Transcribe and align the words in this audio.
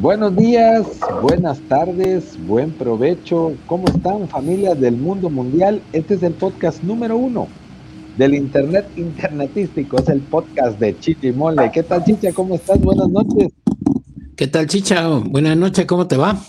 Buenos 0.00 0.34
días, 0.34 0.98
buenas 1.20 1.60
tardes, 1.68 2.38
buen 2.46 2.72
provecho. 2.72 3.52
¿Cómo 3.66 3.86
están 3.86 4.26
familias 4.28 4.80
del 4.80 4.96
mundo 4.96 5.28
mundial? 5.28 5.82
Este 5.92 6.14
es 6.14 6.22
el 6.22 6.32
podcast 6.32 6.82
número 6.82 7.18
uno 7.18 7.48
del 8.16 8.32
Internet 8.32 8.86
Internetístico. 8.96 9.98
Es 9.98 10.08
el 10.08 10.20
podcast 10.20 10.80
de 10.80 10.98
Chicha 10.98 11.26
y 11.26 11.32
Mole. 11.32 11.70
¿Qué 11.70 11.82
tal, 11.82 12.02
Chicha? 12.02 12.32
¿Cómo 12.32 12.54
estás? 12.54 12.80
Buenas 12.80 13.10
noches. 13.10 13.52
¿Qué 14.36 14.46
tal, 14.46 14.68
Chicha? 14.68 15.06
Buenas 15.18 15.58
noches, 15.58 15.84
¿cómo 15.84 16.08
te 16.08 16.16
va? 16.16 16.40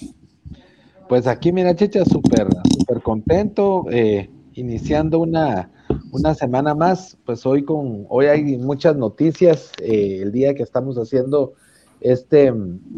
Pues 1.09 1.27
aquí, 1.27 1.51
mira, 1.51 1.75
Chicha, 1.75 2.05
súper, 2.05 2.47
súper 2.77 3.01
contento. 3.01 3.83
Eh, 3.91 4.29
iniciando 4.53 5.19
una, 5.19 5.69
una 6.13 6.35
semana 6.35 6.73
más. 6.73 7.17
Pues 7.25 7.45
hoy 7.45 7.65
con, 7.65 8.05
hoy 8.07 8.27
hay 8.27 8.57
muchas 8.59 8.95
noticias. 8.95 9.73
Eh, 9.83 10.19
el 10.21 10.31
día 10.31 10.55
que 10.55 10.63
estamos 10.63 10.95
haciendo 10.95 11.55
este, 12.01 12.51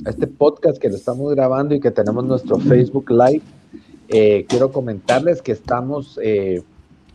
este 0.07 0.27
podcast 0.27 0.77
que 0.77 0.89
lo 0.89 0.95
estamos 0.95 1.31
grabando 1.35 1.75
y 1.75 1.79
que 1.79 1.91
tenemos 1.91 2.25
nuestro 2.25 2.57
Facebook 2.57 3.11
Live, 3.11 3.41
eh, 4.07 4.45
quiero 4.47 4.71
comentarles 4.71 5.41
que 5.41 5.51
estamos 5.51 6.19
eh, 6.21 6.63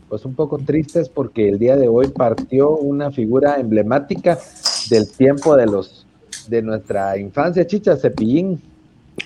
pues 0.07 0.25
un 0.25 0.33
poco 0.33 0.57
tristes 0.57 1.09
porque 1.09 1.49
el 1.49 1.59
día 1.59 1.75
de 1.75 1.87
hoy 1.87 2.07
partió 2.07 2.71
una 2.71 3.11
figura 3.11 3.59
emblemática 3.59 4.39
del 4.89 5.09
tiempo 5.09 5.55
de 5.55 5.65
los 5.65 6.05
de 6.47 6.61
nuestra 6.61 7.17
infancia, 7.17 7.67
Chicha 7.67 7.95
Cepillín. 7.95 8.61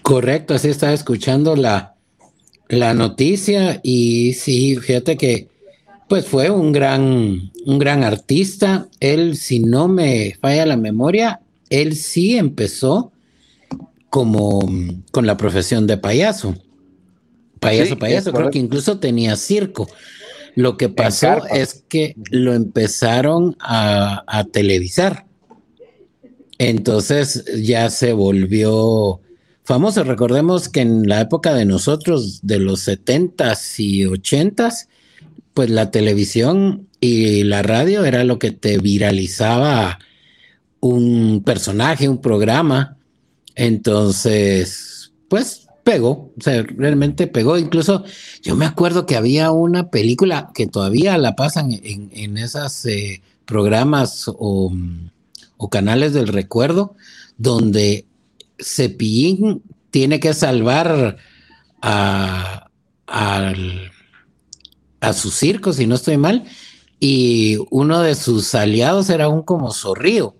Correcto, 0.02 0.54
así 0.54 0.70
estaba 0.70 0.92
escuchando 0.92 1.56
la, 1.56 1.96
la 2.68 2.94
noticia 2.94 3.80
y 3.82 4.34
sí, 4.34 4.76
fíjate 4.76 5.16
que 5.16 5.48
pues 6.10 6.26
fue 6.26 6.50
un 6.50 6.72
gran, 6.72 7.52
un 7.66 7.80
gran 7.80 8.04
artista. 8.04 8.88
Él, 9.00 9.38
si 9.38 9.60
no 9.60 9.88
me 9.88 10.36
falla 10.40 10.66
la 10.66 10.78
memoria, 10.78 11.40
él 11.74 11.96
sí 11.96 12.38
empezó 12.38 13.12
como 14.12 14.62
con 15.10 15.26
la 15.26 15.38
profesión 15.38 15.88
de 15.88 15.98
payaso. 15.98 16.56
Payaso, 17.60 17.98
payaso, 17.98 18.32
creo 18.32 18.52
que 18.52 18.60
incluso 18.60 19.00
tenía 19.00 19.36
circo. 19.36 19.90
Lo 20.54 20.78
que 20.78 20.90
pasó 20.90 21.48
es 21.48 21.84
que 21.90 22.14
lo 22.30 22.54
empezaron 22.54 23.56
a, 23.60 24.46
televisar. 24.52 25.26
Entonces 26.60 27.44
ya 27.64 27.90
se 27.90 28.14
volvió 28.14 29.20
famoso. 29.64 30.04
Recordemos 30.04 30.70
que 30.70 30.82
en 30.82 31.10
la 31.10 31.22
época 31.22 31.56
de 31.56 31.66
nosotros, 31.66 32.42
de 32.44 32.60
los 32.60 32.88
70s 32.88 33.80
y 33.80 34.04
80s, 34.04 34.90
pues 35.56 35.72
la 35.72 35.90
televisión 35.90 36.88
y 37.00 37.44
la 37.46 37.64
radio 37.64 38.06
era 38.06 38.24
lo 38.24 38.38
que 38.38 38.52
te 38.52 38.78
viralizaba 38.78 39.98
un 40.84 41.42
personaje, 41.46 42.10
un 42.10 42.20
programa. 42.20 42.98
Entonces, 43.56 45.14
pues 45.30 45.68
pegó, 45.84 46.34
o 46.38 46.42
sea, 46.42 46.64
realmente 46.64 47.28
pegó. 47.28 47.58
Incluso 47.58 48.04
yo 48.42 48.56
me 48.56 48.66
acuerdo 48.66 49.06
que 49.06 49.16
había 49.16 49.52
una 49.52 49.90
película 49.90 50.52
que 50.54 50.68
todavía 50.68 51.18
la 51.18 51.36
pasan 51.36 51.70
en, 51.72 52.38
esos 52.38 52.86
eh, 52.86 53.22
programas 53.46 54.26
o, 54.28 54.74
canales 55.72 56.12
del 56.12 56.28
recuerdo, 56.28 56.96
donde 57.38 58.06
Cepillín 58.60 59.64
tiene 59.92 60.20
que 60.20 60.34
salvar 60.34 61.16
a, 61.82 62.68
a, 63.08 63.54
a 65.00 65.14
su 65.14 65.32
circo, 65.32 65.72
si 65.72 65.88
no 65.88 65.96
estoy 65.96 66.18
mal, 66.18 66.44
y 67.00 67.58
uno 67.72 68.02
de 68.02 68.16
sus 68.16 68.54
aliados 68.56 69.10
era 69.10 69.30
un 69.30 69.44
como 69.44 69.72
zorrío. 69.72 70.36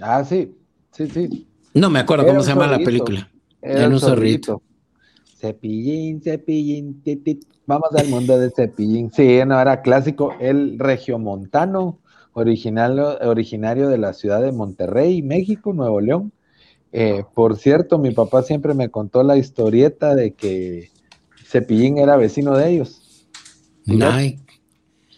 Ah, 0.00 0.24
sí, 0.24 0.54
sí, 0.92 1.06
sí. 1.08 1.46
No 1.74 1.90
me 1.90 2.00
acuerdo 2.00 2.26
cómo 2.26 2.42
se 2.42 2.50
llama 2.50 2.66
la 2.66 2.78
película. 2.78 3.30
Era, 3.62 3.88
un 3.88 4.00
zorrito. 4.00 4.62
Cepillín, 5.38 6.20
cepillín, 6.20 7.02
vamos 7.66 7.90
al 7.96 8.08
mundo 8.08 8.38
de 8.38 8.50
cepillín. 8.50 9.10
Sí, 9.12 9.38
no, 9.46 9.60
era 9.60 9.80
clásico. 9.82 10.34
El 10.40 10.78
regiomontano, 10.78 11.98
original, 12.32 12.98
originario 13.22 13.88
de 13.88 13.98
la 13.98 14.12
ciudad 14.12 14.42
de 14.42 14.52
Monterrey, 14.52 15.22
México, 15.22 15.72
Nuevo 15.72 16.00
León. 16.00 16.32
Eh, 16.92 17.24
por 17.34 17.56
cierto, 17.56 17.98
mi 17.98 18.10
papá 18.10 18.42
siempre 18.42 18.74
me 18.74 18.90
contó 18.90 19.22
la 19.22 19.36
historieta 19.36 20.14
de 20.14 20.32
que 20.32 20.90
Cepillín 21.46 21.98
era 21.98 22.16
vecino 22.16 22.56
de 22.56 22.70
ellos. 22.70 23.26
Ay, 24.02 24.38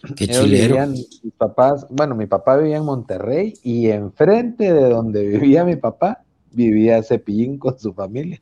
Qué 0.16 0.26
chilero. 0.26 0.86
mis 0.86 1.20
papás, 1.36 1.86
bueno, 1.90 2.14
mi 2.14 2.26
papá 2.26 2.56
vivía 2.56 2.78
en 2.78 2.84
Monterrey 2.84 3.54
y 3.62 3.88
enfrente 3.88 4.72
de 4.72 4.88
donde 4.88 5.26
vivía 5.28 5.64
mi 5.64 5.76
papá 5.76 6.24
vivía 6.50 7.02
Cepillín 7.02 7.58
con 7.58 7.78
su 7.78 7.92
familia. 7.94 8.40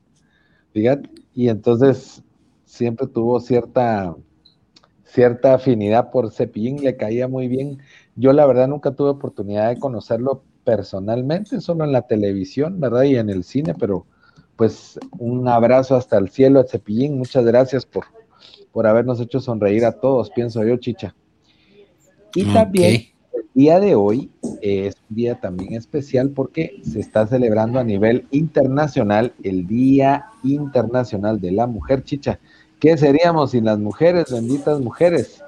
Fíjate, 0.73 1.09
y 1.35 1.49
entonces 1.49 2.23
siempre 2.65 3.07
tuvo 3.07 3.41
cierta 3.41 4.15
cierta 5.05 5.55
afinidad 5.55 6.11
por 6.11 6.31
Cepillín, 6.31 6.83
le 6.83 6.97
caía 6.97 7.27
muy 7.27 7.49
bien. 7.49 7.79
Yo 8.15 8.33
la 8.33 8.47
verdad 8.47 8.69
nunca 8.69 8.93
tuve 8.93 9.11
oportunidad 9.11 9.69
de 9.69 9.79
conocerlo 9.79 10.45
personalmente, 10.65 11.61
solo 11.61 11.85
en 11.85 11.93
la 11.93 12.03
televisión, 12.03 12.79
¿verdad? 12.79 13.03
Y 13.03 13.17
en 13.17 13.29
el 13.29 13.43
cine, 13.43 13.75
pero 13.75 14.07
pues 14.57 15.01
un 15.19 15.49
abrazo 15.49 15.97
hasta 15.97 16.19
el 16.19 16.29
cielo 16.29 16.61
a 16.61 16.65
Cepillín, 16.65 17.19
muchas 17.19 17.45
gracias 17.45 17.87
por, 17.87 18.05
por 18.71 18.87
habernos 18.87 19.21
hecho 19.21 19.41
sonreír 19.41 19.85
a 19.85 19.93
todos, 19.93 20.31
pienso 20.31 20.63
yo, 20.65 20.77
Chicha. 20.77 21.15
Y 22.35 22.45
también 22.45 22.95
el 23.33 23.45
día 23.55 23.81
de 23.81 23.95
hoy 23.95 24.31
es 24.61 24.95
un 25.09 25.17
día 25.17 25.41
también 25.41 25.75
especial 25.75 26.31
porque 26.31 26.81
se 26.83 27.01
está 27.01 27.27
celebrando 27.27 27.79
a 27.79 27.85
nivel 27.85 28.27
internacional 28.31 29.33
el 29.43 29.67
Día 29.67 30.27
Internacional 30.45 31.41
de 31.41 31.53
la 31.53 31.67
Mujer 31.67 32.05
Chicha. 32.05 32.39
¿Qué 32.79 32.97
seríamos 32.97 33.51
sin 33.51 33.67
las 33.67 33.79
mujeres, 33.79 34.33
benditas 34.33 34.81
mujeres? 34.81 35.43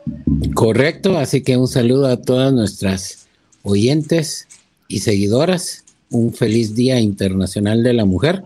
Correcto, 0.54 1.18
así 1.18 1.42
que 1.42 1.56
un 1.56 1.68
saludo 1.68 2.08
a 2.08 2.18
todas 2.18 2.52
nuestras 2.52 3.26
oyentes 3.62 4.48
y 4.88 4.98
seguidoras. 4.98 5.84
Un 6.10 6.34
feliz 6.34 6.74
Día 6.74 7.00
Internacional 7.00 7.82
de 7.82 7.94
la 7.94 8.04
Mujer. 8.04 8.44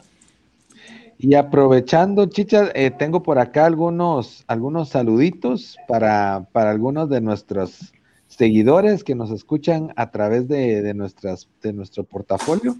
Y 1.18 1.34
aprovechando, 1.34 2.26
Chicha, 2.26 2.70
eh, 2.74 2.92
tengo 2.96 3.24
por 3.24 3.40
acá 3.40 3.66
algunos, 3.66 4.44
algunos 4.46 4.90
saluditos 4.90 5.76
para, 5.88 6.46
para 6.52 6.70
algunos 6.70 7.08
de 7.08 7.20
nuestros 7.20 7.92
seguidores 8.28 9.04
que 9.04 9.14
nos 9.14 9.30
escuchan 9.30 9.92
a 9.96 10.10
través 10.10 10.48
de, 10.48 10.92
nuestras, 10.94 11.48
de 11.62 11.72
nuestro 11.72 12.04
portafolio. 12.04 12.76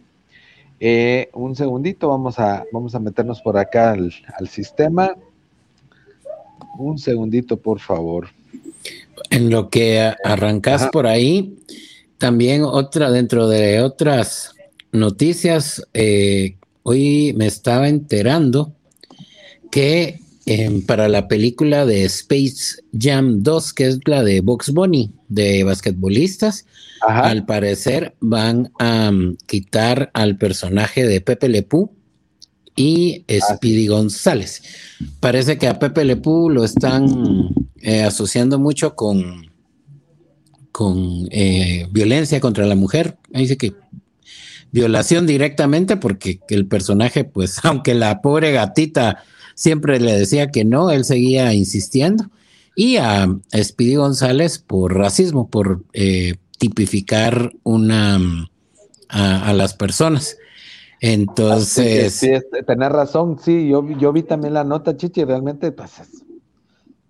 Eh, 0.79 1.31
un 1.33 1.57
segundito, 1.57 2.09
vamos 2.09 2.39
a, 2.39 2.65
vamos 2.73 2.95
a 2.95 3.01
meternos 3.01 3.41
por 3.41 3.57
acá 3.57 3.93
al, 3.93 4.13
sistema. 4.49 5.15
Un 6.79 6.99
segundito, 6.99 7.57
por 7.57 7.81
favor. 7.81 8.29
En 9.31 9.51
lo 9.51 9.71
que 9.71 10.13
arrancas 10.23 10.89
por 10.89 11.07
ahí, 11.07 11.57
también 12.19 12.63
otra, 12.63 13.11
dentro 13.11 13.49
de 13.49 13.81
otras 13.81 14.55
noticias, 14.93 15.83
eh, 15.95 16.57
hoy 16.83 17.33
me 17.37 17.47
estaba 17.47 17.89
enterando 17.89 18.73
que 19.71 20.21
para 20.87 21.09
la 21.09 21.27
película 21.27 21.85
de 21.87 22.05
Space 22.05 22.77
Jam 22.97 23.43
2, 23.43 23.73
que 23.73 23.87
es 23.89 23.99
la 24.05 24.23
de 24.23 24.41
Box 24.41 24.73
Bunny, 24.73 25.13
de 25.29 25.65
basquetbolistas, 25.65 26.67
al 27.01 27.45
parecer 27.45 28.15
van 28.21 28.71
a 28.79 29.11
um, 29.11 29.37
quitar 29.47 30.11
al 30.15 30.39
personaje 30.39 31.05
de 31.07 31.21
Pepe 31.21 31.49
Le 31.49 31.67
y 32.77 33.25
Speedy 33.29 33.89
González. 33.89 34.63
Parece 35.21 35.59
que 35.59 35.67
a 35.67 35.79
Pepe 35.79 36.05
Le 36.05 36.21
lo 36.25 36.65
están 36.65 37.49
eh, 37.81 38.03
asociando 38.03 38.59
mucho 38.59 38.95
con, 38.95 39.51
con 40.71 41.27
eh, 41.31 41.89
violencia 41.91 42.39
contra 42.39 42.67
la 42.67 42.77
mujer. 42.77 43.17
Dice 43.31 43.57
que 43.57 43.75
violación 44.71 45.27
directamente 45.27 45.97
porque 45.97 46.41
el 46.51 46.67
personaje, 46.67 47.25
pues, 47.25 47.59
aunque 47.65 47.95
la 47.95 48.21
pobre 48.21 48.53
gatita 48.53 49.25
siempre 49.57 49.99
le 49.99 50.17
decía 50.17 50.53
que 50.53 50.65
no, 50.65 50.91
él 50.91 51.05
seguía 51.05 51.53
insistiendo. 51.53 52.31
Y 52.77 52.99
a, 52.99 53.27
Speedy 53.53 53.97
González 53.97 54.59
por 54.59 54.97
racismo, 54.97 55.49
por 55.49 55.83
eh, 55.95 56.35
tipificar 56.59 57.53
una, 57.65 58.21
a, 59.09 59.53
las 59.55 59.75
personas. 59.75 60.37
Entonces. 61.01 62.15
Sí, 62.15 62.31
tenés 62.67 62.91
razón, 62.91 63.39
sí, 63.43 63.69
yo, 63.69 63.87
yo 63.99 64.13
vi 64.13 64.23
también 64.23 64.55
la 64.55 64.63
nota, 64.63 64.97
Chichi, 64.97 65.25
realmente, 65.25 65.73
pues, 65.73 65.91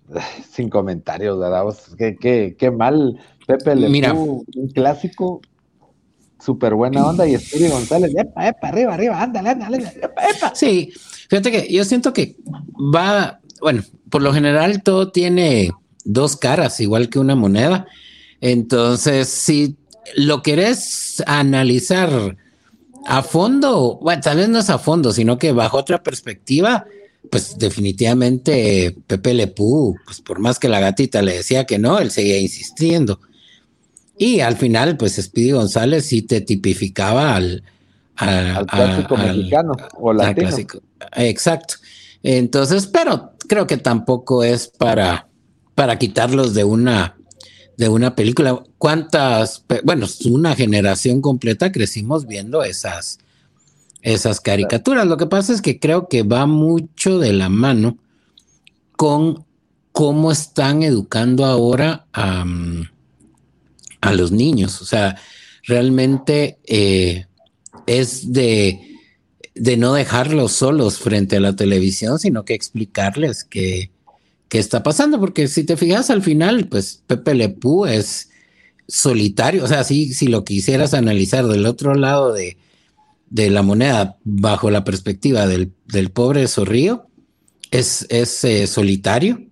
sin 0.51 0.71
comentarios, 0.71 1.39
¿verdad? 1.39 1.65
qué, 1.99 2.57
qué, 2.57 2.71
mal, 2.71 3.21
Pepe 3.47 3.75
Le 3.75 3.89
Mira, 3.89 4.13
un 4.13 4.45
clásico, 4.73 5.41
súper 6.39 6.75
buena 6.75 7.07
onda, 7.07 7.27
y 7.27 7.35
Espíritu 7.35 7.73
González, 7.73 8.13
epa, 8.17 8.49
epa, 8.49 8.69
arriba, 8.69 8.95
arriba, 8.95 9.21
ándale, 9.21 9.49
ándale, 9.51 9.79
epa, 10.01 10.29
epa. 10.29 10.55
Sí, 10.55 10.93
fíjate 11.29 11.51
que 11.53 11.73
yo 11.73 11.85
siento 11.85 12.13
que 12.13 12.37
va, 12.77 13.41
bueno, 13.61 13.83
por 14.11 14.23
lo 14.23 14.33
general 14.33 14.83
todo 14.83 15.11
tiene 15.11 15.73
dos 16.05 16.37
caras, 16.37 16.81
igual 16.81 17.09
que 17.09 17.19
una 17.19 17.35
moneda. 17.35 17.87
Entonces, 18.41 19.29
si 19.29 19.77
lo 20.15 20.43
querés 20.43 21.23
analizar 21.27 22.37
a 23.07 23.23
fondo, 23.23 23.99
bueno, 24.03 24.23
tal 24.23 24.39
vez 24.39 24.49
no 24.49 24.59
es 24.59 24.71
a 24.71 24.79
fondo, 24.79 25.13
sino 25.13 25.39
que 25.39 25.53
bajo 25.53 25.79
otra 25.79 26.03
perspectiva, 26.03 26.87
pues 27.31 27.59
definitivamente 27.59 28.97
Pepe 29.07 29.35
Lepú, 29.35 29.97
pues 30.05 30.21
por 30.21 30.39
más 30.39 30.59
que 30.59 30.69
la 30.69 30.81
gatita 30.81 31.23
le 31.23 31.35
decía 31.35 31.65
que 31.65 31.79
no, 31.79 31.99
él 31.99 32.11
seguía 32.11 32.39
insistiendo. 32.39 33.21
Y 34.19 34.41
al 34.41 34.57
final, 34.57 34.97
pues 34.97 35.17
Speedy 35.17 35.51
González 35.53 36.07
sí 36.07 36.23
te 36.23 36.41
tipificaba 36.41 37.37
al, 37.37 37.63
clásico 38.17 39.17
mexicano 39.17 39.75
o 39.95 40.13
latino. 40.13 40.51
exacto. 41.17 41.75
Entonces, 42.23 42.87
pero 42.87 43.33
creo 43.47 43.67
que 43.67 43.77
tampoco 43.77 44.43
es 44.43 44.69
para, 44.69 45.29
para 45.75 45.99
quitarlos 45.99 46.55
de 46.55 46.65
una, 46.65 47.17
de 47.77 47.89
una 47.89 48.15
película. 48.15 48.63
¿Cuántas? 48.79 49.65
Bueno, 49.85 50.07
una 50.25 50.57
generación 50.57 51.21
completa 51.21 51.71
crecimos 51.71 52.27
viendo 52.27 52.65
esas, 52.65 53.19
esas 54.03 54.41
caricaturas. 54.41 55.07
Lo 55.07 55.17
que 55.17 55.27
pasa 55.27 55.53
es 55.53 55.63
que 55.63 55.79
creo 55.79 56.09
que 56.09 56.23
va 56.23 56.47
mucho 56.47 57.19
de 57.19 57.33
la 57.33 57.49
mano 57.49 57.99
con 58.97 59.45
cómo 59.93 60.33
están 60.33 60.83
educando 60.83 61.45
ahora 61.45 62.07
a, 62.13 62.45
a 64.01 64.13
los 64.13 64.33
niños. 64.33 64.83
O 64.83 64.85
sea, 64.85 65.17
realmente 65.67 66.59
eh, 66.65 67.27
es 67.87 68.33
de 68.33 68.97
de 69.57 69.77
no 69.77 69.95
dejarlos 69.95 70.53
solos 70.53 70.99
frente 70.99 71.37
a 71.37 71.41
la 71.41 71.57
televisión, 71.57 72.19
sino 72.19 72.45
que 72.45 72.55
explicarles 72.55 73.43
qué, 73.43 73.91
está 74.51 74.83
pasando, 74.83 75.21
porque 75.21 75.49
si 75.49 75.65
te 75.65 75.77
fijas 75.77 76.09
al 76.09 76.23
final, 76.23 76.69
pues 76.69 77.03
Pepe 77.07 77.35
Lepú 77.35 77.85
es 77.85 78.31
solitario, 78.89 79.65
o 79.65 79.67
sea, 79.67 79.85
si, 79.85 80.15
si 80.15 80.29
lo 80.29 80.45
quisieras 80.45 80.95
analizar 80.95 81.47
del 81.47 81.67
otro 81.67 81.95
lado 81.95 82.33
de, 82.33 82.57
de 83.29 83.51
la 83.51 83.61
moneda 83.61 84.17
bajo 84.25 84.71
la 84.71 84.83
perspectiva 84.83 85.47
del, 85.47 85.75
pobre 86.11 86.49
zorrío, 86.49 87.07
es, 87.71 88.07
es 88.09 88.45
eh, 88.45 88.67
solitario. 88.67 89.43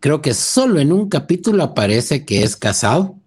Creo 0.00 0.20
que 0.20 0.34
solo 0.34 0.80
en 0.80 0.92
un 0.92 1.08
capítulo 1.08 1.62
aparece 1.62 2.24
que 2.24 2.42
es 2.42 2.56
casado, 2.56 3.17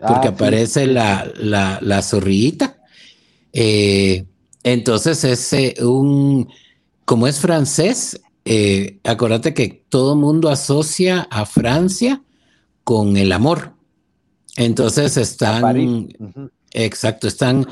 porque 0.00 0.28
ah, 0.28 0.30
aparece 0.30 0.86
la, 0.86 1.30
la, 1.36 1.78
la 1.82 2.02
zorrillita. 2.02 2.78
Eh, 3.52 4.24
entonces 4.62 5.24
es 5.24 5.52
eh, 5.52 5.74
un, 5.82 6.48
como 7.04 7.26
es 7.26 7.38
francés, 7.38 8.20
eh, 8.44 8.98
acuérdate 9.04 9.52
que 9.52 9.84
todo 9.88 10.16
mundo 10.16 10.48
asocia 10.48 11.28
a 11.30 11.44
Francia 11.44 12.22
con 12.84 13.16
el 13.16 13.32
amor. 13.32 13.74
Entonces 14.56 15.16
están, 15.16 16.08
exacto, 16.72 17.28
están 17.28 17.66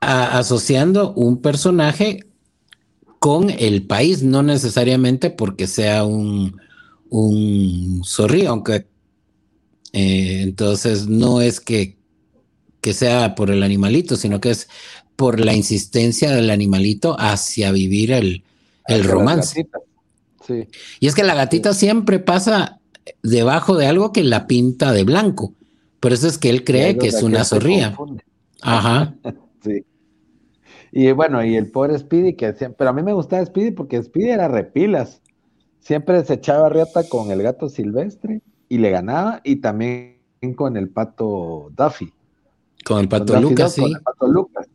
asociando 0.00 1.12
un 1.14 1.40
personaje 1.40 2.26
con 3.18 3.50
el 3.50 3.86
país, 3.86 4.22
no 4.22 4.42
necesariamente 4.42 5.30
porque 5.30 5.66
sea 5.66 6.04
un, 6.04 6.60
un 7.08 8.02
zorrillo, 8.04 8.50
aunque 8.50 8.86
eh, 9.92 10.40
entonces 10.42 11.06
no 11.06 11.40
es 11.40 11.60
que, 11.60 11.96
que 12.80 12.94
sea 12.94 13.34
por 13.34 13.50
el 13.50 13.62
animalito, 13.62 14.16
sino 14.16 14.40
que 14.40 14.50
es 14.50 14.68
por 15.16 15.38
la 15.38 15.54
insistencia 15.54 16.30
del 16.30 16.50
animalito 16.50 17.16
hacia 17.18 17.70
vivir 17.70 18.12
el, 18.12 18.42
romance. 19.04 19.68
Y 20.98 21.06
es 21.06 21.14
que 21.14 21.22
la 21.22 21.34
gatita 21.34 21.74
siempre 21.74 22.18
pasa 22.18 22.80
debajo 23.22 23.76
de 23.76 23.86
algo 23.86 24.12
que 24.12 24.24
la 24.24 24.46
pinta 24.46 24.92
de 24.92 25.04
blanco. 25.04 25.54
Por 26.00 26.12
eso 26.12 26.26
es 26.26 26.38
que 26.38 26.50
él 26.50 26.64
cree 26.64 26.98
que 26.98 27.08
es 27.08 27.22
una 27.22 27.44
zorría. 27.44 27.96
Ajá. 28.62 29.14
sí. 29.64 29.84
Y 30.90 31.12
bueno, 31.12 31.44
y 31.44 31.56
el 31.56 31.70
pobre 31.70 31.98
Speedy, 31.98 32.34
que 32.34 32.52
siempre, 32.54 32.78
pero 32.78 32.90
a 32.90 32.92
mí 32.92 33.02
me 33.02 33.12
gustaba 33.12 33.44
Speedy 33.44 33.70
porque 33.70 34.02
Speedy 34.02 34.30
era 34.30 34.48
repilas. 34.48 35.20
Siempre 35.78 36.24
se 36.24 36.34
echaba 36.34 36.68
riata 36.68 37.08
con 37.08 37.30
el 37.30 37.42
gato 37.42 37.68
silvestre 37.68 38.42
y 38.72 38.78
le 38.78 38.88
ganaba, 38.88 39.42
y 39.44 39.56
también 39.56 40.16
con 40.56 40.78
el 40.78 40.88
pato 40.88 41.70
Duffy. 41.76 42.10
Con 42.86 43.00
el 43.00 43.08
pato 43.08 43.38
Lucas, 43.38 43.74
sí. 43.74 43.82
Con 43.82 43.90
el 43.90 44.00
pato 44.00 44.26
Lucas. 44.26 44.66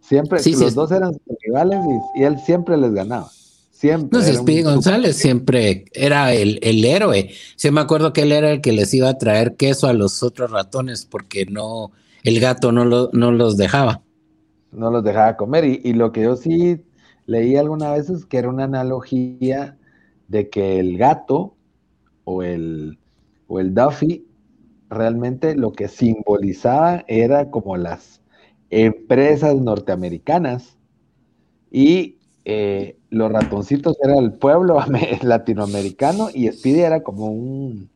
Siempre, 0.00 0.40
los 0.44 0.74
dos 0.74 0.90
eran 0.90 1.16
rivales 1.44 1.78
y, 2.16 2.24
él 2.24 2.40
siempre 2.40 2.76
les 2.76 2.92
ganaba. 2.92 3.30
Siempre. 3.70 4.18
No, 4.18 4.24
Speedy 4.24 4.62
González 4.62 5.16
siempre 5.16 5.84
era 5.92 6.34
el, 6.34 6.58
héroe. 6.84 7.30
Sí 7.54 7.70
me 7.70 7.82
acuerdo 7.82 8.12
que 8.12 8.22
él 8.22 8.32
era 8.32 8.50
el 8.50 8.60
que 8.60 8.72
les 8.72 8.92
iba 8.92 9.10
a 9.10 9.16
traer 9.16 9.54
queso 9.54 9.86
a 9.86 9.92
los 9.92 10.24
otros 10.24 10.50
ratones 10.50 11.06
porque 11.06 11.46
no, 11.46 11.92
el 12.24 12.40
gato 12.40 12.72
no, 12.72 12.84
lo, 12.84 13.10
no 13.12 13.30
los 13.30 13.56
dejaba. 13.56 14.02
No 14.72 14.90
los 14.90 15.04
dejaba 15.04 15.36
comer. 15.36 15.64
Y, 15.66 15.92
lo 15.92 16.10
que 16.10 16.22
yo 16.22 16.34
sí 16.34 16.82
leí 17.26 17.54
alguna 17.54 17.92
vez 17.92 18.10
es 18.10 18.26
que 18.26 18.38
era 18.38 18.48
una 18.48 18.64
analogía 18.64 19.78
de 20.26 20.50
que 20.50 20.80
el 20.80 20.98
gato 20.98 21.54
o 22.24 22.42
el, 22.42 22.98
o 23.48 23.60
el 23.60 23.74
Duffy 23.74 24.26
realmente 24.88 25.54
lo 25.54 25.72
que 25.72 25.88
simbolizaba 25.88 27.04
era 27.08 27.50
como 27.50 27.76
las 27.76 28.20
empresas 28.70 29.56
norteamericanas 29.56 30.76
y 31.70 32.18
eh, 32.44 32.96
los 33.10 33.30
ratoncitos 33.30 33.96
era 34.02 34.18
el 34.18 34.32
pueblo 34.34 34.78
latinoamericano 35.22 36.28
y 36.32 36.48
Speedy 36.48 36.80
era 36.80 37.02
como 37.02 37.26
un 37.26 37.88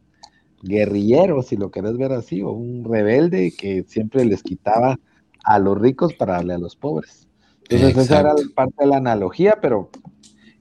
guerrillero, 0.63 1.43
si 1.43 1.57
lo 1.57 1.71
querés 1.71 1.97
ver 1.97 2.13
así, 2.13 2.43
o 2.43 2.51
un 2.51 2.85
rebelde 2.85 3.55
que 3.57 3.85
siempre 3.85 4.25
les 4.25 4.43
quitaba 4.43 4.99
a 5.45 5.59
los 5.59 5.79
ricos 5.79 6.15
para 6.15 6.35
darle 6.35 6.55
a 6.55 6.59
los 6.59 6.77
pobres. 6.77 7.29
Entonces 7.69 8.07
esa 8.07 8.21
era 8.21 8.35
parte 8.55 8.75
de 8.79 8.87
la 8.87 8.97
analogía, 8.97 9.59
pero 9.63 9.91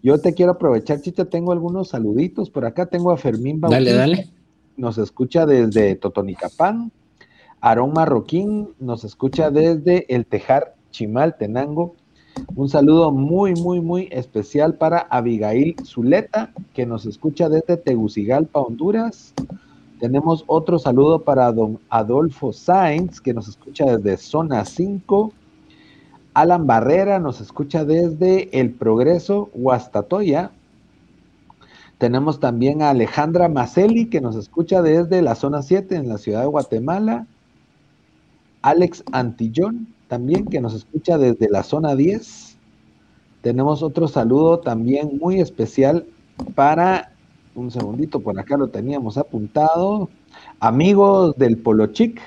yo 0.02 0.22
te 0.22 0.34
quiero 0.34 0.54
aprovechar, 0.54 1.02
Chicha, 1.02 1.26
tengo 1.26 1.52
algunos 1.52 1.90
saluditos. 1.90 2.50
Por 2.50 2.66
acá 2.66 2.86
tengo 2.86 3.12
a 3.12 3.18
Fermín 3.18 3.60
Bautista. 3.60 3.92
Dale, 3.92 4.16
dale. 4.16 4.30
Nos 4.80 4.98
escucha 4.98 5.46
desde 5.46 5.94
Totonicapán. 5.96 6.90
Aarón 7.60 7.92
Marroquín 7.92 8.70
nos 8.80 9.04
escucha 9.04 9.52
desde 9.52 10.06
el 10.08 10.26
Tejar 10.26 10.74
Chimal, 10.92 11.36
Tenango. 11.38 11.96
Un 12.56 12.70
saludo 12.70 13.12
muy, 13.12 13.56
muy, 13.56 13.82
muy 13.82 14.08
especial 14.10 14.76
para 14.76 15.00
Abigail 15.00 15.76
Zuleta, 15.84 16.54
que 16.74 16.86
nos 16.86 17.06
escucha 17.06 17.50
desde 17.50 17.76
Tegucigalpa, 17.76 18.62
Honduras. 18.62 19.34
Tenemos 20.00 20.46
otro 20.48 20.80
saludo 20.80 21.24
para 21.24 21.52
don 21.52 21.78
Adolfo 21.90 22.54
Sainz, 22.54 23.20
que 23.20 23.34
nos 23.34 23.50
escucha 23.50 23.98
desde 23.98 24.16
Zona 24.16 24.64
5. 24.64 25.34
Alan 26.34 26.66
Barrera 26.66 27.20
nos 27.20 27.42
escucha 27.42 27.84
desde 27.84 28.58
El 28.58 28.72
Progreso, 28.72 29.50
Huastatoya. 29.54 30.52
Tenemos 32.00 32.40
también 32.40 32.82
a 32.82 32.92
Alejandra 32.92 33.50
Maceli, 33.50 34.06
que 34.06 34.22
nos 34.22 34.38
escucha 34.38 34.82
desde 34.82 35.22
la 35.22 35.36
Zona 35.36 35.62
7 35.62 35.96
en 35.96 36.08
la 36.08 36.18
ciudad 36.18 36.42
de 36.42 36.48
Guatemala. 36.48 37.28
Alex 38.62 39.04
Antillón, 39.12 39.88
también 40.08 40.46
que 40.46 40.62
nos 40.62 40.74
escucha 40.74 41.18
desde 41.18 41.50
la 41.50 41.64
zona 41.64 41.96
10. 41.96 42.58
Tenemos 43.42 43.84
otro 43.84 44.08
saludo 44.08 44.60
también 44.60 45.18
muy 45.20 45.40
especial 45.40 46.06
para, 46.56 47.12
un 47.56 47.70
segundito, 47.72 48.20
por 48.20 48.38
acá 48.40 48.58
lo 48.58 48.70
teníamos 48.70 49.18
apuntado, 49.18 50.10
amigos 50.60 51.38
del 51.38 51.58
Polo 51.58 51.88
Chic 51.88 52.22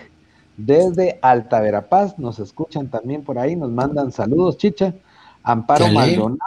desde 0.56 1.18
Alta 1.22 1.60
Verapaz, 1.60 2.18
nos 2.18 2.38
escuchan 2.38 2.88
también 2.88 3.24
por 3.24 3.38
ahí, 3.38 3.56
nos 3.56 3.70
mandan 3.70 4.12
saludos, 4.12 4.58
chicha. 4.58 4.94
Amparo 5.42 5.88
Maldonado 5.88 6.38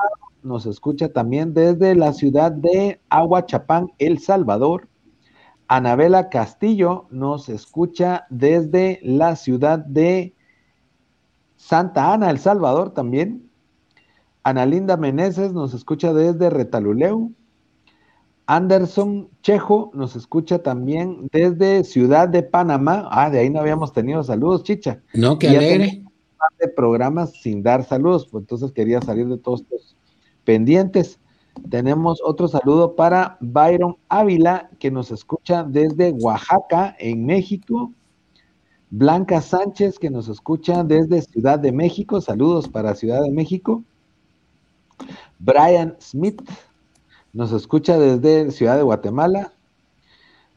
nos 0.45 0.65
escucha 0.65 1.11
también 1.11 1.53
desde 1.53 1.95
la 1.95 2.13
ciudad 2.13 2.51
de 2.51 3.01
Aguachapán, 3.09 3.91
El 3.97 4.19
Salvador. 4.19 4.87
Anabela 5.67 6.29
Castillo 6.29 7.07
nos 7.09 7.49
escucha 7.49 8.27
desde 8.29 8.99
la 9.01 9.35
ciudad 9.35 9.79
de 9.79 10.35
Santa 11.55 12.13
Ana, 12.13 12.29
El 12.29 12.37
Salvador 12.37 12.93
también. 12.93 13.49
Analinda 14.43 14.95
Meneses 14.95 15.53
nos 15.53 15.73
escucha 15.73 16.13
desde 16.13 16.51
Retaluleu. 16.51 17.31
Anderson 18.45 19.29
Chejo 19.41 19.89
nos 19.95 20.15
escucha 20.15 20.59
también 20.61 21.27
desde 21.31 21.83
Ciudad 21.83 22.29
de 22.29 22.43
Panamá. 22.43 23.07
Ah, 23.09 23.31
de 23.31 23.39
ahí 23.39 23.49
no 23.49 23.59
habíamos 23.59 23.91
tenido 23.91 24.23
saludos, 24.23 24.61
chicha. 24.61 25.01
No, 25.15 25.39
qué 25.39 25.49
alegre. 25.49 26.03
de 26.59 26.67
programas 26.67 27.33
sin 27.41 27.63
dar 27.63 27.83
saludos, 27.83 28.27
pues 28.27 28.43
entonces 28.43 28.71
quería 28.71 29.01
salir 29.01 29.27
de 29.27 29.39
todos 29.39 29.61
estos 29.61 29.95
pendientes. 30.45 31.19
Tenemos 31.69 32.21
otro 32.23 32.47
saludo 32.47 32.95
para 32.95 33.37
Byron 33.41 33.97
Ávila, 34.09 34.69
que 34.79 34.91
nos 34.91 35.11
escucha 35.11 35.63
desde 35.63 36.11
Oaxaca, 36.11 36.95
en 36.99 37.25
México. 37.25 37.91
Blanca 38.89 39.41
Sánchez, 39.41 39.99
que 39.99 40.09
nos 40.09 40.29
escucha 40.29 40.83
desde 40.83 41.21
Ciudad 41.21 41.59
de 41.59 41.71
México. 41.71 42.21
Saludos 42.21 42.69
para 42.69 42.95
Ciudad 42.95 43.21
de 43.21 43.31
México. 43.31 43.83
Brian 45.39 45.97
Smith 45.99 46.41
nos 47.33 47.51
escucha 47.51 47.97
desde 47.99 48.51
Ciudad 48.51 48.77
de 48.77 48.83
Guatemala. 48.83 49.51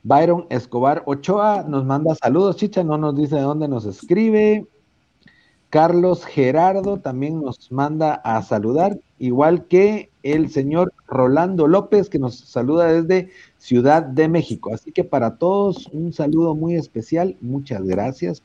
Byron 0.03 0.47
Escobar 0.51 1.03
Ochoa 1.07 1.65
nos 1.67 1.85
manda 1.85 2.15
saludos, 2.15 2.57
chicha, 2.57 2.85
no 2.85 2.97
nos 2.99 3.17
dice 3.17 3.37
de 3.37 3.43
dónde 3.43 3.67
nos 3.67 3.85
escribe. 3.85 4.67
Carlos 5.71 6.25
Gerardo 6.25 6.99
también 6.99 7.43
nos 7.43 7.71
manda 7.71 8.15
a 8.15 8.43
saludar, 8.43 8.99
igual 9.19 9.67
que 9.67 10.09
el 10.23 10.51
señor 10.51 10.93
Rolando 11.07 11.67
López, 11.67 12.09
que 12.09 12.19
nos 12.19 12.39
saluda 12.39 12.93
desde 12.93 13.31
Ciudad 13.59 14.03
de 14.03 14.29
México. 14.29 14.73
Así 14.73 14.93
que 14.93 15.05
para 15.05 15.37
todos 15.37 15.87
un 15.89 16.13
saludo 16.13 16.55
muy 16.55 16.75
especial. 16.75 17.37
Muchas 17.41 17.83
gracias 17.85 18.43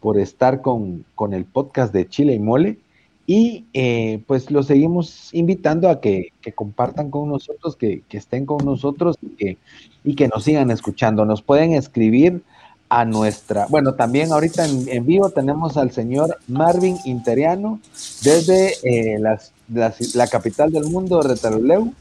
por, 0.00 0.18
estar 0.18 0.62
con, 0.62 1.04
con, 1.16 1.34
el 1.34 1.44
podcast 1.44 1.92
de 1.92 2.08
Chile 2.08 2.34
y 2.34 2.38
Mole. 2.38 2.78
Y 3.26 3.64
eh, 3.72 4.22
pues 4.28 4.52
los 4.52 4.66
seguimos 4.66 5.34
invitando 5.34 5.88
a 5.88 6.00
que, 6.00 6.32
compartan 6.54 7.10
con 7.10 7.28
nosotros, 7.28 7.74
que, 7.74 8.02
estén 8.10 8.46
con 8.46 8.64
nosotros 8.64 9.16
y 9.20 9.30
que, 9.30 9.58
y 10.04 10.14
que 10.14 10.28
nos 10.28 10.44
sigan 10.44 10.70
escuchando. 10.70 11.24
Nos 11.24 11.42
pueden 11.42 11.72
escribir 11.72 12.42
a 12.88 13.04
nuestra, 13.04 13.66
bueno, 13.66 13.94
también 13.94 14.32
ahorita 14.32 14.64
en, 14.66 15.06
vivo 15.06 15.30
tenemos 15.30 15.76
al 15.76 15.90
señor 15.90 16.38
Marvin 16.46 16.96
Interiano 17.04 17.80
desde 18.22 18.74
eh, 18.84 19.18
la 19.18 20.26
capital 20.28 20.70
del 20.70 20.84
mundo, 20.84 21.20
Retaluleu. 21.20 21.92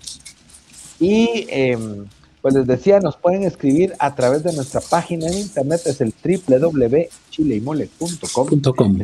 Y 0.99 1.47
em, 1.49 2.05
pues 2.41 2.53
les 2.53 2.67
decía, 2.67 2.99
nos 2.99 3.17
pueden 3.17 3.41
escribir 3.43 3.95
a 3.97 4.13
través 4.13 4.43
de 4.43 4.53
nuestra 4.53 4.79
página 4.79 5.25
en 5.27 5.39
internet, 5.39 5.81
es 5.85 5.99
el 5.99 6.13
www.chileimole.com. 6.23 9.01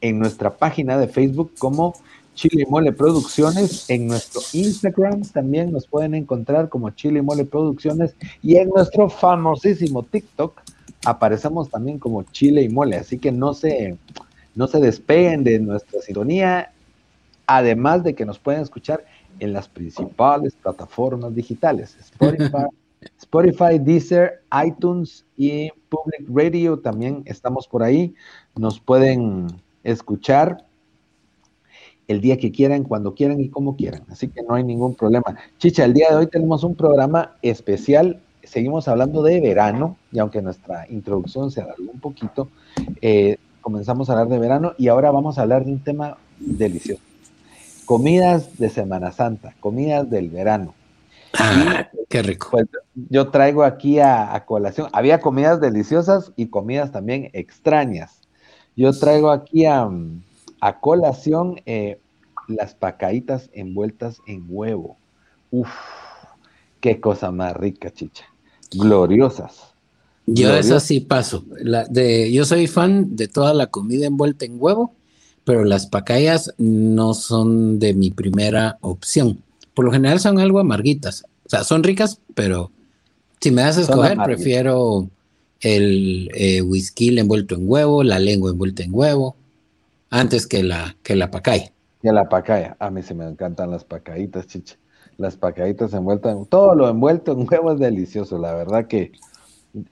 En 0.00 0.18
nuestra 0.18 0.56
página 0.56 0.98
de 0.98 1.06
Facebook 1.08 1.52
como 1.58 1.94
Chile 2.34 2.64
y 2.66 2.70
Mole 2.70 2.92
Producciones, 2.92 3.88
en 3.88 4.08
nuestro 4.08 4.42
Instagram 4.52 5.22
también 5.22 5.70
nos 5.72 5.86
pueden 5.86 6.14
encontrar 6.14 6.68
como 6.68 6.90
Chile 6.90 7.20
y 7.20 7.22
Mole 7.22 7.44
Producciones 7.44 8.14
y 8.42 8.56
en 8.56 8.68
nuestro 8.68 9.08
famosísimo 9.08 10.02
TikTok 10.02 10.60
aparecemos 11.06 11.70
también 11.70 11.98
como 11.98 12.24
Chile 12.24 12.62
y 12.62 12.68
Mole, 12.68 12.96
así 12.96 13.18
que 13.18 13.30
no 13.30 13.54
se, 13.54 13.96
no 14.54 14.66
se 14.66 14.80
despeguen 14.80 15.44
de 15.44 15.60
nuestra 15.60 16.00
sintonía, 16.00 16.72
además 17.46 18.02
de 18.02 18.14
que 18.14 18.26
nos 18.26 18.38
pueden 18.38 18.62
escuchar 18.62 19.04
en 19.38 19.52
las 19.52 19.68
principales 19.68 20.56
plataformas 20.56 21.34
digitales, 21.34 21.96
Spotify, 22.00 22.66
Spotify, 23.18 23.78
Deezer, 23.78 24.42
iTunes 24.66 25.24
y 25.36 25.70
Public 25.88 26.26
Radio, 26.28 26.78
también 26.78 27.22
estamos 27.26 27.68
por 27.68 27.84
ahí, 27.84 28.14
nos 28.56 28.80
pueden 28.80 29.46
escuchar 29.84 30.64
el 32.08 32.20
día 32.20 32.36
que 32.36 32.50
quieran, 32.50 32.82
cuando 32.82 33.14
quieran 33.14 33.40
y 33.40 33.48
como 33.48 33.76
quieran. 33.76 34.02
Así 34.10 34.28
que 34.28 34.42
no 34.42 34.54
hay 34.54 34.64
ningún 34.64 34.94
problema. 34.94 35.36
Chicha, 35.58 35.84
el 35.84 35.92
día 35.92 36.10
de 36.10 36.16
hoy 36.16 36.26
tenemos 36.28 36.64
un 36.64 36.74
programa 36.74 37.36
especial 37.42 38.20
seguimos 38.46 38.88
hablando 38.88 39.22
de 39.22 39.40
verano, 39.40 39.96
y 40.12 40.18
aunque 40.18 40.42
nuestra 40.42 40.86
introducción 40.88 41.50
se 41.50 41.60
alargó 41.60 41.90
un 41.92 42.00
poquito, 42.00 42.48
eh, 43.00 43.38
comenzamos 43.60 44.08
a 44.08 44.12
hablar 44.12 44.28
de 44.28 44.38
verano 44.38 44.74
y 44.78 44.88
ahora 44.88 45.10
vamos 45.10 45.38
a 45.38 45.42
hablar 45.42 45.64
de 45.64 45.72
un 45.72 45.80
tema 45.80 46.16
delicioso. 46.38 47.02
Comidas 47.84 48.58
de 48.58 48.70
Semana 48.70 49.12
Santa, 49.12 49.54
comidas 49.60 50.08
del 50.08 50.30
verano. 50.30 50.74
Ah, 51.38 51.88
qué 52.08 52.22
rico. 52.22 52.48
Pues, 52.50 52.66
yo 52.94 53.30
traigo 53.30 53.64
aquí 53.64 53.98
a, 53.98 54.42
colación, 54.46 54.88
había 54.92 55.20
comidas 55.20 55.60
deliciosas 55.60 56.32
y 56.36 56.46
comidas 56.46 56.92
también 56.92 57.30
extrañas. 57.32 58.20
Yo 58.76 58.92
traigo 58.92 59.30
aquí 59.30 59.66
a, 59.66 59.88
colación 60.80 61.60
eh, 61.66 62.00
las 62.48 62.74
pacaitas 62.74 63.50
envueltas 63.52 64.20
en 64.26 64.44
huevo. 64.48 64.96
Uf, 65.50 65.70
qué 66.80 67.00
cosa 67.00 67.30
más 67.30 67.56
rica, 67.56 67.90
chicha 67.90 68.26
gloriosas. 68.70 69.66
Yo 70.26 70.52
eso 70.54 70.80
sí 70.80 71.00
paso. 71.00 71.44
de, 71.90 72.32
yo 72.32 72.44
soy 72.44 72.66
fan 72.66 73.14
de 73.14 73.28
toda 73.28 73.54
la 73.54 73.68
comida 73.68 74.06
envuelta 74.06 74.44
en 74.44 74.56
huevo, 74.58 74.94
pero 75.44 75.64
las 75.64 75.86
pacayas 75.86 76.52
no 76.58 77.14
son 77.14 77.78
de 77.78 77.94
mi 77.94 78.10
primera 78.10 78.78
opción. 78.80 79.42
Por 79.74 79.84
lo 79.84 79.92
general 79.92 80.18
son 80.18 80.40
algo 80.40 80.58
amarguitas. 80.58 81.24
O 81.44 81.48
sea, 81.48 81.62
son 81.62 81.84
ricas, 81.84 82.20
pero 82.34 82.72
si 83.40 83.52
me 83.52 83.62
das 83.62 83.78
a 83.78 83.82
escoger, 83.82 84.18
prefiero 84.24 85.08
el 85.60 86.30
eh, 86.34 86.60
whisky 86.60 87.16
envuelto 87.16 87.54
en 87.54 87.68
huevo, 87.68 88.02
la 88.02 88.18
lengua 88.18 88.50
envuelta 88.50 88.82
en 88.82 88.90
huevo, 88.92 89.36
antes 90.10 90.48
que 90.48 90.64
la, 90.64 90.96
que 91.04 91.14
la 91.14 91.30
pacaya. 91.30 91.72
Que 92.02 92.10
la 92.10 92.28
pacaya. 92.28 92.76
A 92.80 92.90
mí 92.90 93.02
se 93.02 93.14
me 93.14 93.28
encantan 93.28 93.70
las 93.70 93.84
pacaitas, 93.84 94.48
chicha 94.48 94.76
las 95.18 95.36
pacaditas 95.36 95.92
envueltas, 95.94 96.36
en, 96.36 96.46
todo 96.46 96.74
lo 96.74 96.88
envuelto 96.88 97.32
en 97.32 97.46
huevo 97.48 97.72
es 97.72 97.78
delicioso, 97.78 98.38
la 98.38 98.54
verdad 98.54 98.86
que 98.86 99.12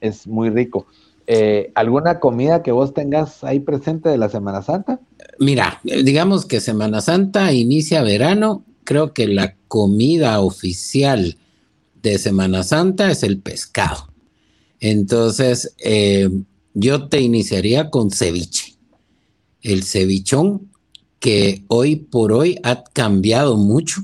es 0.01 0.27
muy 0.27 0.49
rico. 0.49 0.87
Eh, 1.27 1.71
¿Alguna 1.73 2.19
comida 2.19 2.61
que 2.61 2.71
vos 2.71 2.93
tengas 2.93 3.43
ahí 3.43 3.59
presente 3.59 4.09
de 4.09 4.17
la 4.17 4.29
Semana 4.29 4.61
Santa? 4.61 4.99
Mira, 5.39 5.81
digamos 5.83 6.45
que 6.45 6.59
Semana 6.59 7.01
Santa 7.01 7.51
inicia 7.51 8.03
verano, 8.03 8.63
creo 8.83 9.13
que 9.13 9.27
la 9.27 9.55
comida 9.67 10.39
oficial 10.41 11.37
de 12.01 12.19
Semana 12.19 12.63
Santa 12.63 13.09
es 13.09 13.23
el 13.23 13.39
pescado. 13.39 14.13
Entonces, 14.79 15.75
eh, 15.83 16.29
yo 16.75 17.07
te 17.07 17.21
iniciaría 17.21 17.89
con 17.89 18.11
ceviche. 18.11 18.75
El 19.61 19.83
cevichón 19.83 20.69
que 21.19 21.63
hoy 21.69 21.95
por 21.95 22.31
hoy 22.31 22.59
ha 22.61 22.83
cambiado 22.83 23.57
mucho 23.57 24.03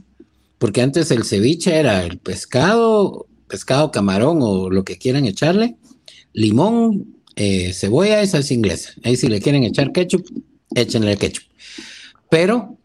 porque 0.61 0.83
antes 0.83 1.09
el 1.09 1.23
ceviche 1.23 1.75
era 1.75 2.05
el 2.05 2.19
pescado, 2.19 3.25
pescado, 3.47 3.89
camarón 3.89 4.43
o 4.43 4.69
lo 4.69 4.83
que 4.83 4.99
quieran 4.99 5.25
echarle, 5.25 5.77
limón, 6.33 7.15
eh, 7.35 7.73
cebolla 7.73 8.21
y 8.21 8.27
salsa 8.27 8.53
inglesa. 8.53 8.91
Ahí 9.03 9.17
si 9.17 9.27
le 9.27 9.41
quieren 9.41 9.63
echar 9.63 9.91
ketchup, 9.91 10.23
échenle 10.75 11.17
ketchup. 11.17 11.45
Pero 12.29 12.77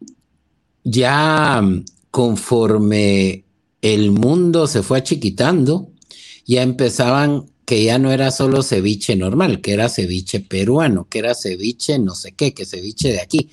ya 0.84 1.60
mm, 1.60 1.84
conforme 2.10 3.44
el 3.82 4.10
mundo 4.10 4.66
se 4.68 4.82
fue 4.82 4.96
achiquitando, 4.96 5.90
ya 6.46 6.62
empezaban 6.62 7.44
que 7.66 7.84
ya 7.84 7.98
no 7.98 8.10
era 8.10 8.30
solo 8.30 8.62
ceviche 8.62 9.16
normal, 9.16 9.60
que 9.60 9.74
era 9.74 9.90
ceviche 9.90 10.40
peruano, 10.40 11.08
que 11.10 11.18
era 11.18 11.34
ceviche 11.34 11.98
no 11.98 12.14
sé 12.14 12.32
qué, 12.32 12.54
que 12.54 12.64
ceviche 12.64 13.12
de 13.12 13.20
aquí. 13.20 13.50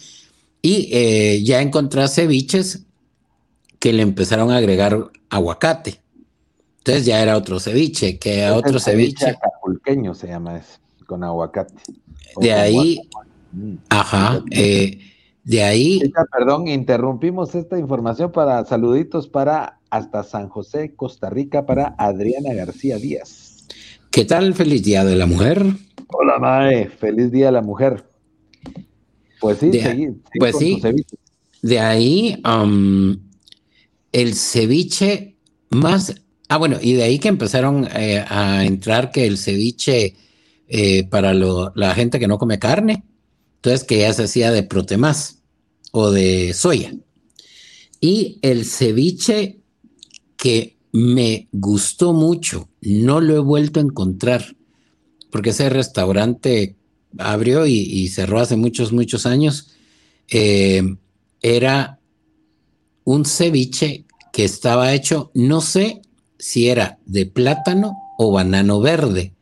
Y 0.61 0.87
eh, 0.93 1.43
ya 1.43 1.61
encontré 1.61 2.07
ceviches 2.07 2.83
que 3.83 3.91
le 3.91 4.01
empezaron 4.01 4.49
a 4.49 4.55
agregar 4.55 4.97
aguacate. 5.29 5.99
Entonces 6.77 7.05
ya 7.05 7.21
era 7.21 7.35
otro 7.35 7.59
ceviche, 7.59 8.17
que 8.17 8.45
a 8.45 8.55
otro 8.55 8.79
ceviche. 8.79 9.31
Acapulqueño 9.31 10.13
se 10.13 10.27
llama 10.27 10.55
ese, 10.55 10.77
con 11.05 11.21
aguacate. 11.21 11.73
De 12.39 12.53
ahí, 12.53 13.01
mm, 13.51 13.73
ajá, 13.89 14.41
eh, 14.51 14.99
de 15.43 15.63
ahí. 15.63 15.99
Perdón, 16.31 16.69
interrumpimos 16.69 17.55
esta 17.55 17.77
información 17.77 18.31
para 18.31 18.63
saluditos 18.63 19.27
para 19.27 19.79
hasta 19.89 20.23
San 20.23 20.47
José, 20.47 20.95
Costa 20.95 21.29
Rica, 21.29 21.65
para 21.65 21.93
Adriana 21.97 22.53
García 22.53 22.95
Díaz. 22.95 23.67
¿Qué 24.11 24.23
tal? 24.23 24.53
Feliz 24.53 24.81
Día 24.81 25.03
de 25.03 25.17
la 25.17 25.25
Mujer. 25.25 25.61
Hola, 26.07 26.39
Mae, 26.39 26.87
feliz 26.87 27.33
Día 27.33 27.47
de 27.47 27.51
la 27.51 27.61
Mujer. 27.61 28.05
Pues 29.41 29.57
sí, 29.57 29.71
de, 29.71 30.15
pues 30.39 30.57
sí. 30.57 30.81
De 31.61 31.79
ahí, 31.81 32.41
um, 32.45 33.17
el 34.13 34.35
ceviche 34.35 35.35
más... 35.69 36.15
Ah, 36.47 36.57
bueno, 36.57 36.77
y 36.81 36.93
de 36.93 37.03
ahí 37.03 37.19
que 37.19 37.29
empezaron 37.29 37.87
eh, 37.95 38.23
a 38.27 38.63
entrar 38.63 39.11
que 39.11 39.25
el 39.25 39.37
ceviche 39.37 40.15
eh, 40.67 41.03
para 41.05 41.33
la 41.33 41.95
gente 41.95 42.19
que 42.19 42.27
no 42.27 42.37
come 42.37 42.59
carne, 42.59 43.03
entonces 43.55 43.83
que 43.83 43.99
ya 43.99 44.13
se 44.13 44.23
hacía 44.23 44.51
de 44.51 44.63
protemás 44.63 45.41
o 45.91 46.11
de 46.11 46.53
soya. 46.53 46.93
Y 47.99 48.39
el 48.41 48.65
ceviche 48.65 49.61
que 50.37 50.77
me 50.91 51.47
gustó 51.51 52.13
mucho, 52.13 52.69
no 52.81 53.19
lo 53.19 53.35
he 53.35 53.39
vuelto 53.39 53.79
a 53.79 53.83
encontrar, 53.83 54.55
porque 55.31 55.51
ese 55.51 55.69
restaurante 55.69 56.75
abrió 57.17 57.65
y, 57.65 58.07
cerró 58.09 58.39
hace 58.39 58.57
muchos, 58.57 58.91
muchos 58.91 59.25
años, 59.25 59.71
eh, 60.29 60.83
era 61.41 61.99
un 63.03 63.25
ceviche 63.25 64.05
que 64.31 64.45
estaba 64.45 64.93
hecho, 64.93 65.31
no 65.33 65.61
sé 65.61 66.01
si 66.39 66.69
era 66.69 66.97
de 67.05 67.25
plátano 67.25 67.97
o 68.17 68.31
banano 68.31 68.79
verde. 68.79 69.33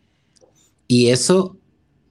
Y 0.88 1.10
eso 1.10 1.58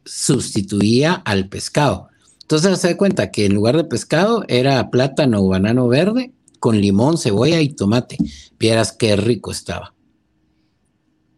sustituía 0.04 1.14
al 1.14 1.48
pescado. 1.48 2.08
Entonces 2.42 2.80
se 2.80 2.88
da 2.88 2.96
cuenta 2.96 3.30
que 3.30 3.46
en 3.46 3.54
lugar 3.54 3.76
de 3.76 3.84
pescado 3.84 4.44
era 4.48 4.90
plátano 4.90 5.40
o 5.40 5.48
banano 5.48 5.86
verde 5.88 6.32
con 6.58 6.80
limón, 6.80 7.18
cebolla 7.18 7.60
y 7.60 7.68
tomate. 7.70 8.16
Vieras 8.58 8.92
qué 8.92 9.16
rico 9.16 9.50
estaba. 9.50 9.94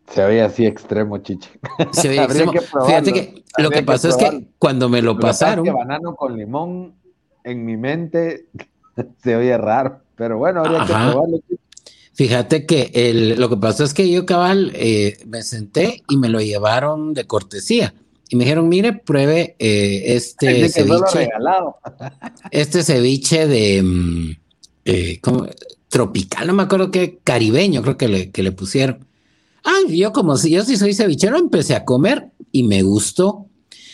Se 0.09 0.25
veía 0.25 0.47
así 0.47 0.67
extremo, 0.67 1.19
chiche. 1.19 1.51
Se 1.93 2.09
veía 2.09 2.25
extremo. 2.25 2.53
Fíjate 2.53 3.13
que 3.13 3.45
lo 3.59 3.71
que 3.71 3.83
pasó 3.83 4.09
es 4.09 4.17
que 4.17 4.49
cuando 4.59 4.89
me 4.89 5.03
lo, 5.03 5.19
pasaron. 5.19 5.65
banano 5.67 6.15
con 6.15 6.37
limón 6.37 6.95
en 7.45 7.65
mi 7.65 7.77
mente 7.77 8.49
se 9.23 9.37
oye 9.37 9.57
raro, 9.57 10.02
pero 10.17 10.39
bueno, 10.39 10.61
habría 10.61 10.81
que 10.81 10.93
probarlo. 10.93 11.41
Fíjate 12.15 12.67
que 12.67 13.35
lo 13.37 13.49
que 13.49 13.57
pasó 13.57 13.85
es 13.85 13.95
que 13.95 14.11
yo 14.11 14.27
cabal 14.27 14.73
eh, 14.75 15.19
me 15.27 15.43
senté 15.43 16.03
y 16.09 16.19
me 16.19 16.29
lo 16.29 16.41
llevaron 16.41 17.15
de 17.15 17.27
cortesía. 17.27 17.95
Y 18.29 18.37
me 18.37 18.45
dijeron, 18.45 18.69
mire, 18.69 18.93
pruebe 18.93 19.57
eh, 19.59 20.15
este 20.15 20.69
ceviche. 20.69 21.29
este 22.51 22.83
ceviche 22.83 23.47
de 23.47 23.83
mm, 23.83 24.31
eh, 24.85 25.21
tropical, 25.89 26.47
no 26.47 26.55
me 26.55 26.63
acuerdo 26.63 26.91
qué, 26.91 27.19
caribeño, 27.23 27.83
creo 27.83 27.97
que 27.99 28.09
le, 28.09 28.31
que 28.31 28.43
le 28.43 28.53
pusieron. 28.53 29.07
Ah, 29.65 29.81
yo 29.89 30.13
como 30.13 30.37
si 30.37 30.51
yo 30.51 30.65
sí 30.65 30.77
soy 30.77 30.95
cevichero, 30.95 31.39
empecé 31.39 31.75
a 31.75 31.85
comer 31.85 32.31
y 32.51 32.63
me 32.63 32.83
gustó. 32.83 33.47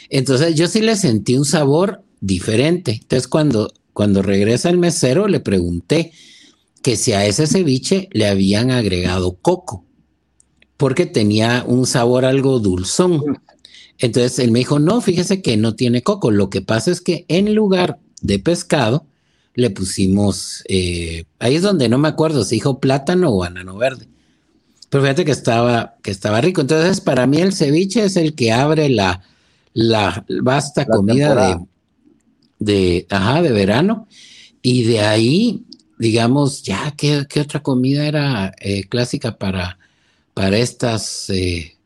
Entonces 0.09 0.55
yo 0.55 0.69
sí 0.69 0.81
le 0.81 0.97
sentí 0.97 1.37
un 1.37 1.45
sabor 1.45 2.03
diferente. 2.21 2.93
Entonces 3.03 3.29
cuando, 3.29 3.73
cuando 3.93 4.23
regresa 4.23 4.71
el 4.71 4.79
mesero 4.79 5.29
le 5.29 5.41
pregunté 5.41 6.13
que 6.83 6.97
si 6.97 7.13
a 7.13 7.27
ese 7.27 7.47
ceviche 7.47 8.09
le 8.13 8.29
habían 8.29 8.71
agregado 8.71 9.37
coco, 9.37 9.85
porque 10.77 11.07
tenía 11.07 11.65
un 11.67 11.87
sabor 11.87 12.25
algo 12.25 12.61
dulzón. 12.61 13.23
Entonces 13.99 14.39
él 14.39 14.53
me 14.53 14.61
dijo, 14.61 14.79
no, 14.79 15.01
fíjese 15.01 15.43
que 15.43 15.57
no 15.57 15.75
tiene 15.75 16.03
coco. 16.03 16.31
Lo 16.31 16.51
que 16.51 16.63
pasa 16.63 16.91
es 16.93 17.01
que 17.01 17.25
en 17.29 17.55
lugar 17.55 17.99
de 18.23 18.39
pescado 18.39 19.07
le 19.55 19.71
pusimos, 19.71 20.63
eh, 20.69 21.25
ahí 21.41 21.57
es 21.57 21.63
donde 21.63 21.89
no 21.89 21.99
me 21.99 22.07
acuerdo, 22.07 22.45
se 22.45 22.55
dijo 22.55 22.79
plátano 22.79 23.33
o 23.33 23.39
banano 23.39 23.77
verde. 23.77 24.07
Pero 24.89 25.03
fíjate 25.03 25.25
que 25.25 25.33
estaba, 25.33 25.97
que 26.03 26.13
estaba 26.13 26.41
rico. 26.41 26.61
Entonces, 26.61 27.01
para 27.01 27.27
mí 27.27 27.39
el 27.39 27.53
ceviche 27.53 28.05
es 28.05 28.17
el 28.17 28.35
que 28.35 28.53
abre 28.53 28.89
la, 28.89 29.23
la 29.75 30.25
vasta 30.43 30.87
comida 30.87 31.35
de, 31.35 31.59
de, 32.59 33.07
ajá, 33.11 33.43
de 33.43 33.53
verano. 33.53 34.07
Y 34.63 34.85
de 34.85 35.01
ahí, 35.01 35.65
digamos, 35.99 36.63
ya, 36.63 36.95
¿qué, 36.97 37.27
otra 37.41 37.61
comida 37.61 38.07
era 38.07 38.53
eh, 38.61 38.85
clásica 38.89 39.37
para, 39.37 39.79
para 40.35 40.57
estas, 40.57 41.31
eh, 41.31 41.77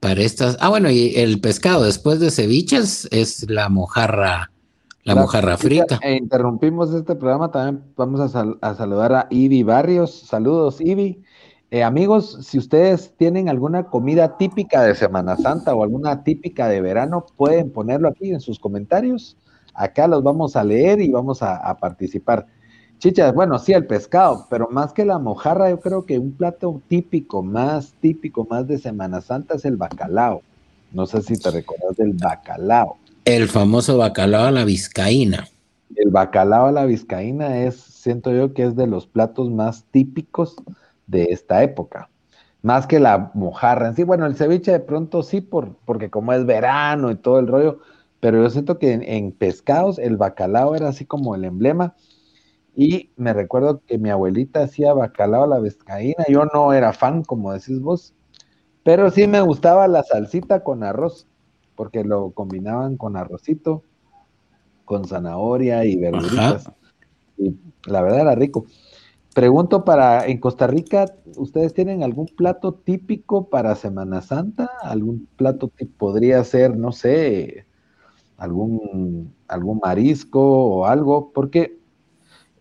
para 0.00 0.20
estas? 0.20 0.56
Ah, 0.60 0.68
bueno, 0.68 0.90
y 0.90 1.14
el 1.16 1.40
pescado 1.40 1.84
después 1.84 2.20
de 2.20 2.30
ceviches 2.30 3.08
es 3.10 3.48
la 3.50 3.68
mojarra, 3.68 4.50
la, 5.04 5.14
mojarra 5.14 5.56
frita. 5.56 5.98
E 6.02 6.14
interrumpimos 6.16 6.92
este 6.92 7.14
programa, 7.14 7.50
también 7.50 7.84
vamos 7.96 8.34
a, 8.34 8.46
a 8.60 8.74
saludar 8.74 9.12
a 9.12 9.26
Ivy 9.30 9.62
Barrios. 9.62 10.12
Saludos, 10.12 10.80
Ivy. 10.80 11.22
Eh, 11.72 11.84
amigos, 11.84 12.36
si 12.42 12.58
ustedes 12.58 13.14
tienen 13.16 13.48
alguna 13.48 13.84
comida 13.84 14.36
típica 14.36 14.82
de 14.82 14.96
Semana 14.96 15.36
Santa 15.36 15.72
o 15.72 15.84
alguna 15.84 16.24
típica 16.24 16.68
de 16.68 16.80
verano, 16.80 17.26
pueden 17.36 17.70
ponerlo 17.70 18.08
aquí 18.08 18.32
en 18.32 18.40
sus 18.40 18.58
comentarios. 18.58 19.36
Acá 19.80 20.06
los 20.06 20.22
vamos 20.22 20.56
a 20.56 20.62
leer 20.62 21.00
y 21.00 21.08
vamos 21.08 21.42
a, 21.42 21.74
participar. 21.80 22.46
Chichas, 22.98 23.32
bueno, 23.32 23.58
sí, 23.58 23.72
el 23.72 23.86
pescado, 23.86 24.46
pero 24.50 24.68
más 24.70 24.92
que 24.92 25.06
la 25.06 25.18
mojarra, 25.18 25.70
yo 25.70 25.80
creo 25.80 26.04
que 26.04 26.18
un 26.18 26.32
plato 26.32 26.82
típico, 26.86 27.42
más 27.42 27.94
típico, 27.98 28.46
más 28.50 28.68
de 28.68 28.76
Semana 28.76 29.22
Santa 29.22 29.54
es 29.54 29.64
el 29.64 29.78
bacalao. 29.78 30.42
No 30.92 31.06
sé 31.06 31.22
si 31.22 31.38
te 31.38 31.50
recuerdas 31.50 31.96
del 31.96 32.12
bacalao. 32.12 32.98
El 33.24 33.48
famoso 33.48 33.96
bacalao 33.96 34.44
a 34.44 34.50
la 34.50 34.66
vizcaína. 34.66 35.48
El 35.96 36.10
bacalao 36.10 36.66
a 36.66 36.72
la 36.72 36.84
vizcaína 36.84 37.62
es, 37.62 37.76
siento 37.76 38.32
yo 38.32 38.52
que 38.52 38.64
es 38.64 38.76
de 38.76 38.86
los 38.86 39.06
platos 39.06 39.48
más 39.48 39.84
típicos 39.92 40.56
de 41.06 41.24
esta 41.30 41.62
época. 41.62 42.10
Más 42.60 42.86
que 42.86 43.00
la 43.00 43.30
mojarra 43.32 43.88
en 43.88 43.96
sí. 43.96 44.04
Bueno, 44.04 44.26
el 44.26 44.36
ceviche 44.36 44.72
de 44.72 44.80
pronto 44.80 45.22
sí, 45.22 45.40
por, 45.40 45.74
porque 45.86 46.10
como 46.10 46.34
es 46.34 46.44
verano 46.44 47.10
y 47.10 47.14
todo 47.14 47.38
el 47.38 47.46
rollo, 47.46 47.78
pero 48.20 48.42
yo 48.42 48.50
siento 48.50 48.78
que 48.78 48.92
en, 48.92 49.32
pescados 49.32 49.98
el 49.98 50.16
bacalao 50.16 50.74
era 50.74 50.88
así 50.88 51.06
como 51.06 51.34
el 51.34 51.44
emblema. 51.44 51.96
Y 52.76 53.10
me 53.16 53.32
recuerdo 53.32 53.82
que 53.86 53.98
mi 53.98 54.10
abuelita 54.10 54.62
hacía 54.62 54.92
bacalao 54.92 55.44
a 55.44 55.48
la 55.48 55.58
vizcaína. 55.58 56.24
Yo 56.28 56.44
no 56.44 56.72
era 56.72 56.92
fan, 56.92 57.24
como 57.24 57.52
decís 57.52 57.80
vos, 57.80 58.14
pero 58.84 59.10
sí 59.10 59.26
me 59.26 59.40
gustaba 59.40 59.88
la 59.88 60.02
salsita 60.02 60.62
con 60.62 60.84
arroz, 60.84 61.26
porque 61.74 62.04
lo 62.04 62.30
combinaban 62.30 62.96
con 62.96 63.16
arrocito, 63.16 63.82
con 64.84 65.06
zanahoria 65.06 65.84
y 65.84 65.96
verduritas. 65.96 66.70
Y 67.38 67.56
la 67.86 68.02
verdad 68.02 68.20
era 68.20 68.34
rico. 68.34 68.66
Pregunto 69.34 69.84
para, 69.84 70.26
en 70.26 70.38
Costa 70.38 70.66
Rica, 70.66 71.06
¿ustedes 71.36 71.72
tienen 71.72 72.02
algún 72.02 72.26
plato 72.26 72.74
típico 72.74 73.48
para 73.48 73.76
Semana 73.76 74.22
Santa? 74.22 74.68
¿Algún 74.82 75.28
plato 75.36 75.70
que 75.74 75.86
podría 75.86 76.42
ser, 76.42 76.76
no 76.76 76.90
sé, 76.90 77.66
algún, 78.40 79.32
algún 79.46 79.78
marisco 79.78 80.40
o 80.40 80.86
algo? 80.86 81.30
Porque, 81.32 81.78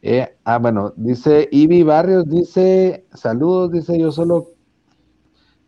eh, 0.02 0.38
ah, 0.44 0.60
bueno, 0.60 0.94
dice 0.96 1.50
Ivy 1.52 1.84
Barrios, 1.84 2.30
dice, 2.30 3.06
saludos, 3.13 3.72
dice 3.72 3.98
yo 3.98 4.12
solo 4.12 4.52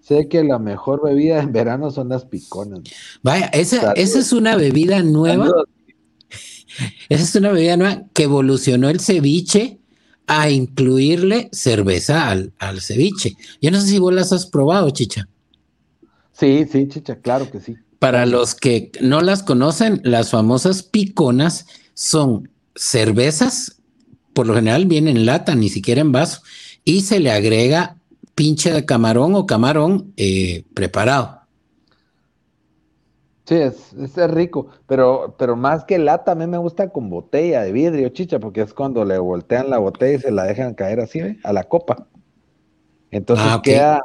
sé 0.02 0.28
que 0.28 0.44
la 0.44 0.60
mejor 0.60 1.02
bebida 1.04 1.42
en 1.42 1.52
verano 1.52 1.90
son 1.90 2.10
las 2.10 2.26
piconas. 2.26 2.82
Vaya, 3.24 3.48
esa, 3.48 3.94
esa 3.94 4.20
es 4.20 4.34
una 4.34 4.56
bebida 4.56 5.02
nueva. 5.02 5.50
Esa 7.10 7.24
es 7.24 7.36
una 7.36 7.52
bebida 7.52 7.76
nueva 7.78 8.04
que 8.14 8.24
evolucionó 8.24 8.90
el 8.90 9.00
ceviche 9.00 9.80
a 10.28 10.50
incluirle 10.50 11.50
cerveza 11.52 12.30
al, 12.30 12.82
ceviche. 12.82 13.36
Yo 13.62 13.72
no 13.72 13.82
sé 13.82 13.88
si 13.88 14.00
vos 14.00 14.14
las 14.14 14.32
has 14.32 14.46
probado, 14.46 14.90
Chicha. 14.90 15.28
Sí, 16.32 16.66
sí, 16.72 16.88
Chicha, 16.88 17.18
claro 17.18 17.52
que 17.52 17.60
sí. 17.60 17.76
Para 18.02 18.26
los 18.26 18.56
que 18.56 18.92
no 19.00 19.22
las 19.22 19.44
conocen, 19.44 20.02
las 20.04 20.32
famosas 20.32 20.82
piconas 20.82 21.68
son 21.94 22.50
cervezas, 22.74 23.80
por 24.34 24.48
lo 24.48 24.56
general 24.56 24.88
vienen 24.88 25.18
en 25.18 25.28
lata, 25.28 25.54
ni 25.54 25.70
siquiera 25.70 26.02
en 26.02 26.12
vaso, 26.12 26.42
y 26.84 27.02
se 27.02 27.20
le 27.20 27.30
agrega 27.30 27.98
pinche 28.34 28.74
de 28.74 28.88
camarón 28.88 29.36
o 29.36 29.46
camarón 29.46 30.14
eh, 30.18 30.66
preparado. 30.74 31.42
Sí, 33.46 33.54
es, 33.54 33.94
es, 33.94 34.32
rico, 34.32 34.70
pero, 34.88 35.36
pero 35.38 35.56
más 35.56 35.84
que 35.84 36.00
lata, 36.00 36.32
a 36.32 36.36
mí 36.36 36.48
me 36.48 36.58
gusta 36.58 36.90
con 36.90 37.08
botella 37.08 37.62
de 37.62 37.72
vidrio, 37.72 38.10
chicha, 38.10 38.40
porque 38.40 38.62
es 38.62 38.74
cuando 38.74 39.06
le 39.06 39.20
voltean 39.20 39.70
la 39.70 39.78
botella 39.78 40.18
y 40.18 40.22
se 40.22 40.32
la 40.32 40.46
dejan 40.46 40.74
caer 40.74 41.02
así, 41.02 41.22
¿ve? 41.22 41.38
A 41.44 41.54
la 41.54 41.66
copa. 41.66 42.08
Entonces 43.12 43.46
ah, 43.48 43.62
queda, 43.64 44.02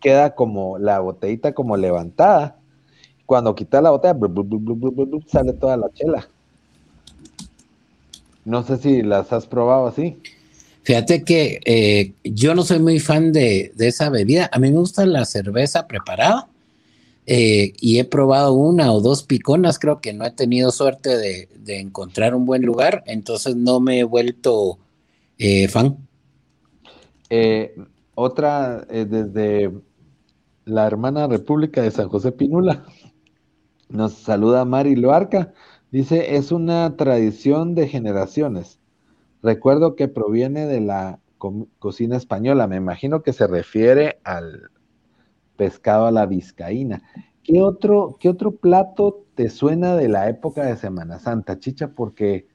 queda 0.00 0.36
como 0.36 0.78
la 0.78 1.00
botellita 1.00 1.52
como 1.52 1.76
levantada. 1.76 2.59
Cuando 3.30 3.54
quita 3.54 3.80
la 3.80 3.90
botella, 3.90 4.18
sale 5.28 5.52
toda 5.52 5.76
la 5.76 5.88
chela. 5.94 6.28
No 8.44 8.64
sé 8.64 8.76
si 8.78 9.02
las 9.02 9.32
has 9.32 9.46
probado 9.46 9.86
así. 9.86 10.18
Fíjate 10.82 11.22
que 11.22 11.60
eh, 11.64 12.12
yo 12.24 12.56
no 12.56 12.64
soy 12.64 12.80
muy 12.80 12.98
fan 12.98 13.32
de, 13.32 13.70
de 13.76 13.86
esa 13.86 14.10
bebida. 14.10 14.50
A 14.52 14.58
mí 14.58 14.72
me 14.72 14.78
gusta 14.78 15.06
la 15.06 15.24
cerveza 15.24 15.86
preparada 15.86 16.48
eh, 17.24 17.72
y 17.80 18.00
he 18.00 18.04
probado 18.04 18.52
una 18.54 18.92
o 18.92 19.00
dos 19.00 19.22
piconas, 19.22 19.78
creo 19.78 20.00
que 20.00 20.12
no 20.12 20.24
he 20.24 20.32
tenido 20.32 20.72
suerte 20.72 21.16
de, 21.16 21.48
encontrar 21.78 22.34
un 22.34 22.46
buen 22.46 22.62
lugar, 22.62 23.04
entonces 23.06 23.54
no 23.54 23.78
me 23.78 24.00
he 24.00 24.02
vuelto 24.02 24.80
eh, 25.38 25.68
fan. 25.68 25.98
Otra 28.16 28.80
desde 28.80 29.70
la 30.64 30.84
hermana 30.84 31.28
República 31.28 31.80
de 31.80 31.92
San 31.92 32.08
José 32.08 32.32
Pinula, 32.32 32.84
nos 33.90 34.14
saluda 34.14 34.64
Mari 34.64 34.96
Loarca, 34.96 35.52
dice, 35.90 36.36
es 36.36 36.52
una 36.52 36.96
tradición 36.96 37.74
de 37.74 37.88
generaciones. 37.88 38.80
Recuerdo 39.42 39.96
que 39.96 40.08
proviene 40.08 40.66
de 40.66 40.80
la 40.80 41.20
cocina 41.78 42.16
española, 42.16 42.66
me 42.66 42.76
imagino 42.76 43.22
que 43.22 43.32
se 43.32 43.46
refiere 43.46 44.20
al, 44.24 44.70
pescado 45.56 46.06
a 46.06 46.10
la 46.10 46.26
vizcaína. 46.26 47.02
¿Qué 47.42 47.62
otro, 47.62 48.16
¿Qué 48.18 48.28
otro 48.28 48.56
plato 48.56 49.26
te 49.34 49.50
suena 49.50 49.96
de 49.96 50.08
la 50.08 50.28
época 50.28 50.64
de 50.64 50.76
Semana 50.76 51.18
Santa, 51.18 51.58
Chicha? 51.58 51.92
Porque 51.94 52.48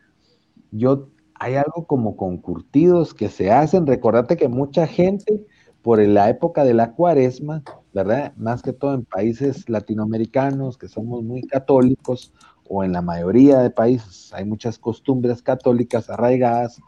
yo 0.72 1.10
hay 1.36 1.56
algo 1.56 1.86
como 1.86 2.16
con 2.16 2.38
curtidos 2.38 3.14
que 3.14 3.30
se 3.30 3.52
hacen. 3.52 3.86
Recordate 3.86 4.38
que 4.38 4.48
mucha 4.48 4.88
gente 4.88 5.46
por 5.86 6.00
la 6.00 6.32
época 6.32 6.64
de 6.64 6.74
la 6.74 6.94
cuaresma, 6.94 7.62
¿verdad? 7.94 8.34
Más 8.38 8.64
que 8.64 8.74
todo 8.74 8.96
en 8.96 9.06
países 9.06 9.70
latinoamericanos 9.70 10.80
que 10.80 10.88
somos 10.88 11.24
muy 11.24 11.44
católicos 11.44 12.34
o 12.68 12.84
en 12.84 12.92
la 12.92 13.04
mayoría 13.04 13.60
de 13.60 13.70
países 13.70 14.34
hay 14.34 14.46
muchas 14.46 14.80
costumbres 14.80 15.44
católicas 15.44 16.10
arraigadas, 16.10 16.82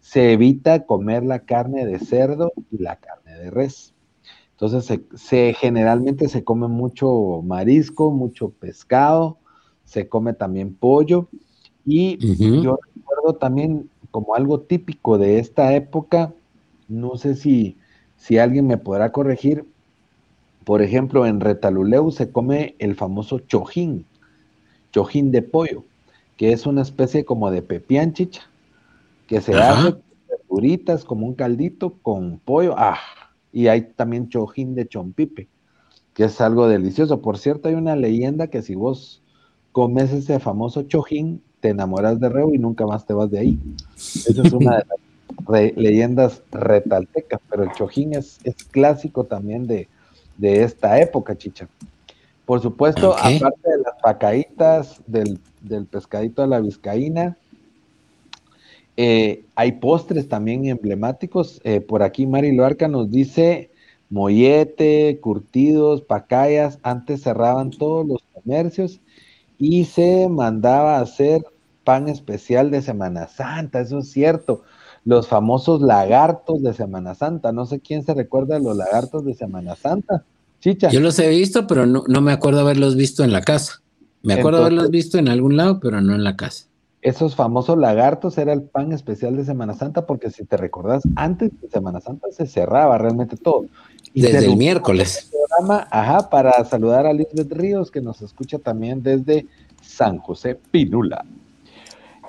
se 0.00 0.32
evita 0.32 0.86
comer 0.86 1.22
la 1.22 1.40
carne 1.40 1.84
de 1.84 1.98
cerdo 1.98 2.50
y 2.70 2.78
la 2.78 2.96
carne 2.96 3.34
de 3.34 3.50
res. 3.50 3.92
Entonces, 4.52 5.02
se, 5.16 5.52
generalmente 5.52 6.26
se 6.30 6.42
come 6.42 6.66
mucho 6.66 7.42
marisco, 7.44 8.10
mucho 8.10 8.48
pescado, 8.48 9.36
se 9.84 10.08
come 10.08 10.32
también 10.32 10.74
pollo 10.74 11.28
Y 11.84 12.16
yo 12.62 12.78
recuerdo 12.94 13.38
también 13.38 13.90
como 14.10 14.34
algo 14.34 14.60
típico 14.60 15.18
de 15.18 15.40
esta 15.40 15.74
época, 15.74 16.32
no 16.88 17.16
sé 17.18 17.36
si, 17.36 17.76
si 18.20 18.38
alguien 18.38 18.66
me 18.66 18.76
podrá 18.76 19.10
corregir, 19.12 19.64
por 20.64 20.82
ejemplo, 20.82 21.26
en 21.26 21.40
Retaluleu 21.40 22.10
se 22.12 22.30
come 22.30 22.76
el 22.78 22.94
famoso 22.94 23.38
chojín, 23.38 24.04
chojín 24.92 25.32
de 25.32 25.40
pollo, 25.40 25.84
que 26.36 26.52
es 26.52 26.66
una 26.66 26.82
especie 26.82 27.24
como 27.24 27.50
de 27.50 27.62
pepián 27.62 28.12
chicha, 28.12 28.42
que 29.26 29.40
se 29.40 29.54
hace 29.54 29.96
verduritas 30.28 31.04
como 31.04 31.26
un 31.26 31.34
caldito 31.34 31.94
con 32.02 32.38
pollo, 32.38 32.74
ah, 32.76 32.98
y 33.52 33.68
hay 33.68 33.82
también 33.96 34.28
chojín 34.28 34.74
de 34.74 34.86
chompipe, 34.86 35.48
que 36.12 36.24
es 36.24 36.40
algo 36.42 36.68
delicioso. 36.68 37.22
Por 37.22 37.38
cierto, 37.38 37.68
hay 37.68 37.74
una 37.74 37.96
leyenda 37.96 38.48
que 38.48 38.60
si 38.60 38.74
vos 38.74 39.22
comes 39.72 40.12
ese 40.12 40.38
famoso 40.40 40.82
chojín, 40.82 41.42
te 41.60 41.70
enamoras 41.70 42.20
de 42.20 42.28
Reo 42.28 42.52
y 42.52 42.58
nunca 42.58 42.86
más 42.86 43.06
te 43.06 43.14
vas 43.14 43.30
de 43.30 43.38
ahí. 43.38 43.58
Esa 43.96 44.42
es 44.42 44.52
una 44.52 44.76
de 44.76 44.84
las 44.84 45.09
leyendas 45.76 46.42
retaltecas, 46.50 47.40
pero 47.48 47.64
el 47.64 47.72
chojín 47.72 48.14
es, 48.14 48.38
es 48.44 48.64
clásico 48.64 49.24
también 49.24 49.66
de, 49.66 49.88
de, 50.36 50.62
esta 50.62 51.00
época, 51.00 51.36
chicha. 51.36 51.68
Por 52.46 52.60
supuesto, 52.60 53.14
aparte 53.16 53.70
de 53.70 53.78
las 53.84 53.94
pacaitas, 54.02 55.00
del, 55.06 55.38
del, 55.60 55.86
pescadito 55.86 56.42
a 56.42 56.46
la 56.46 56.60
vizcaína, 56.60 57.36
eh, 58.96 59.44
hay 59.54 59.72
postres 59.72 60.28
también 60.28 60.66
emblemáticos. 60.66 61.60
Eh, 61.64 61.80
por 61.80 62.02
aquí 62.02 62.26
Mari 62.26 62.54
Loarca 62.54 62.88
nos 62.88 63.10
dice 63.10 63.70
mollete, 64.10 65.18
curtidos, 65.20 66.02
pacayas. 66.02 66.78
Antes 66.82 67.22
cerraban 67.22 67.70
todos 67.70 68.06
los 68.06 68.22
comercios 68.34 69.00
y 69.58 69.84
se 69.84 70.28
mandaba 70.28 70.98
a 70.98 71.02
hacer 71.02 71.44
pan 71.84 72.08
especial 72.08 72.70
de 72.70 72.82
Semana 72.82 73.28
Santa, 73.28 73.80
eso 73.80 74.00
es 74.00 74.10
cierto. 74.10 74.62
Los 75.04 75.28
famosos 75.28 75.80
lagartos 75.80 76.62
de 76.62 76.74
Semana 76.74 77.14
Santa, 77.14 77.52
no 77.52 77.66
sé 77.66 77.80
quién 77.80 78.04
se 78.04 78.14
recuerda 78.14 78.56
de 78.56 78.64
los 78.64 78.76
lagartos 78.76 79.24
de 79.24 79.34
Semana 79.34 79.76
Santa. 79.76 80.24
Chicha. 80.60 80.90
Yo 80.90 81.00
los 81.00 81.18
he 81.18 81.28
visto, 81.28 81.66
pero 81.66 81.86
no, 81.86 82.02
me 82.20 82.32
acuerdo 82.32 82.60
haberlos 82.60 82.94
visto 82.94 83.24
en 83.24 83.32
la 83.32 83.40
casa. 83.40 83.80
Me 84.22 84.34
acuerdo 84.34 84.58
haberlos 84.58 84.90
visto 84.90 85.16
en 85.16 85.28
algún 85.28 85.56
lado, 85.56 85.80
pero 85.80 86.02
no 86.02 86.14
en 86.14 86.22
la 86.22 86.36
casa. 86.36 86.66
Esos 87.00 87.34
famosos 87.34 87.78
lagartos 87.78 88.36
era 88.36 88.52
el 88.52 88.60
pan 88.60 88.92
especial 88.92 89.34
de 89.36 89.44
Semana 89.46 89.72
Santa, 89.72 90.04
porque 90.04 90.30
si 90.30 90.44
te 90.44 90.58
recordás, 90.58 91.02
antes 91.16 91.50
de 91.62 91.70
Semana 91.70 92.00
Santa 92.00 92.28
se 92.30 92.46
cerraba 92.46 92.98
realmente 92.98 93.38
todo. 93.38 93.64
desde 94.14 94.44
el 94.44 94.56
miércoles. 94.56 95.30
Programa, 95.30 95.88
ajá, 95.90 96.28
para 96.28 96.62
saludar 96.66 97.06
a 97.06 97.14
Lisbeth 97.14 97.50
Ríos, 97.52 97.90
que 97.90 98.02
nos 98.02 98.20
escucha 98.20 98.58
también 98.58 99.02
desde 99.02 99.46
San 99.80 100.18
José 100.18 100.58
Pinula. 100.70 101.24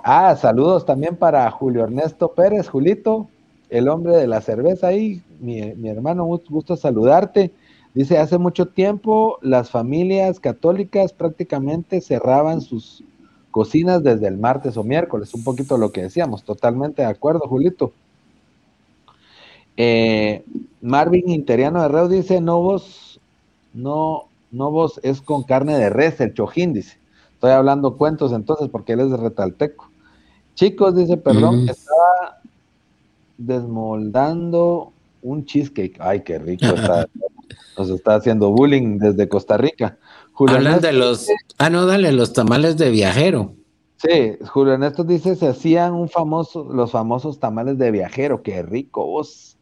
Ah, 0.04 0.36
saludos 0.36 0.86
también 0.86 1.16
para 1.16 1.50
Julio 1.52 1.84
Ernesto 1.84 2.34
Pérez, 2.34 2.68
Julito, 2.68 3.28
el 3.70 3.88
hombre 3.88 4.18
de 4.18 4.26
la 4.26 4.42
cerveza 4.42 4.88
ahí, 4.88 5.22
mi, 5.40 5.62
hermano, 5.88 6.26
gusto 6.26 6.76
saludarte. 6.76 7.52
Dice, 7.94 8.18
hace 8.18 8.40
mucho 8.40 8.68
tiempo 8.68 9.38
las 9.42 9.70
familias 9.70 10.40
católicas 10.40 11.14
prácticamente 11.14 12.02
cerraban 12.02 12.62
sus 12.62 13.04
cocinas 13.52 14.02
desde 14.02 14.28
el 14.28 14.38
martes 14.38 14.76
o 14.76 14.84
miércoles, 14.84 15.36
un 15.36 15.44
poquito 15.44 15.78
lo 15.78 15.92
que 15.92 16.04
decíamos, 16.04 16.44
totalmente 16.44 17.04
de 17.04 17.08
acuerdo, 17.10 17.42
Julito. 17.42 17.94
Eh, 19.78 20.44
Marvin 20.82 21.30
Interiano 21.30 21.80
de 21.84 21.90
Reu 21.90 22.08
dice, 22.08 22.42
no 22.42 22.60
vos, 22.60 23.20
no, 23.74 24.24
no 24.50 24.72
vos 24.72 25.00
es 25.04 25.22
con 25.22 25.44
carne 25.44 25.78
de 25.78 25.92
res, 25.92 26.20
el 26.22 26.34
chojín, 26.34 26.74
dice. 26.74 26.98
Estoy 27.34 27.52
hablando 27.52 27.98
cuentos 27.98 28.32
entonces 28.34 28.70
porque 28.70 28.94
él 28.94 29.02
es 29.02 29.12
de 29.12 29.18
Retalteco. 29.18 29.91
Chicos, 30.56 30.96
dice, 30.96 31.18
perdón, 31.18 31.68
estaba 31.70 32.42
desmoldando 33.38 34.92
un 35.22 35.46
cheesecake. 35.46 35.98
Ay, 36.00 36.22
qué 36.22 36.40
rico 36.40 36.66
está. 36.66 37.08
Nos 37.78 37.90
está 37.90 38.16
haciendo 38.16 38.52
bullying 38.52 38.98
desde 38.98 39.28
Costa 39.30 39.58
Rica. 39.58 39.98
Hablan 40.48 40.82
de 40.82 40.94
los. 40.94 41.28
Ah, 41.58 41.70
no, 41.70 41.86
dale, 41.86 42.12
los 42.12 42.34
tamales 42.34 42.78
de 42.78 42.90
viajero. 42.90 43.54
Sí, 43.98 44.38
Julio 44.46 44.74
Ernesto 44.74 45.04
dice: 45.04 45.36
se 45.36 45.48
hacían 45.48 45.94
un 45.94 46.10
famoso, 46.10 46.68
los 46.72 46.92
famosos 46.92 47.40
tamales 47.40 47.78
de 47.78 47.92
viajero. 47.92 48.42
Qué 48.42 48.62
ricos. 48.62 49.58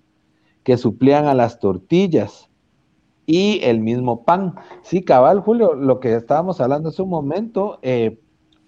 Que 0.64 0.78
suplían 0.78 1.26
a 1.26 1.34
las 1.34 1.60
tortillas 1.60 2.50
y 3.26 3.60
el 3.64 3.80
mismo 3.80 4.24
pan. 4.24 4.56
Sí, 4.82 5.04
cabal, 5.04 5.40
Julio, 5.40 5.74
lo 5.76 6.00
que 6.00 6.16
estábamos 6.16 6.60
hablando 6.60 6.90
hace 6.90 7.02
un 7.02 7.10
momento, 7.10 7.80
eh, 7.82 8.20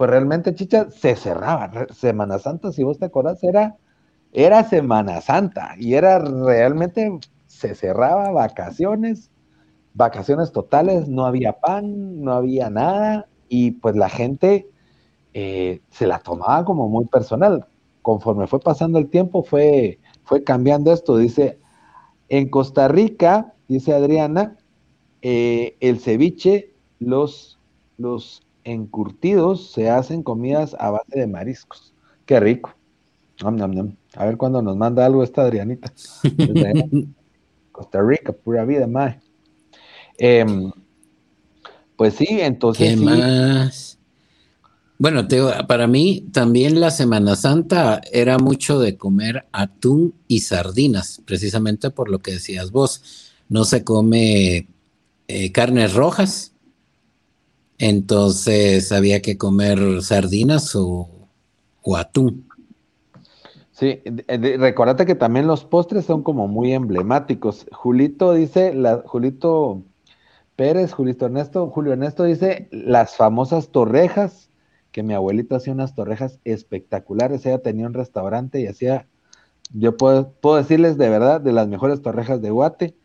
pues 0.01 0.09
realmente, 0.09 0.55
chicha, 0.55 0.89
se 0.89 1.15
cerraba. 1.15 1.69
Semana 1.93 2.39
Santa, 2.39 2.71
si 2.71 2.83
vos 2.83 2.97
te 2.97 3.05
acordás, 3.05 3.43
era, 3.43 3.77
era 4.33 4.63
Semana 4.63 5.21
Santa 5.21 5.75
y 5.77 5.93
era 5.93 6.17
realmente, 6.17 7.19
se 7.45 7.75
cerraba 7.75 8.31
vacaciones, 8.31 9.29
vacaciones 9.93 10.51
totales, 10.51 11.07
no 11.07 11.27
había 11.27 11.59
pan, 11.59 12.19
no 12.23 12.33
había 12.33 12.71
nada 12.71 13.27
y 13.47 13.73
pues 13.73 13.95
la 13.95 14.09
gente 14.09 14.67
eh, 15.35 15.81
se 15.91 16.07
la 16.07 16.17
tomaba 16.17 16.65
como 16.65 16.89
muy 16.89 17.05
personal. 17.05 17.67
Conforme 18.01 18.47
fue 18.47 18.59
pasando 18.59 18.97
el 18.97 19.07
tiempo, 19.07 19.43
fue, 19.43 19.99
fue 20.23 20.43
cambiando 20.43 20.91
esto. 20.91 21.15
Dice, 21.15 21.59
en 22.27 22.49
Costa 22.49 22.87
Rica, 22.87 23.53
dice 23.67 23.93
Adriana, 23.93 24.57
eh, 25.21 25.77
el 25.79 25.99
ceviche, 25.99 26.73
los, 26.97 27.59
los 27.99 28.41
encurtidos 28.63 29.71
se 29.71 29.89
hacen 29.89 30.23
comidas 30.23 30.75
a 30.79 30.91
base 30.91 31.19
de 31.19 31.27
mariscos. 31.27 31.93
Qué 32.25 32.39
rico. 32.39 32.75
A 34.15 34.25
ver 34.25 34.37
cuándo 34.37 34.61
nos 34.61 34.77
manda 34.77 35.05
algo 35.05 35.23
esta 35.23 35.43
Adrianita. 35.43 35.91
Costa 37.71 38.01
Rica, 38.01 38.33
pura 38.33 38.65
vida, 38.65 38.85
mae. 38.85 39.19
Em, 40.17 40.71
pues 41.95 42.15
sí, 42.15 42.27
entonces. 42.29 42.89
¿Qué 42.89 42.95
más? 42.97 43.97
Bueno, 44.99 45.27
para 45.67 45.87
mí 45.87 46.27
también 46.31 46.79
la 46.79 46.91
Semana 46.91 47.35
Santa 47.35 48.01
era 48.11 48.37
mucho 48.37 48.79
de 48.79 48.97
comer 48.97 49.47
atún 49.51 50.13
y 50.27 50.41
sardinas, 50.41 51.21
precisamente 51.25 51.89
por 51.89 52.07
lo 52.09 52.19
que 52.19 52.33
decías 52.33 52.69
vos. 52.71 53.33
No 53.49 53.65
se 53.65 53.83
come 53.83 54.67
eh, 55.27 55.51
carnes 55.51 55.95
rojas, 55.95 56.50
entonces 57.81 58.91
había 58.91 59.23
que 59.23 59.39
comer 59.39 60.03
sardinas 60.03 60.75
o, 60.75 61.09
atún. 61.97 62.47
Sí, 63.71 64.03
recordate 64.27 65.07
que 65.07 65.15
también 65.15 65.47
los 65.47 65.65
postres 65.65 66.05
son 66.05 66.21
como 66.21 66.47
muy 66.47 66.73
emblemáticos. 66.73 67.65
Julito 67.71 68.33
dice, 68.33 68.75
Julito 69.05 69.81
Pérez, 70.55 70.93
Julito 70.93 71.25
Ernesto, 71.25 71.71
Julio 71.71 71.93
Ernesto 71.93 72.23
dice 72.23 72.67
las 72.69 73.15
famosas 73.15 73.69
torrejas, 73.69 74.51
que 74.91 75.01
mi 75.01 75.15
abuelita 75.15 75.55
hacía 75.55 75.73
unas 75.73 75.95
torrejas 75.95 76.37
espectaculares. 76.43 77.43
Ella 77.47 77.63
tenía 77.63 77.87
un 77.87 77.95
restaurante 77.95 78.61
y 78.61 78.67
hacía, 78.67 79.07
yo 79.73 79.97
puedo, 79.97 80.33
puedo 80.33 80.57
decirles 80.57 80.99
de 80.99 81.09
verdad, 81.09 81.41
de 81.41 81.51
las 81.51 81.67
mejores 81.67 82.03
torrejas 82.03 82.43
de 82.43 82.51
Guate 82.51 82.95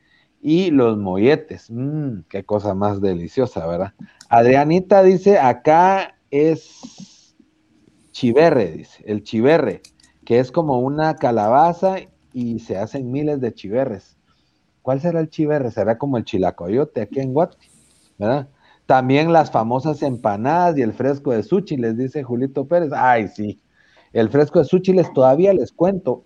y 0.42 0.70
los 0.70 0.98
molletes. 0.98 1.70
Mmm, 1.70 2.24
qué 2.28 2.44
cosa 2.44 2.74
más 2.74 3.00
deliciosa, 3.00 3.66
¿verdad? 3.66 3.94
Adrianita 4.28 5.02
dice, 5.02 5.38
acá 5.38 6.16
es 6.30 7.34
chiverre, 8.10 8.72
dice, 8.72 9.04
el 9.06 9.22
chiverre, 9.22 9.82
que 10.24 10.40
es 10.40 10.50
como 10.50 10.80
una 10.80 11.16
calabaza 11.16 11.96
y 12.32 12.58
se 12.58 12.76
hacen 12.76 13.10
miles 13.12 13.40
de 13.40 13.54
chiverres. 13.54 14.16
¿Cuál 14.82 15.00
será 15.00 15.20
el 15.20 15.28
chiverre? 15.28 15.70
Será 15.70 15.98
como 15.98 16.16
el 16.16 16.24
chilacoyote 16.24 17.00
aquí 17.02 17.20
en 17.20 17.32
Guati, 17.32 17.68
¿verdad? 18.18 18.48
También 18.86 19.32
las 19.32 19.50
famosas 19.50 20.02
empanadas 20.02 20.78
y 20.78 20.82
el 20.82 20.92
fresco 20.92 21.32
de 21.32 21.42
sushi, 21.42 21.76
les 21.76 21.96
dice 21.96 22.22
Julito 22.22 22.66
Pérez. 22.66 22.92
Ay, 22.92 23.28
sí, 23.28 23.60
el 24.12 24.28
fresco 24.28 24.60
de 24.60 24.64
sushi 24.64 24.92
les 24.92 25.12
todavía 25.12 25.52
les 25.52 25.72
cuento. 25.72 26.24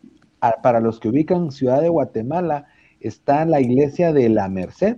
Para 0.63 0.81
los 0.81 1.01
que 1.01 1.09
ubican 1.09 1.51
Ciudad 1.53 1.83
de 1.83 1.91
Guatemala, 1.91 2.67
está 3.01 3.45
la 3.45 3.61
iglesia 3.61 4.13
de 4.13 4.29
la 4.31 4.49
Merced, 4.49 4.97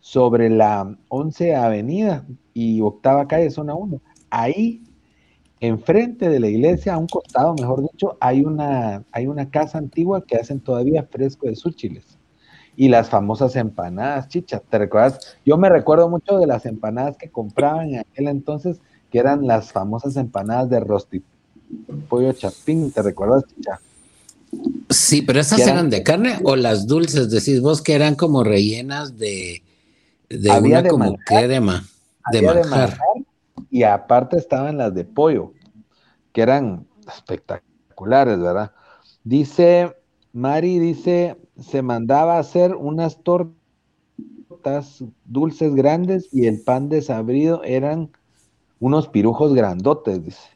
sobre 0.00 0.50
la 0.50 0.96
11 1.08 1.54
Avenida 1.54 2.24
y 2.54 2.80
octava 2.80 3.28
calle, 3.28 3.50
zona 3.50 3.74
1. 3.74 4.00
Ahí, 4.30 4.82
enfrente 5.60 6.28
de 6.28 6.40
la 6.40 6.48
iglesia, 6.48 6.94
a 6.94 6.98
un 6.98 7.06
costado, 7.06 7.54
mejor 7.54 7.82
dicho, 7.82 8.16
hay 8.20 8.42
una, 8.42 9.04
hay 9.12 9.26
una 9.26 9.50
casa 9.50 9.78
antigua 9.78 10.24
que 10.24 10.36
hacen 10.36 10.60
todavía 10.60 11.08
fresco 11.10 11.46
de 11.46 11.56
súchiles. 11.56 12.18
Y 12.76 12.88
las 12.88 13.10
famosas 13.10 13.56
empanadas, 13.56 14.28
chicha, 14.28 14.60
¿te 14.60 14.78
recuerdas? 14.78 15.36
Yo 15.44 15.56
me 15.56 15.68
recuerdo 15.68 16.08
mucho 16.08 16.38
de 16.38 16.46
las 16.46 16.64
empanadas 16.64 17.16
que 17.16 17.28
compraban 17.28 17.94
en 17.94 18.00
aquel 18.00 18.28
entonces, 18.28 18.80
que 19.10 19.18
eran 19.18 19.46
las 19.46 19.72
famosas 19.72 20.16
empanadas 20.16 20.70
de 20.70 20.80
rosti 20.80 21.22
pollo 22.08 22.32
chapín, 22.32 22.90
¿te 22.90 23.02
recuerdas, 23.02 23.44
chicha? 23.54 23.80
Sí, 24.88 25.22
pero 25.22 25.40
esas 25.40 25.60
eran, 25.60 25.90
de 25.90 26.02
carne 26.02 26.38
o 26.42 26.56
las 26.56 26.86
dulces, 26.86 27.30
decís 27.30 27.60
vos 27.60 27.82
que 27.82 27.94
eran 27.94 28.14
como 28.14 28.44
rellenas 28.44 29.18
de, 29.18 29.62
de 30.28 30.50
una 30.60 30.86
como 30.86 31.16
crema 31.18 31.84
de 32.32 32.40
manjar. 32.40 32.98
y 33.70 33.82
aparte 33.82 34.36
estaban 34.36 34.78
las 34.78 34.94
de 34.94 35.04
pollo. 35.04 35.52
que 36.32 36.42
eran 36.42 36.86
espectaculares, 37.06 38.38
¿verdad? 38.38 38.72
Dice, 39.24 39.96
Mari 40.32 40.78
dice, 40.78 41.36
se 41.58 41.82
mandaba 41.82 42.36
a 42.36 42.40
hacer 42.40 42.74
unas 42.74 43.22
tortas 43.22 45.04
dulces 45.24 45.74
grandes 45.74 46.28
y 46.32 46.46
el 46.46 46.62
pan 46.62 46.88
desabrido 46.88 47.62
eran 47.64 48.10
unos 48.78 49.08
pirujos 49.08 49.54
grandotes, 49.54 50.22
dice. 50.22 50.48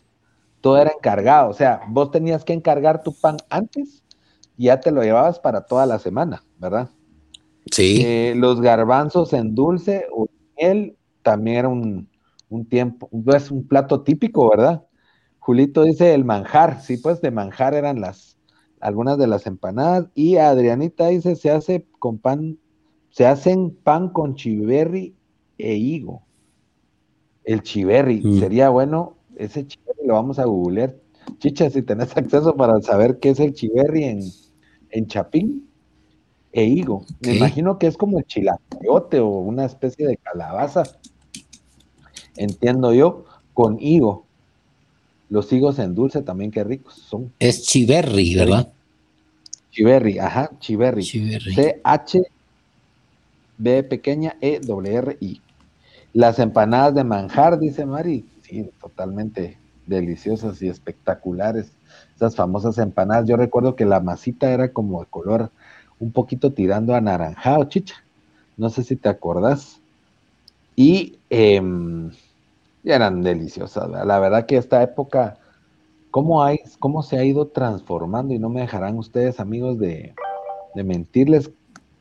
Todo 0.61 0.79
era 0.79 0.93
encargado, 0.97 1.51
o 1.51 1.55
sea, 1.55 1.81
vos 1.89 2.13
tenías 2.13 2.45
que 2.45 2.53
encargar 2.53 3.03
tu 3.03 3.13
pan 3.13 3.37
antes 3.51 4.05
y 4.57 4.67
ya 4.67 4.79
te 4.79 4.93
lo 4.93 5.03
llevabas 5.03 5.41
para 5.41 5.63
toda 5.63 5.87
la 5.87 5.99
semana, 5.99 6.45
¿verdad? 6.59 6.89
Sí. 7.71 8.03
Eh, 8.05 8.35
los 8.37 8.61
garbanzos 8.61 9.33
en 9.33 9.55
dulce 9.55 10.07
o 10.13 10.29
miel 10.57 10.97
también 11.23 11.57
era 11.59 11.69
un, 11.69 12.09
tiempo, 12.69 13.09
es 13.35 13.51
un 13.51 13.67
plato 13.67 14.03
típico, 14.03 14.51
¿verdad? 14.51 14.85
Julito 15.39 15.85
dice 15.85 16.15
el 16.15 16.25
manjar, 16.25 16.83
sí, 16.83 16.99
pues 16.99 17.21
de 17.21 17.31
manjar 17.31 17.75
eran 17.75 18.01
las 18.01 18.37
algunas 18.81 19.17
de 19.17 19.29
las 19.29 19.47
empanadas 19.47 20.09
y 20.15 20.37
Adrianita 20.37 21.07
dice 21.07 21.37
se 21.37 21.51
hace 21.53 21.87
con 22.01 22.19
pan, 22.19 22.59
se 23.11 23.27
hacen 23.27 23.71
pan 23.71 24.09
con 24.09 24.35
chiverri 24.35 25.15
e 25.57 25.77
higo. 25.77 26.23
El 27.45 27.63
chiverri, 27.63 28.21
mm. 28.23 28.41
sería 28.41 28.71
bueno, 28.71 29.17
ese 29.37 29.67
chiverri 29.67 30.07
lo 30.07 30.15
vamos 30.15 30.41
a 30.41 30.47
googlear. 30.47 30.97
Chicha, 31.39 31.71
si 31.71 31.83
tenés 31.83 32.17
acceso 32.17 32.57
para 32.57 32.81
saber 32.81 33.21
qué 33.21 33.31
es 33.31 33.41
el 33.41 33.53
chiverri 33.55 34.05
en, 34.05 34.21
en 34.91 35.07
Chapín 35.07 35.72
e 36.53 36.65
higo. 36.65 37.05
Me 37.21 37.37
imagino 37.37 37.79
que 37.79 37.87
es 37.87 37.97
como 37.97 38.19
el 38.19 38.27
chilacote 38.27 39.21
o 39.21 39.29
una 39.29 39.65
especie 39.65 40.07
de 40.07 40.17
calabaza, 40.17 40.85
entiendo 42.37 42.93
yo, 42.93 43.25
con 43.55 43.79
higo. 43.81 44.25
Los 45.31 45.51
higos 45.53 45.79
en 45.79 45.95
dulce 45.95 46.21
también, 46.23 46.51
qué 46.51 46.63
ricos 46.63 46.95
son. 46.95 47.33
Es 47.39 47.63
chiverri, 47.63 48.35
¿verdad? 48.35 48.71
Chiverri, 49.71 50.19
ajá, 50.19 50.51
chiverri. 50.59 51.03
C-H 51.03 52.23
B 53.57 53.83
pequeña 53.85 54.37
E 54.41 54.61
W 54.61 54.95
R 54.95 55.17
I. 55.21 55.41
Las 56.13 56.39
empanadas 56.39 56.95
de 56.95 57.05
manjar, 57.05 57.59
dice 57.59 57.87
Mari. 57.87 58.27
Sí, 58.43 58.69
totalmente 58.81 59.57
deliciosas 59.87 60.61
y 60.61 60.69
espectaculares. 60.69 61.73
Esas 62.15 62.37
famosas 62.37 62.77
empanadas. 62.79 63.27
Yo 63.27 63.37
recuerdo 63.37 63.77
que 63.77 63.87
la 63.87 64.01
masita 64.01 64.53
era 64.53 64.73
como 64.73 65.01
de 65.01 65.07
color 65.07 65.51
un 66.03 66.11
poquito 66.11 66.53
tirando 66.53 66.97
anaranjado, 66.97 67.65
chicha. 67.65 67.95
No 68.57 68.71
sé 68.71 68.83
si 68.83 68.97
te 68.97 69.09
acordás. 69.09 69.81
Y 70.75 71.17
em, 71.31 72.11
eran 72.83 73.23
deliciosas. 73.23 73.89
La 73.89 74.19
verdad 74.19 74.47
que 74.47 74.57
esta 74.57 74.83
época, 74.83 75.39
¿cómo, 76.11 76.43
hay, 76.43 76.59
¿cómo 76.81 77.05
se 77.05 77.19
ha 77.19 77.25
ido 77.25 77.47
transformando? 77.47 78.35
Y 78.35 78.41
no 78.41 78.49
me 78.49 78.63
dejarán 78.63 78.99
ustedes, 78.99 79.39
amigos, 79.39 79.79
de, 79.79 80.13
de 80.75 80.83
mentirles, 80.83 81.53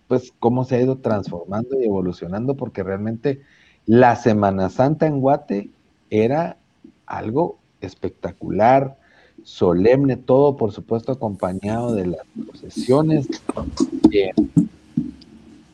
pues 0.07 0.33
cómo 0.39 0.63
se 0.65 0.77
ha 0.77 0.81
ido 0.81 0.97
transformando 0.97 1.79
y 1.79 1.85
evolucionando, 1.85 2.55
porque 2.55 2.81
realmente 2.81 3.41
la 3.85 4.15
Semana 4.15 4.69
Santa 4.69 5.05
en 5.05 5.19
Guate 5.19 5.69
era 6.09 6.57
algo 7.05 7.59
espectacular, 7.81 8.97
solemne, 9.43 10.17
todo 10.17 10.55
por 10.57 10.71
supuesto 10.71 11.11
acompañado 11.11 11.93
de 11.93 12.07
las 12.07 12.21
procesiones 12.45 13.27
eh, 14.11 14.31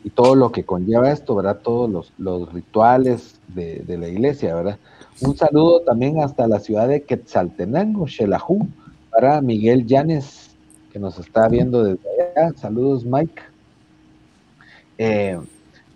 y 0.04 0.10
todo 0.10 0.36
lo 0.36 0.52
que 0.52 0.64
conlleva 0.64 1.12
esto, 1.12 1.36
¿verdad? 1.36 1.60
Todos 1.64 2.12
los, 2.18 2.54
rituales 2.54 3.40
de, 3.48 3.98
la 3.98 4.08
iglesia, 4.08 4.56
¿verdad? 4.56 4.78
Un 5.22 5.36
saludo 5.36 5.82
también 5.82 6.22
hasta 6.22 6.48
la 6.48 6.60
ciudad 6.60 6.88
de 6.88 7.04
Quetzaltenango, 7.04 8.08
Xelajú, 8.08 8.68
para 9.12 9.42
Miguel 9.42 9.86
Llanes, 9.86 10.52
que 10.92 11.00
nos 11.00 11.18
está 11.20 11.48
viendo 11.48 11.84
desde 11.84 12.02
allá. 12.36 12.54
Saludos, 12.56 13.04
Mike. 13.04 13.42
Eh, 14.98 15.40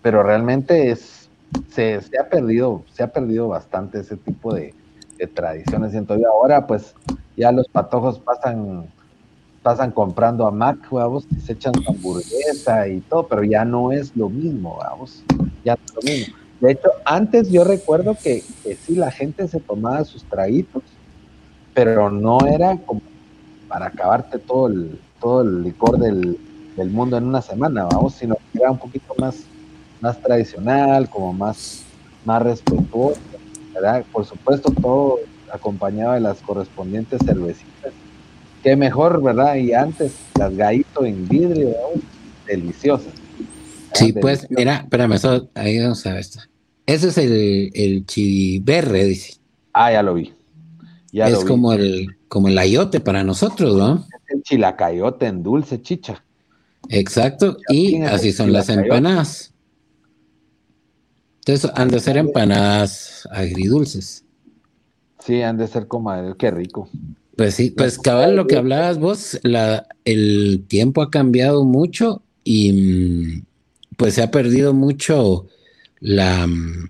pero 0.02 0.24
realmente 0.24 0.92
es, 0.92 1.30
se, 1.70 2.02
ha 2.20 2.30
perdido, 2.30 2.84
se 2.94 3.04
ha 3.04 3.12
perdido 3.12 3.48
bastante 3.48 4.00
ese 4.00 4.18
tipo 4.18 4.54
de, 4.54 4.74
de 5.22 5.28
tradiciones. 5.28 5.92
Siento 5.92 6.18
yo 6.18 6.28
ahora, 6.30 6.66
pues, 6.66 6.96
ya 7.38 7.52
los 7.52 7.68
patojos 7.68 8.20
pasan 8.20 8.88
pasan 9.62 9.92
comprando 9.92 10.48
a 10.48 10.52
Mac, 10.52 10.80
vamos, 10.90 11.28
y 11.30 11.40
se 11.40 11.54
echan 11.54 11.74
hamburguesa 11.88 12.88
y 12.88 13.00
todo, 13.02 13.28
pero 13.28 13.44
ya 13.44 13.64
no 13.64 13.92
es 13.92 14.16
lo 14.16 14.28
mismo, 14.28 14.78
vamos, 14.78 15.24
ya 15.64 15.76
no 15.76 15.82
es 15.86 15.96
lo 15.96 16.02
mismo. 16.02 16.36
De 16.60 16.72
hecho, 16.72 16.90
antes 17.06 17.52
yo 17.52 17.64
recuerdo 17.64 18.16
que, 18.16 18.44
que 18.64 18.76
sí, 18.76 18.96
la 18.96 19.12
gente 19.12 19.48
se 19.48 19.60
tomaba 19.60 20.04
sus 20.04 20.24
traguitos, 20.24 20.82
pero 21.76 22.10
no 22.10 22.40
era 22.48 22.76
como 22.78 23.02
para 23.68 23.88
acabarte 23.88 24.40
todo 24.40 24.68
el, 24.68 25.00
todo 25.20 25.42
el 25.44 25.64
licor 25.64 26.00
del, 26.00 26.40
del 26.76 26.90
mundo 26.90 27.18
en 27.18 27.26
una 27.26 27.42
semana, 27.42 27.86
vamos, 27.86 28.16
sino 28.16 28.36
que 28.52 28.60
era 28.60 28.72
un 28.72 28.80
poquito 28.80 29.14
más, 29.20 29.44
más 30.02 30.20
tradicional, 30.20 31.08
como 31.08 31.34
más, 31.34 31.84
más 32.26 32.42
respetuoso, 32.42 33.20
¿verdad? 33.74 34.04
Por 34.12 34.26
supuesto, 34.26 34.72
todo 34.72 35.20
acompañado 35.52 36.14
de 36.14 36.22
las 36.22 36.40
correspondientes 36.40 37.20
cervecitas. 37.26 37.94
Qué 38.64 38.76
mejor, 38.76 39.22
¿verdad? 39.22 39.56
Y 39.56 39.74
antes, 39.74 40.14
las 40.38 40.56
gallitos 40.56 41.06
en 41.06 41.28
vidrio, 41.28 41.76
deliciosas. 42.46 43.14
Sí, 43.94 44.14
pues, 44.14 44.48
mira, 44.50 44.78
espérame, 44.78 45.14
eso, 45.14 45.50
ahí 45.56 45.80
vamos 45.80 46.06
a 46.06 46.12
ver 46.12 46.20
esto. 46.20 46.40
Ese 46.86 47.10
es 47.10 47.18
el, 47.18 47.72
el 47.74 48.06
chiverre, 48.06 49.06
dice. 49.06 49.36
Ah, 49.74 49.92
ya 49.92 50.04
lo 50.04 50.14
vi. 50.14 50.34
Ya 51.12 51.28
es 51.28 51.44
como 51.44 51.74
el 51.74 52.16
como 52.32 52.48
el 52.48 52.58
ayote 52.58 53.02
para 53.02 53.26
nosotros, 53.26 53.76
¿no? 53.76 54.06
Es 54.08 54.36
el 54.36 54.42
chilacayote 54.42 55.26
en 55.26 55.44
dulce, 55.44 55.82
chicha. 55.82 56.24
Exacto, 56.88 57.58
y 57.68 58.02
así 58.04 58.32
son 58.32 58.54
las 58.54 58.70
empanadas. 58.70 59.54
Entonces 61.42 61.72
han 61.76 61.90
de 61.90 62.00
ser 62.00 62.18
empanadas 62.18 63.28
agridulces. 63.32 64.24
Sí, 65.26 65.42
han 65.42 65.58
de 65.58 65.68
ser 65.68 65.88
como, 65.88 66.12
qué 66.38 66.52
rico. 66.52 66.88
Pues 67.36 67.56
sí, 67.56 67.72
pues 67.72 67.98
cabal, 67.98 68.36
lo 68.36 68.46
que 68.46 68.58
hablabas 68.58 69.00
vos, 69.00 69.40
la, 69.44 69.88
el 70.06 70.66
tiempo 70.68 71.02
ha 71.02 71.10
cambiado 71.10 71.64
mucho 71.64 72.22
y 72.44 72.74
mm, 72.74 73.46
pues 73.98 74.16
se 74.16 74.22
ha 74.22 74.30
perdido 74.30 74.74
mucho 74.74 75.48
la, 76.00 76.46
mm, 76.46 76.90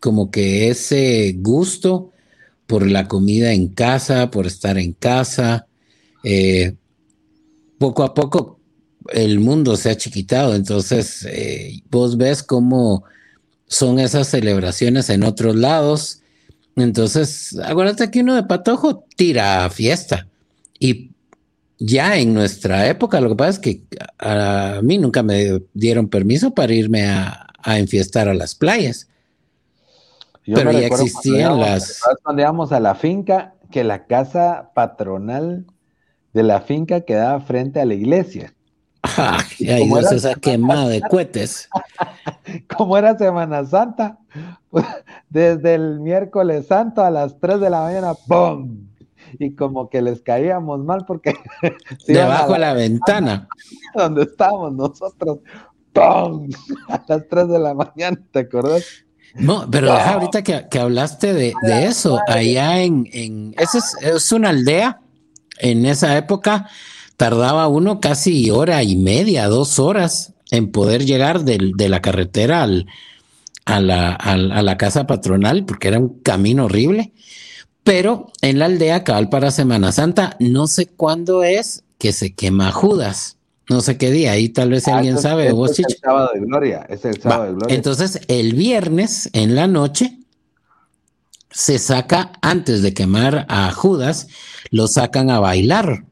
como 0.00 0.30
que 0.30 0.68
ese 0.68 1.36
gusto 1.38 2.10
por 2.66 2.86
la 2.86 3.06
comida 3.06 3.52
en 3.52 3.68
casa, 3.68 4.30
por 4.30 4.46
estar 4.46 4.76
en 4.78 4.92
casa. 4.92 5.66
Eh, 6.24 6.74
poco 7.78 8.02
a 8.02 8.14
poco 8.14 8.58
el 9.12 9.38
mundo 9.38 9.76
se 9.76 9.90
ha 9.90 9.96
chiquitado, 9.96 10.54
entonces 10.54 11.24
eh, 11.30 11.80
vos 11.90 12.16
ves 12.16 12.42
cómo 12.42 13.04
son 13.68 14.00
esas 14.00 14.28
celebraciones 14.28 15.08
en 15.10 15.22
otros 15.22 15.54
lados 15.54 16.22
entonces, 16.82 17.58
acuérdate 17.64 18.10
que 18.10 18.20
uno 18.20 18.34
de 18.34 18.44
patojo 18.44 19.04
tira 19.16 19.68
fiesta. 19.70 20.28
Y 20.78 21.10
ya 21.78 22.16
en 22.16 22.34
nuestra 22.34 22.86
época, 22.88 23.20
lo 23.20 23.30
que 23.30 23.36
pasa 23.36 23.50
es 23.50 23.58
que 23.58 23.82
a 24.18 24.80
mí 24.82 24.98
nunca 24.98 25.22
me 25.22 25.62
dieron 25.74 26.08
permiso 26.08 26.54
para 26.54 26.72
irme 26.72 27.06
a, 27.06 27.44
enfiestar 27.64 28.28
a 28.28 28.34
las 28.34 28.54
playas. 28.54 29.08
Pero 30.46 30.72
ya 30.72 30.86
existían 30.86 31.60
las. 31.60 32.00
Cuando 32.22 32.42
íbamos 32.42 32.72
a 32.72 32.80
la 32.80 32.94
finca, 32.94 33.54
que 33.70 33.84
la 33.84 34.06
casa 34.06 34.70
patronal 34.74 35.66
de 36.32 36.42
la 36.42 36.62
finca 36.62 37.02
quedaba 37.02 37.40
frente 37.40 37.80
a 37.80 37.84
la 37.84 37.94
iglesia. 37.94 38.54
Y 39.58 39.70
ahí 39.70 39.86
no 39.86 39.98
esa 39.98 40.34
quemada 40.34 40.88
de 40.88 41.00
cohetes. 41.00 41.68
Como 42.76 42.96
era 42.96 43.16
Semana 43.16 43.64
Santa, 43.64 44.18
desde 45.28 45.74
el 45.74 46.00
miércoles 46.00 46.66
santo 46.66 47.02
a 47.02 47.10
las 47.10 47.38
3 47.40 47.60
de 47.60 47.70
la 47.70 47.82
mañana, 47.82 48.14
¡pum! 48.14 48.88
Y 49.38 49.54
como 49.54 49.90
que 49.90 50.00
les 50.00 50.22
caíamos 50.22 50.82
mal 50.84 51.04
porque... 51.06 51.34
Debajo 52.06 52.54
de 52.54 52.58
la, 52.58 52.72
ventana. 52.72 53.46
Donde 53.94 54.22
estábamos 54.22 54.72
nosotros, 54.72 55.40
¡pum! 55.92 56.48
A 56.88 57.04
las 57.06 57.28
3 57.28 57.48
de 57.48 57.58
la 57.58 57.74
mañana, 57.74 58.18
¿te 58.30 58.40
acordás? 58.40 59.04
No, 59.34 59.70
pero 59.70 59.92
deja 59.92 60.14
ahorita 60.14 60.42
que, 60.42 60.78
hablaste 60.78 61.34
de, 61.34 61.52
eso, 61.84 62.18
allá 62.26 62.80
en, 62.80 63.06
en 63.12 63.54
esa 63.58 63.78
es, 63.78 63.96
es 64.00 64.32
una 64.32 64.48
aldea, 64.48 65.00
en 65.58 65.84
esa 65.84 66.16
época 66.16 66.68
tardaba 67.18 67.68
uno 67.68 68.00
casi 68.00 68.50
hora 68.50 68.82
y 68.82 68.96
media, 68.96 69.48
dos 69.48 69.78
horas 69.78 70.32
en 70.50 70.70
poder 70.70 71.04
llegar 71.04 71.42
de 71.42 71.88
la 71.88 72.00
carretera 72.00 72.62
al, 72.62 72.86
a, 73.66 73.80
la, 73.80 74.12
a, 74.12 74.36
la, 74.36 74.76
casa 74.78 75.06
patronal, 75.06 75.66
porque 75.66 75.88
era 75.88 75.98
un 75.98 76.20
camino 76.20 76.66
horrible. 76.66 77.12
Pero 77.82 78.32
en 78.40 78.58
la 78.58 78.64
aldea, 78.64 79.04
cabal 79.04 79.28
para 79.28 79.50
Semana 79.50 79.92
Santa, 79.92 80.36
no 80.38 80.68
sé 80.68 80.86
cuándo 80.86 81.42
es 81.42 81.82
que 81.98 82.12
se 82.12 82.34
quema 82.34 82.70
Judas. 82.70 83.36
No 83.68 83.82
sé 83.82 83.98
qué 83.98 84.10
día, 84.10 84.32
ahí 84.32 84.48
tal 84.48 84.70
vez 84.70 84.86
ah, 84.88 84.96
alguien 84.96 85.18
sabe. 85.18 85.48
es 85.48 85.78
el 85.80 85.96
sábado 86.00 86.30
de 86.32 86.40
gloria, 86.40 86.86
es 86.88 87.04
el 87.04 87.20
sábado 87.20 87.44
de 87.44 87.52
gloria. 87.54 87.76
Entonces, 87.76 88.20
el 88.28 88.54
viernes 88.54 89.28
en 89.32 89.56
la 89.56 89.66
noche 89.66 90.18
se 91.50 91.78
saca 91.78 92.32
antes 92.40 92.80
de 92.80 92.94
quemar 92.94 93.44
a 93.48 93.70
Judas, 93.72 94.28
lo 94.70 94.86
sacan 94.86 95.30
a 95.30 95.40
bailar. 95.40 96.04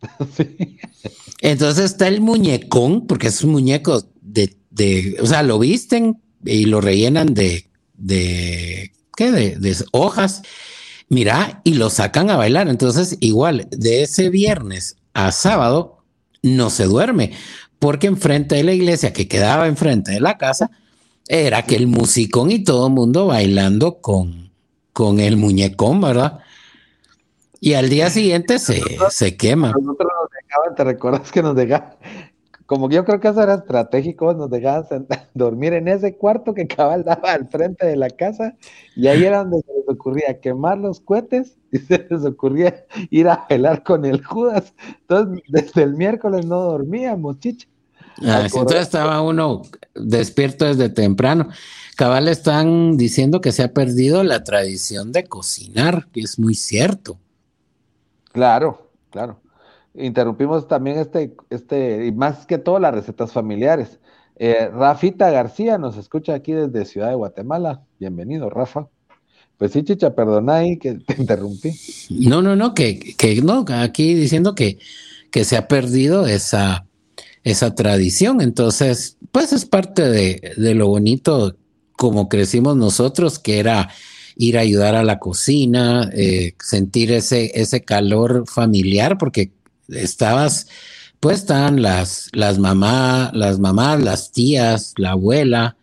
Entonces 1.40 1.84
está 1.86 2.08
el 2.08 2.20
muñecón, 2.20 3.06
porque 3.06 3.28
es 3.28 3.42
un 3.42 3.52
muñeco 3.52 4.04
de, 4.20 4.56
de, 4.70 5.16
o 5.20 5.26
sea, 5.26 5.42
lo 5.42 5.58
visten 5.58 6.20
y 6.44 6.66
lo 6.66 6.80
rellenan 6.80 7.34
de, 7.34 7.68
de, 7.94 8.92
¿qué? 9.16 9.30
De, 9.30 9.56
de 9.56 9.76
hojas. 9.92 10.42
Mira, 11.08 11.60
y 11.64 11.74
lo 11.74 11.90
sacan 11.90 12.30
a 12.30 12.36
bailar. 12.36 12.68
Entonces, 12.68 13.16
igual, 13.20 13.66
de 13.70 14.02
ese 14.02 14.30
viernes 14.30 14.96
a 15.14 15.32
sábado, 15.32 16.04
no 16.42 16.70
se 16.70 16.84
duerme, 16.84 17.32
porque 17.78 18.06
enfrente 18.06 18.56
de 18.56 18.64
la 18.64 18.72
iglesia 18.72 19.12
que 19.12 19.28
quedaba 19.28 19.66
enfrente 19.66 20.12
de 20.12 20.20
la 20.20 20.38
casa, 20.38 20.70
era 21.28 21.62
que 21.62 21.76
el 21.76 21.86
musicón 21.86 22.50
y 22.50 22.64
todo 22.64 22.86
el 22.88 22.94
mundo 22.94 23.26
bailando 23.26 24.00
con, 24.00 24.50
con 24.92 25.20
el 25.20 25.36
muñecón, 25.36 26.00
¿verdad? 26.00 26.38
Y 27.60 27.74
al 27.74 27.88
día 27.88 28.10
siguiente 28.10 28.58
se, 28.58 28.82
se 29.10 29.36
quema. 29.36 29.68
Nosotros 29.68 30.10
nos 30.22 30.30
dejaban, 30.30 30.74
¿te 30.74 30.84
recuerdas 30.84 31.32
que 31.32 31.42
nos 31.42 31.56
dejaban? 31.56 31.96
Como 32.68 32.90
yo 32.90 33.02
creo 33.06 33.18
que 33.18 33.28
eso 33.28 33.42
era 33.42 33.54
estratégico, 33.54 34.34
nos 34.34 34.50
dejaban 34.50 35.06
dormir 35.34 35.72
en 35.72 35.88
ese 35.88 36.16
cuarto 36.16 36.52
que 36.52 36.66
cabal 36.66 37.02
daba 37.02 37.32
al 37.32 37.48
frente 37.48 37.86
de 37.86 37.96
la 37.96 38.10
casa 38.10 38.56
y 38.94 39.06
ahí 39.06 39.24
era 39.24 39.38
donde 39.38 39.62
se 39.62 39.72
les 39.72 39.88
ocurría 39.88 40.38
quemar 40.38 40.76
los 40.76 41.00
cohetes 41.00 41.56
y 41.72 41.78
se 41.78 42.06
les 42.10 42.24
ocurría 42.26 42.84
ir 43.10 43.28
a 43.28 43.46
bailar 43.48 43.82
con 43.82 44.04
el 44.04 44.22
Judas. 44.22 44.74
Entonces, 45.00 45.42
desde 45.48 45.82
el 45.82 45.94
miércoles 45.94 46.44
no 46.44 46.60
dormíamos, 46.60 47.40
chicha. 47.40 47.66
Ah, 48.22 48.42
entonces 48.44 48.80
estaba 48.80 49.22
uno 49.22 49.62
despierto 49.94 50.64
desde 50.64 50.88
temprano. 50.88 51.48
Cabal 51.96 52.28
están 52.28 52.96
diciendo 52.96 53.40
que 53.40 53.52
se 53.52 53.62
ha 53.62 53.72
perdido 53.72 54.24
la 54.24 54.44
tradición 54.44 55.12
de 55.12 55.24
cocinar, 55.24 56.08
que 56.12 56.20
es 56.20 56.38
muy 56.38 56.54
cierto. 56.54 57.18
Claro, 58.38 58.92
claro. 59.10 59.40
Interrumpimos 59.94 60.68
también 60.68 60.96
este, 61.00 61.34
este, 61.50 62.06
y 62.06 62.12
más 62.12 62.46
que 62.46 62.56
todo 62.56 62.78
las 62.78 62.94
recetas 62.94 63.32
familiares. 63.32 63.98
Eh, 64.36 64.70
Rafita 64.72 65.28
García 65.32 65.76
nos 65.76 65.96
escucha 65.96 66.34
aquí 66.34 66.52
desde 66.52 66.84
Ciudad 66.84 67.08
de 67.08 67.16
Guatemala. 67.16 67.82
Bienvenido, 67.98 68.48
Rafa. 68.48 68.86
Pues 69.56 69.72
sí, 69.72 69.82
chicha, 69.82 70.14
perdona 70.14 70.58
ahí 70.58 70.78
que 70.78 70.94
te 70.94 71.16
interrumpí. 71.18 71.74
No, 72.10 72.40
no, 72.40 72.54
no, 72.54 72.74
que, 72.74 73.16
que 73.16 73.42
no, 73.42 73.64
aquí 73.70 74.14
diciendo 74.14 74.54
que, 74.54 74.78
que 75.32 75.42
se 75.42 75.56
ha 75.56 75.66
perdido 75.66 76.28
esa, 76.28 76.86
esa 77.42 77.74
tradición. 77.74 78.40
Entonces, 78.40 79.16
pues 79.32 79.52
es 79.52 79.64
parte 79.64 80.02
de, 80.02 80.52
de 80.56 80.74
lo 80.76 80.86
bonito 80.86 81.56
como 81.96 82.28
crecimos 82.28 82.76
nosotros, 82.76 83.40
que 83.40 83.58
era 83.58 83.88
ir 84.38 84.56
a 84.56 84.60
ayudar 84.62 84.94
a 84.94 85.02
la 85.02 85.18
cocina, 85.18 86.10
eh, 86.14 86.54
sentir 86.60 87.12
ese, 87.12 87.50
ese 87.60 87.82
calor 87.82 88.44
familiar, 88.46 89.18
porque 89.18 89.50
estabas, 89.88 90.68
pues 91.18 91.40
estaban 91.40 91.82
las, 91.82 92.28
las 92.32 92.58
mamás, 92.58 93.32
las 93.34 93.58
mamás, 93.58 94.00
las 94.00 94.30
tías, 94.30 94.94
la 94.96 95.10
abuela, 95.10 95.76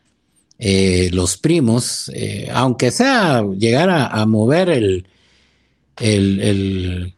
eh, 0.58 1.10
los 1.12 1.36
primos, 1.36 2.10
eh, 2.14 2.50
aunque 2.54 2.92
sea 2.92 3.44
llegar 3.58 3.90
a, 3.90 4.26
mover 4.26 4.70
el, 4.70 5.06
el, 6.00 7.14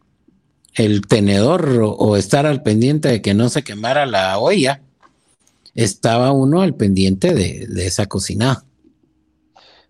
el, 0.74 1.02
tenedor 1.08 1.84
o, 1.84 2.18
estar 2.18 2.48
al 2.48 2.64
pendiente 2.64 3.10
de 3.10 3.22
que 3.22 3.36
no 3.36 3.50
se 3.50 3.64
quemara 3.64 4.08
la 4.08 4.40
olla, 4.40 4.82
estaba 5.76 6.32
uno 6.32 6.64
al 6.64 6.74
pendiente 6.74 7.36
de, 7.36 7.68
de 7.68 7.86
esa 7.86 8.08
cocinada. 8.08 8.64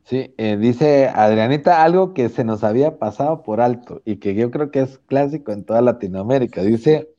Sí, 0.08 0.34
eh, 0.38 0.56
dice 0.56 1.10
Adrianita 1.10 1.84
algo 1.84 2.13
que 2.13 2.30
se 2.30 2.46
nos 2.46 2.63
había 2.63 2.98
pasado 2.98 3.43
por 3.43 3.60
alto 3.60 4.02
y 4.06 4.17
que 4.17 4.36
yo 4.36 4.52
creo 4.52 4.72
que 4.72 4.80
es 4.80 5.00
clásico 5.00 5.52
en 5.52 5.65
toda 5.65 5.82
Latinoamérica. 5.82 6.62
Dice, 6.63 7.10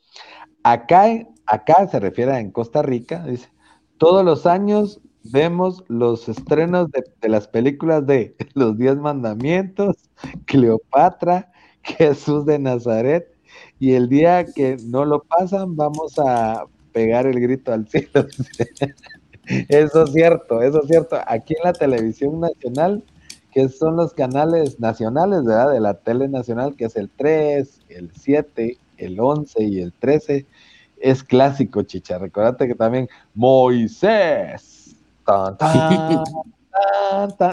acá, 0.63 1.05
acá 1.47 1.87
se 1.89 2.01
refiere 2.01 2.39
en 2.39 2.51
Costa 2.51 2.83
Rica, 2.83 3.25
dice, 3.27 3.51
todos 3.99 4.25
los 4.25 4.47
años 4.47 5.03
vemos 5.25 5.85
los 5.89 6.31
estrenos 6.31 6.89
de, 6.91 7.29
las 7.29 7.49
películas 7.49 8.07
de 8.07 8.37
Los 8.55 8.79
Diez 8.79 8.97
Mandamientos, 8.97 9.97
Cleopatra, 10.47 11.53
Jesús 11.83 12.47
de 12.47 12.59
Nazaret, 12.59 13.27
y 13.79 13.93
el 13.95 14.09
día 14.09 14.47
que 14.47 14.79
no 14.87 15.05
lo 15.05 15.25
pasan 15.25 15.77
vamos 15.77 16.19
a 16.19 16.65
pegar 16.93 17.27
el 17.27 17.39
grito 17.41 17.73
al 17.73 17.87
cielo. 17.89 18.27
Eso 19.69 20.05
es 20.05 20.13
cierto, 20.13 20.63
eso 20.63 20.83
es 20.83 20.89
cierto. 20.89 21.19
Aquí 21.27 21.55
en 21.57 21.65
la 21.65 21.73
televisión 21.73 22.41
nacional, 22.41 23.03
que 23.53 23.69
son 23.69 23.97
los 23.97 24.13
canales 24.13 24.79
nacionales, 24.79 25.45
¿verdad? 25.45 25.73
De 25.73 25.81
la 25.81 25.95
tele 25.95 26.29
nacional, 26.29 26.77
que 26.77 26.85
es 26.85 26.97
el 26.97 27.09
3, 27.09 27.81
el 27.89 28.11
7, 28.15 28.79
el 28.99 29.19
11 29.19 29.65
y 29.65 29.81
el 29.81 29.93
13, 29.93 30.47
es 31.01 31.23
clásico, 31.23 31.83
chicha. 31.83 32.19
Recuérdate 32.19 32.69
que 32.69 32.75
también 32.75 33.09
Moisés. 33.35 34.97
Tan, 35.25 35.57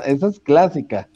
eso 0.06 0.28
es 0.28 0.40
clásica. 0.40 1.08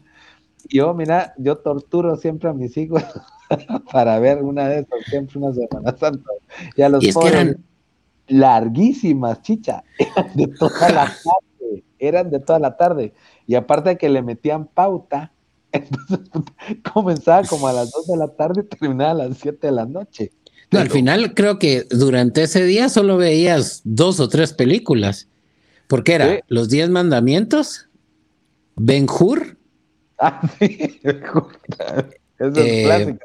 Yo, 0.70 0.94
mira, 0.94 1.34
yo 1.38 1.58
torturo 1.58 2.16
siempre 2.18 2.50
a 2.50 2.54
mis 2.54 2.78
hijos 2.78 3.04
para 3.92 4.20
ver 4.20 4.44
una 4.44 4.68
de 4.68 4.80
esas, 4.80 5.00
siempre 5.06 5.40
una 5.40 5.54
Semana 5.54 5.98
Santa. 5.98 6.30
Y 6.76 6.82
a 6.82 6.90
los 6.90 7.04
y 7.04 7.12
larguísimas, 8.30 9.42
chicha, 9.42 9.84
eran 9.98 10.36
de 10.36 10.48
toda 10.48 10.90
la 10.90 11.06
tarde, 11.24 11.84
eran 12.00 12.30
de 12.32 12.40
toda 12.40 12.60
la 12.60 12.78
tarde. 12.78 13.14
Y 13.48 13.56
aparte 13.56 13.90
de 13.90 13.98
que 13.98 14.10
le 14.10 14.22
metían 14.22 14.68
pauta, 14.68 15.34
entonces 15.72 16.20
comenzaba 16.94 17.46
como 17.48 17.68
a 17.68 17.74
las 17.74 17.92
2 17.92 18.08
de 18.08 18.18
la 18.18 18.28
tarde 18.30 18.62
y 18.62 18.78
terminaba 18.78 19.12
a 19.12 19.28
las 19.28 19.38
7 19.38 19.68
de 19.68 19.74
la 19.74 19.86
noche. 19.86 20.32
No, 20.72 20.80
al 20.80 20.90
final 20.90 21.34
creo 21.34 21.58
que 21.58 21.86
durante 21.90 22.44
ese 22.44 22.64
día 22.64 22.90
solo 22.90 23.18
veías 23.18 23.82
dos 23.84 24.20
o 24.20 24.30
tres 24.30 24.54
películas. 24.54 25.28
Porque 25.88 26.14
era 26.14 26.40
Los 26.48 26.70
Diez 26.70 26.88
Mandamientos, 26.90 27.90
Ben 28.76 29.08
Hur. 29.10 29.58
Ah, 30.22 30.42
sí, 30.60 31.00
Eso 31.02 31.50
es 32.40 32.58
eh, 32.58 32.84
clásico. 32.84 33.20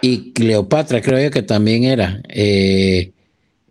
Y 0.00 0.32
Cleopatra, 0.32 1.02
creo 1.02 1.22
yo 1.22 1.30
que 1.30 1.42
también 1.42 1.84
era. 1.84 2.22
Eh, 2.30 3.12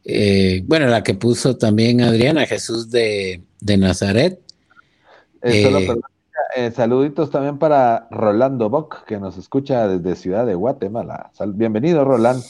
eh, 0.06 0.64
bueno, 0.66 0.86
la 0.86 1.02
que 1.02 1.16
puso 1.16 1.58
también 1.58 2.02
Adriana, 2.02 2.46
Jesús 2.46 2.92
de, 2.92 3.42
Nazaret. 3.60 4.40
Eh, 5.42 5.88
eh, 6.56 6.72
saluditos 6.72 7.32
también 7.32 7.58
para 7.58 8.08
Rolando 8.12 8.70
Bock, 8.70 9.04
que 9.06 9.20
nos 9.20 9.38
escucha 9.38 9.88
desde 9.88 10.16
Ciudad 10.16 10.46
de 10.46 10.54
Guatemala. 10.54 11.32
bienvenido, 11.48 12.06
Roland. 12.06 12.44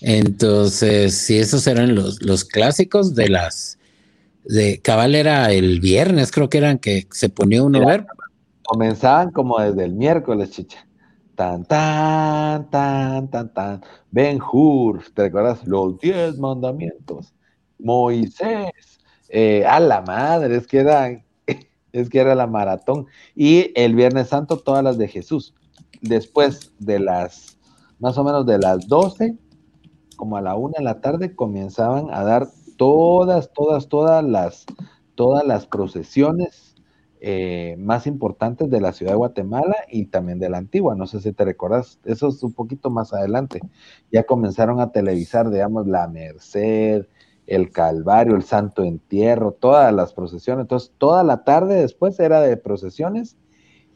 Entonces, 0.00 1.14
si 1.14 1.38
esos 1.38 1.66
eran 1.68 1.94
los, 1.94 2.20
los 2.22 2.44
clásicos 2.44 3.14
de 3.14 3.28
las 3.28 3.78
de 4.44 4.80
Cabal 4.80 5.14
era 5.14 5.52
el 5.52 5.78
viernes, 5.78 6.32
creo 6.32 6.48
que 6.48 6.58
eran 6.58 6.78
que 6.78 7.06
se 7.12 7.28
ponía 7.28 7.62
uno 7.62 7.82
a 7.82 7.86
ver. 7.86 8.06
Comenzaban 8.64 9.30
como 9.30 9.60
desde 9.60 9.84
el 9.84 9.92
miércoles, 9.92 10.50
chicha. 10.50 10.87
Tan, 11.38 11.64
tan, 11.64 12.68
tan, 12.68 13.30
tan, 13.30 13.54
tan. 13.54 13.80
Ben 14.10 14.40
Hur, 14.42 15.04
¿te 15.14 15.22
recuerdas? 15.22 15.64
Los 15.68 16.00
diez 16.00 16.36
mandamientos. 16.36 17.32
Moisés. 17.78 18.72
Eh, 19.28 19.64
a 19.64 19.78
la 19.78 20.00
madre, 20.00 20.56
es 20.56 20.66
que 20.66 20.78
era, 20.78 21.22
es 21.92 22.08
que 22.10 22.18
era 22.18 22.34
la 22.34 22.48
maratón. 22.48 23.06
Y 23.36 23.70
el 23.76 23.94
Viernes 23.94 24.30
Santo, 24.30 24.58
todas 24.58 24.82
las 24.82 24.98
de 24.98 25.06
Jesús. 25.06 25.54
Después 26.00 26.72
de 26.80 26.98
las, 26.98 27.56
más 28.00 28.18
o 28.18 28.24
menos 28.24 28.44
de 28.44 28.58
las 28.58 28.88
12, 28.88 29.36
como 30.16 30.38
a 30.38 30.42
la 30.42 30.56
una 30.56 30.78
de 30.78 30.84
la 30.84 31.00
tarde, 31.00 31.36
comenzaban 31.36 32.08
a 32.10 32.24
dar 32.24 32.48
todas, 32.76 33.52
todas, 33.52 33.88
todas 33.88 34.24
las, 34.24 34.66
todas 35.14 35.46
las 35.46 35.66
procesiones 35.66 36.67
eh, 37.20 37.76
más 37.78 38.06
importantes 38.06 38.70
de 38.70 38.80
la 38.80 38.92
ciudad 38.92 39.12
de 39.12 39.18
Guatemala 39.18 39.76
y 39.90 40.06
también 40.06 40.38
de 40.38 40.48
la 40.48 40.58
antigua. 40.58 40.94
No 40.94 41.06
sé 41.06 41.20
si 41.20 41.32
te 41.32 41.44
recuerdas, 41.44 41.98
eso 42.04 42.28
es 42.28 42.42
un 42.42 42.52
poquito 42.52 42.90
más 42.90 43.12
adelante. 43.12 43.60
Ya 44.12 44.24
comenzaron 44.24 44.80
a 44.80 44.92
televisar, 44.92 45.50
digamos, 45.50 45.86
la 45.86 46.08
Merced, 46.08 47.06
el 47.46 47.70
Calvario, 47.70 48.36
el 48.36 48.42
Santo 48.42 48.84
Entierro, 48.84 49.52
todas 49.52 49.92
las 49.92 50.12
procesiones. 50.12 50.62
Entonces, 50.62 50.92
toda 50.98 51.24
la 51.24 51.44
tarde 51.44 51.76
después 51.76 52.18
era 52.20 52.40
de 52.40 52.56
procesiones 52.56 53.36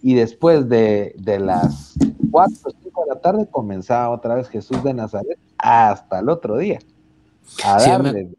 y 0.00 0.14
después 0.14 0.68
de, 0.68 1.14
las 1.40 1.94
4 2.30 2.56
o 2.64 2.70
5 2.82 3.02
de 3.02 3.14
la 3.14 3.20
tarde 3.20 3.48
comenzaba 3.50 4.10
otra 4.10 4.34
vez 4.34 4.48
Jesús 4.48 4.82
de 4.82 4.94
Nazaret 4.94 5.38
hasta 5.58 6.20
el 6.20 6.28
otro 6.28 6.56
día. 6.56 6.80
A 7.64 7.80
darle 7.80 8.30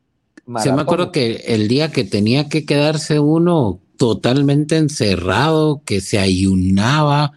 me 0.46 0.82
acuerdo 0.82 1.12
que 1.12 1.36
el 1.48 1.68
día 1.68 1.92
que 1.92 2.04
tenía 2.04 2.50
que 2.50 2.66
quedarse 2.66 3.20
uno 3.20 3.80
totalmente 3.98 4.78
encerrado, 4.78 5.82
que 5.86 6.02
se 6.02 6.20
ayunaba, 6.20 7.34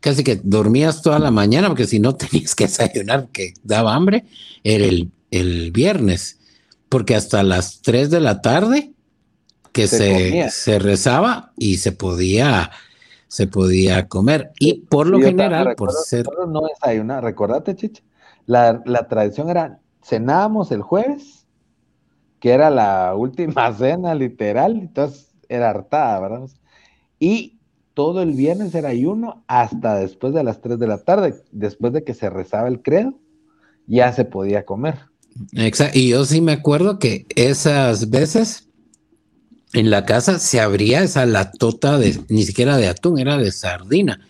casi 0.00 0.24
que 0.24 0.40
dormías 0.42 1.02
toda 1.02 1.18
la 1.18 1.30
mañana, 1.30 1.68
porque 1.68 1.86
si 1.86 2.00
no 2.00 2.14
tenías 2.16 2.54
que 2.54 2.64
desayunar, 2.64 3.28
que 3.28 3.54
daba 3.62 3.94
hambre, 3.94 4.24
era 4.64 4.84
el, 4.84 5.10
el 5.30 5.70
viernes, 5.70 6.38
porque 6.88 7.14
hasta 7.14 7.42
las 7.42 7.80
3 7.82 8.10
de 8.10 8.20
la 8.20 8.40
tarde 8.42 8.92
que 9.72 9.86
se, 9.86 10.50
se, 10.50 10.78
rezaba 10.78 11.52
y 11.56 11.78
se 11.78 11.92
podía, 11.92 12.70
se 13.28 13.46
podía 13.46 14.06
comer. 14.06 14.52
Y 14.58 14.82
por 14.82 15.06
lo 15.06 15.18
general, 15.18 15.74
por 15.76 15.92
ser. 15.92 16.26
No 16.46 16.60
desayunar, 16.68 17.24
recordate, 17.24 17.74
chicha. 17.74 18.02
La, 18.44 18.82
la 18.84 19.08
tradición 19.08 19.48
era 19.48 19.78
cenábamos 20.04 20.70
el 20.72 20.82
jueves, 20.82 21.46
que 22.38 22.50
era 22.50 22.70
la 22.70 23.14
última 23.16 23.72
cena, 23.78 24.14
literal, 24.14 24.72
entonces 24.72 25.31
era 25.52 25.70
hartada, 25.70 26.20
¿verdad? 26.20 26.50
Y 27.18 27.58
todo 27.94 28.22
el 28.22 28.32
viernes 28.32 28.74
era 28.74 28.88
ayuno 28.88 29.44
hasta 29.46 29.96
después 29.96 30.32
de 30.34 30.44
las 30.44 30.60
3 30.60 30.78
de 30.78 30.86
la 30.86 30.98
tarde, 30.98 31.34
después 31.52 31.92
de 31.92 32.04
que 32.04 32.14
se 32.14 32.30
rezaba 32.30 32.68
el 32.68 32.82
credo, 32.82 33.14
ya 33.86 34.12
se 34.12 34.24
podía 34.24 34.64
comer. 34.64 34.98
Exacto, 35.54 35.98
y 35.98 36.08
yo 36.08 36.24
sí 36.24 36.40
me 36.40 36.52
acuerdo 36.52 36.98
que 36.98 37.26
esas 37.36 38.10
veces 38.10 38.68
en 39.72 39.90
la 39.90 40.04
casa 40.04 40.38
se 40.38 40.60
abría 40.60 41.02
esa 41.02 41.26
latota 41.26 41.98
de, 41.98 42.18
ni 42.28 42.44
siquiera 42.44 42.76
de 42.76 42.88
atún, 42.88 43.18
era 43.18 43.38
de 43.38 43.52
sardina. 43.52 44.20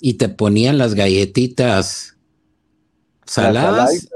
Y 0.00 0.14
te 0.14 0.28
ponían 0.28 0.78
las 0.78 0.94
galletitas 0.94 2.16
saladas 3.24 4.08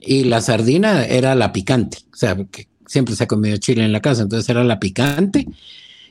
y 0.00 0.24
la 0.24 0.40
sardina 0.40 1.04
era 1.04 1.34
la 1.34 1.52
picante. 1.52 1.98
O 2.12 2.16
sea, 2.16 2.36
que 2.50 2.69
siempre 2.90 3.14
se 3.14 3.22
ha 3.22 3.28
comido 3.28 3.56
chile 3.58 3.84
en 3.84 3.92
la 3.92 4.02
casa, 4.02 4.22
entonces 4.22 4.48
era 4.48 4.64
la 4.64 4.80
picante 4.80 5.46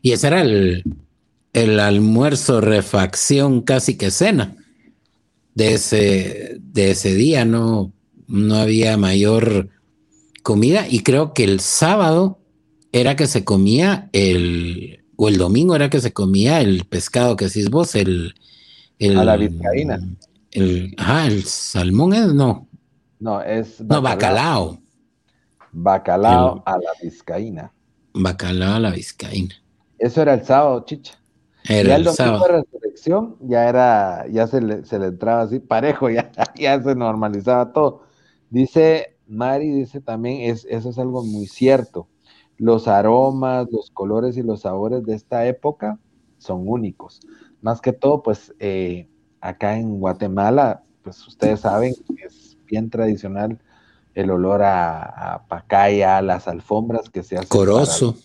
y 0.02 0.14
ese 0.14 0.28
era 0.28 0.42
el, 0.42 0.86
el 1.52 1.78
almuerzo, 1.78 2.62
refacción, 2.62 3.62
casi 3.62 3.98
que 3.98 4.12
cena 4.12 4.56
de 5.56 5.74
ese, 5.74 6.58
de 6.62 6.92
ese 6.92 7.14
día, 7.16 7.44
no, 7.44 7.92
no 8.28 8.56
había 8.56 8.96
mayor 8.96 9.68
comida 10.42 10.88
y 10.90 11.02
creo 11.02 11.34
que 11.34 11.44
el 11.44 11.60
sábado 11.60 12.40
era 12.94 13.18
que 13.18 13.28
se 13.28 13.44
comía 13.44 14.08
el, 14.14 15.04
o 15.18 15.28
el 15.28 15.38
domingo 15.38 15.76
era 15.76 15.90
que 15.90 16.00
se 16.00 16.14
comía 16.14 16.62
el 16.62 16.86
pescado 16.86 17.36
que 17.36 17.46
decís 17.46 17.70
vos, 17.70 17.94
el... 17.96 18.36
el 19.00 19.18
a 19.18 19.26
la 19.26 19.36
vizcaína. 19.36 20.00
El, 20.52 20.96
ajá, 20.98 21.28
el 21.28 21.44
salmón 21.44 22.14
es, 22.14 22.34
no. 22.34 22.70
No, 23.20 23.42
es... 23.42 23.76
Bacalao. 23.80 23.98
No, 23.98 24.02
bacalao. 24.02 24.89
Bacalao 25.72 26.64
a 26.66 26.78
la 26.78 26.92
vizcaína. 27.02 27.72
Bacalao 28.14 28.76
a 28.76 28.80
la 28.80 28.92
vizcaína. 28.92 29.56
Eso 29.98 30.22
era 30.22 30.34
el 30.34 30.44
sábado, 30.44 30.84
chicha. 30.86 31.20
Era 31.68 31.98
el, 31.98 32.08
sábado. 32.08 32.46
de 32.46 32.52
resurrección 32.62 33.36
ya 33.42 33.68
era, 33.68 34.26
ya 34.28 34.48
se 34.48 34.62
le, 34.62 34.86
se 34.86 34.98
le 34.98 35.08
entraba 35.08 35.42
así 35.42 35.60
parejo, 35.60 36.10
ya, 36.10 36.32
ya 36.56 36.82
se 36.82 36.96
normalizaba 36.96 37.72
todo. 37.74 38.04
Dice 38.50 39.18
Mari, 39.28 39.70
dice 39.70 40.02
también, 40.02 40.50
es, 40.50 40.66
eso 40.70 40.90
es 40.90 40.98
algo 40.98 41.24
muy 41.24 41.48
cierto. 41.48 42.08
Los 42.58 42.88
aromas, 42.88 43.68
los 43.72 43.92
colores 43.92 44.36
y 44.38 44.44
los 44.44 44.62
sabores 44.62 45.06
de 45.06 45.16
esta 45.16 45.46
época 45.46 46.00
son 46.40 46.68
únicos. 46.68 47.22
Más 47.62 47.80
que 47.80 47.94
todo, 47.94 48.24
pues 48.24 48.54
eh, 48.60 49.08
acá 49.40 49.78
en 49.78 50.00
Guatemala, 50.00 50.84
pues 51.04 51.26
ustedes 51.28 51.62
saben 51.62 51.94
que 51.94 52.26
es 52.26 52.58
bien 52.66 52.90
tradicional 52.90 53.60
el 54.20 54.32
olor 54.32 54.62
a, 54.64 55.44
pacaya, 55.48 56.22
las 56.22 56.48
alfombras 56.48 57.10
que 57.10 57.24
se 57.24 57.38
hacen. 57.38 57.50
Corozo. 57.50 58.16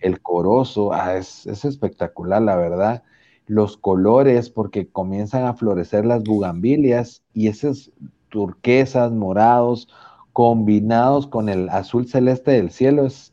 El 0.00 0.20
corozo, 0.20 0.92
ah, 0.92 1.16
es, 1.16 1.46
es, 1.46 1.64
espectacular, 1.64 2.42
la 2.42 2.56
verdad. 2.56 3.02
Los 3.46 3.76
colores, 3.76 4.50
porque 4.50 4.88
comienzan 4.88 5.44
a 5.44 5.54
florecer 5.54 6.04
las 6.04 6.22
bugambilias 6.24 7.22
y 7.32 7.48
esos 7.48 7.92
turquesas, 8.28 9.12
morados, 9.12 9.88
combinados 10.32 11.26
con 11.26 11.48
el 11.48 11.68
azul 11.68 12.06
celeste 12.08 12.52
del 12.52 12.70
cielo, 12.70 13.06
es 13.06 13.32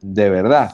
de 0.00 0.30
verdad 0.30 0.72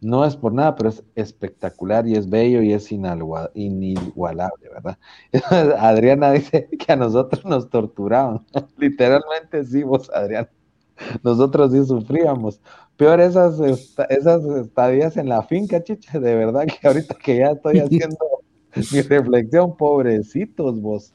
no 0.00 0.24
es 0.24 0.36
por 0.36 0.52
nada, 0.52 0.74
pero 0.76 0.88
es 0.88 1.04
espectacular 1.14 2.06
y 2.06 2.16
es 2.16 2.28
bello 2.28 2.62
y 2.62 2.72
es 2.72 2.90
inigualable, 2.90 4.68
¿verdad? 4.72 4.98
Adriana 5.78 6.32
dice 6.32 6.68
que 6.68 6.92
a 6.92 6.96
nosotros 6.96 7.44
nos 7.44 7.68
torturaban. 7.68 8.40
Literalmente 8.78 9.64
sí, 9.64 9.82
vos, 9.82 10.10
Adriana. 10.10 10.48
Nosotros 11.22 11.72
sí 11.72 11.84
sufríamos. 11.84 12.60
Peor 12.96 13.20
esas, 13.20 13.58
esas 14.08 14.44
estadías 14.44 15.16
en 15.16 15.28
la 15.28 15.42
finca, 15.42 15.82
chicha, 15.82 16.18
de 16.18 16.34
verdad 16.34 16.66
que 16.66 16.86
ahorita 16.86 17.14
que 17.14 17.38
ya 17.38 17.50
estoy 17.52 17.78
haciendo 17.80 18.18
mi 18.92 19.00
reflexión, 19.02 19.76
pobrecitos 19.76 20.80
vos. 20.80 21.12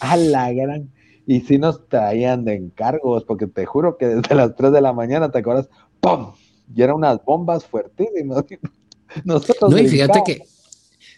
A 0.00 0.16
la 0.16 0.52
gran. 0.52 0.90
Y 1.26 1.40
si 1.40 1.58
nos 1.58 1.86
traían 1.88 2.44
de 2.44 2.54
encargos, 2.54 3.24
porque 3.24 3.46
te 3.46 3.66
juro 3.66 3.96
que 3.96 4.08
desde 4.08 4.34
las 4.34 4.56
3 4.56 4.72
de 4.72 4.80
la 4.80 4.92
mañana 4.92 5.30
te 5.30 5.38
acuerdas, 5.38 5.68
¡pum! 6.00 6.32
Y 6.74 6.82
eran 6.82 6.96
unas 6.96 7.24
bombas 7.24 7.64
fuertísimas. 7.64 8.44
Nosotros 9.24 9.70
no, 9.70 9.78
y 9.78 9.88
fíjate 9.88 10.22
que 10.24 10.42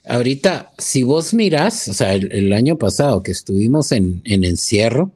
ahorita, 0.05 0.73
si 0.79 1.03
vos 1.03 1.35
mirás, 1.35 1.89
o 1.89 1.95
sea, 1.95 2.15
el, 2.15 2.53
año 2.53 2.79
pasado 2.79 3.23
que 3.23 3.33
estuvimos 3.33 3.93
en, 3.93 4.23
en, 4.25 4.45
encierro, 4.45 5.13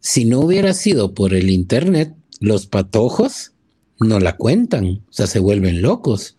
si 0.00 0.24
no 0.24 0.40
hubiera 0.40 0.74
sido 0.74 1.14
por 1.14 1.34
el 1.34 1.50
internet, 1.50 2.14
los 2.40 2.66
patojos 2.66 3.52
no 4.00 4.18
la 4.18 4.36
cuentan, 4.36 5.02
o 5.08 5.12
sea, 5.12 5.28
se 5.28 5.38
vuelven 5.38 5.82
locos. 5.82 6.36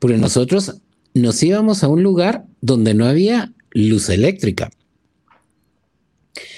Porque 0.00 0.18
nosotros 0.18 0.80
nos 1.14 1.40
íbamos 1.42 1.84
a 1.84 1.88
un 1.88 2.02
lugar 2.02 2.44
donde 2.60 2.94
no 2.94 3.06
había 3.06 3.52
luz 3.70 4.08
eléctrica. 4.08 4.70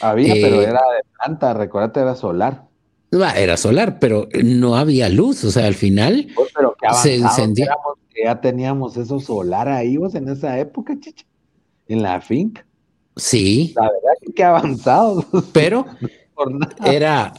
Había, 0.01 0.33
pero 0.33 0.63
eh, 0.63 0.65
era 0.65 0.81
de 0.81 1.03
planta, 1.19 1.53
recuérdate, 1.53 2.01
era 2.01 2.17
solar 2.17 2.67
era 3.11 3.57
solar, 3.57 3.99
pero 3.99 4.29
no 4.43 4.77
había 4.77 5.09
luz, 5.09 5.45
o 5.45 5.51
sea, 5.51 5.67
al 5.67 5.75
final 5.75 6.29
pues, 6.35 6.51
se 7.03 7.17
encendía. 7.17 7.75
ya 8.23 8.41
teníamos 8.41 8.97
eso 8.97 9.21
solar 9.21 9.69
ahí, 9.69 9.97
vos, 9.97 10.15
en 10.15 10.29
esa 10.29 10.59
época, 10.59 10.97
chicha, 11.01 11.25
en 11.89 12.03
la 12.03 12.21
finca. 12.21 12.67
Sí. 13.17 13.73
La 13.77 13.83
verdad 13.83 14.13
que 14.21 14.33
qué 14.33 14.45
avanzados. 14.45 15.25
Pero 15.53 15.87
era, 16.85 17.33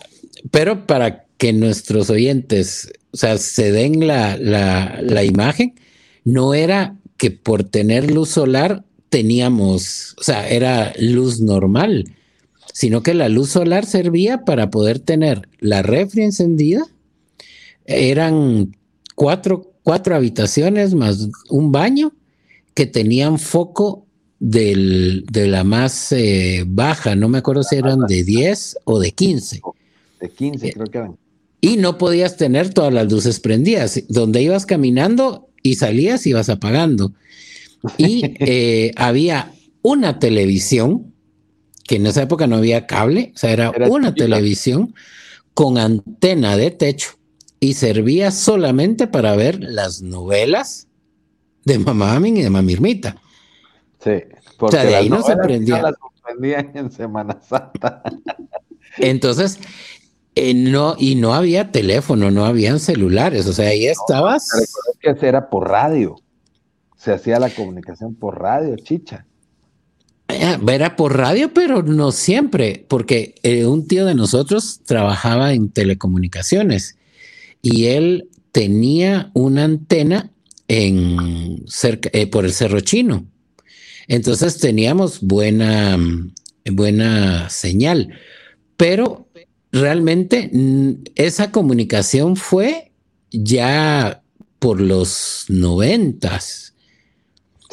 pero 0.49 0.87
para 0.87 1.25
que 1.37 1.53
nuestros 1.53 2.09
oyentes, 2.09 2.91
o 3.11 3.17
sea, 3.17 3.37
se 3.37 3.71
den 3.71 4.07
la, 4.07 4.37
la, 4.37 4.99
la 5.03 5.23
imagen, 5.23 5.75
no 6.23 6.55
era 6.55 6.95
que 7.17 7.29
por 7.29 7.63
tener 7.63 8.09
luz 8.09 8.29
solar 8.29 8.83
teníamos, 9.09 10.15
o 10.19 10.23
sea, 10.23 10.49
era 10.49 10.93
luz 10.97 11.39
normal 11.39 12.05
sino 12.77 13.01
que 13.01 13.15
la 13.15 13.27
luz 13.27 13.49
solar 13.49 13.87
servía 13.87 14.45
para 14.45 14.69
poder 14.69 14.99
tener 14.99 15.49
la 15.57 15.81
refri 15.81 16.21
encendida. 16.21 16.85
Eran 17.85 18.77
cuatro, 19.15 19.73
cuatro 19.81 20.15
habitaciones 20.15 20.93
más 20.93 21.27
un 21.49 21.71
baño 21.71 22.13
que 22.75 22.85
tenían 22.85 23.39
foco 23.39 24.05
de 24.37 25.23
la 25.33 25.63
más 25.63 26.11
eh, 26.11 26.65
baja, 26.67 27.15
no 27.15 27.29
me 27.29 27.39
acuerdo 27.39 27.63
si 27.63 27.77
eran 27.77 28.01
de 28.01 28.23
10 28.23 28.77
o 28.83 28.99
de 28.99 29.11
15. 29.11 29.61
De 30.21 30.29
15 30.29 30.73
creo 30.73 30.85
que 30.85 30.97
eran. 30.99 31.17
Y 31.59 31.77
no 31.77 31.97
podías 31.97 32.37
tener 32.37 32.75
todas 32.75 32.93
las 32.93 33.11
luces 33.11 33.39
prendidas. 33.39 34.03
Donde 34.07 34.43
ibas 34.43 34.67
caminando 34.67 35.49
y 35.63 35.77
salías, 35.77 36.27
ibas 36.27 36.49
apagando. 36.49 37.11
Y 37.97 38.21
eh, 38.39 38.91
había 38.97 39.51
una 39.81 40.19
televisión 40.19 41.16
que 41.87 41.95
en 41.95 42.05
esa 42.05 42.21
época 42.21 42.47
no 42.47 42.57
había 42.57 42.85
cable, 42.85 43.31
o 43.33 43.37
sea, 43.37 43.51
era, 43.51 43.71
una 43.89 44.13
televisión 44.13 44.93
con 45.53 45.77
antena 45.77 46.57
de 46.57 46.69
techo 46.69 47.11
y 47.59 47.73
servía 47.73 48.31
solamente 48.31 49.07
para 49.07 49.35
ver 49.35 49.59
las 49.61 50.01
novelas 50.01 50.87
de 51.63 51.79
Mamá 51.79 52.15
Amin 52.15 52.37
y 52.37 52.43
de 52.43 52.49
Mamirmita. 52.49 53.15
Sí, 54.03 54.11
porque 54.57 54.77
o 54.77 54.79
sea, 54.79 54.83
de 54.83 54.95
ahí 54.95 55.09
no 55.09 55.23
se 55.23 55.31
aprendía. 55.31 55.81
Las 55.81 55.95
en 56.75 56.91
Semana 56.91 57.39
Santa. 57.41 58.03
Entonces, 58.97 59.59
eh, 60.35 60.53
no, 60.53 60.95
y 60.97 61.15
no 61.15 61.33
había 61.33 61.71
teléfono, 61.71 62.31
no 62.31 62.45
habían 62.45 62.79
celulares, 62.79 63.47
o 63.47 63.53
sea, 63.53 63.69
ahí 63.69 63.87
estabas. 63.87 64.49
No, 64.53 65.15
que 65.15 65.27
era 65.27 65.49
por 65.49 65.69
radio. 65.69 66.15
Se 66.97 67.13
hacía 67.13 67.39
la 67.39 67.49
comunicación 67.49 68.15
por 68.15 68.41
radio, 68.41 68.75
chicha. 68.75 69.26
Era 70.27 70.95
por 70.95 71.17
radio, 71.17 71.53
pero 71.53 71.83
no 71.83 72.11
siempre, 72.11 72.85
porque 72.87 73.35
eh, 73.43 73.65
un 73.65 73.87
tío 73.87 74.05
de 74.05 74.13
nosotros 74.15 74.81
trabajaba 74.85 75.53
en 75.53 75.69
telecomunicaciones 75.69 76.97
y 77.61 77.85
él 77.85 78.27
tenía 78.51 79.31
una 79.33 79.63
antena 79.63 80.31
en 80.67 81.63
cerca, 81.67 82.09
eh, 82.11 82.27
por 82.27 82.45
el 82.45 82.51
Cerro 82.51 82.81
Chino. 82.81 83.25
Entonces 84.07 84.57
teníamos 84.57 85.21
buena, 85.21 85.97
buena 86.65 87.49
señal, 87.49 88.13
pero 88.75 89.27
realmente 89.71 90.49
esa 91.15 91.51
comunicación 91.51 92.35
fue 92.35 92.91
ya 93.31 94.23
por 94.59 94.81
los 94.81 95.45
noventas. 95.49 96.73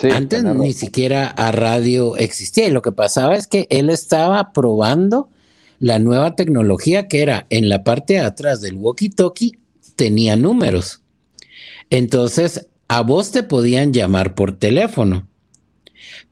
Antes 0.02 0.42
ni 0.42 0.72
siquiera 0.72 1.28
a 1.28 1.52
radio 1.52 2.16
existía. 2.16 2.66
Y 2.66 2.70
lo 2.70 2.82
que 2.82 2.92
pasaba 2.92 3.36
es 3.36 3.46
que 3.46 3.66
él 3.70 3.90
estaba 3.90 4.52
probando 4.52 5.30
la 5.78 5.98
nueva 5.98 6.34
tecnología 6.34 7.08
que 7.08 7.22
era 7.22 7.46
en 7.50 7.68
la 7.68 7.84
parte 7.84 8.14
de 8.14 8.20
atrás 8.20 8.60
del 8.60 8.76
walkie-talkie 8.76 9.58
tenía 9.96 10.36
números. 10.36 11.02
Entonces 11.90 12.66
a 12.88 13.02
vos 13.02 13.30
te 13.30 13.42
podían 13.42 13.92
llamar 13.92 14.34
por 14.34 14.58
teléfono, 14.58 15.28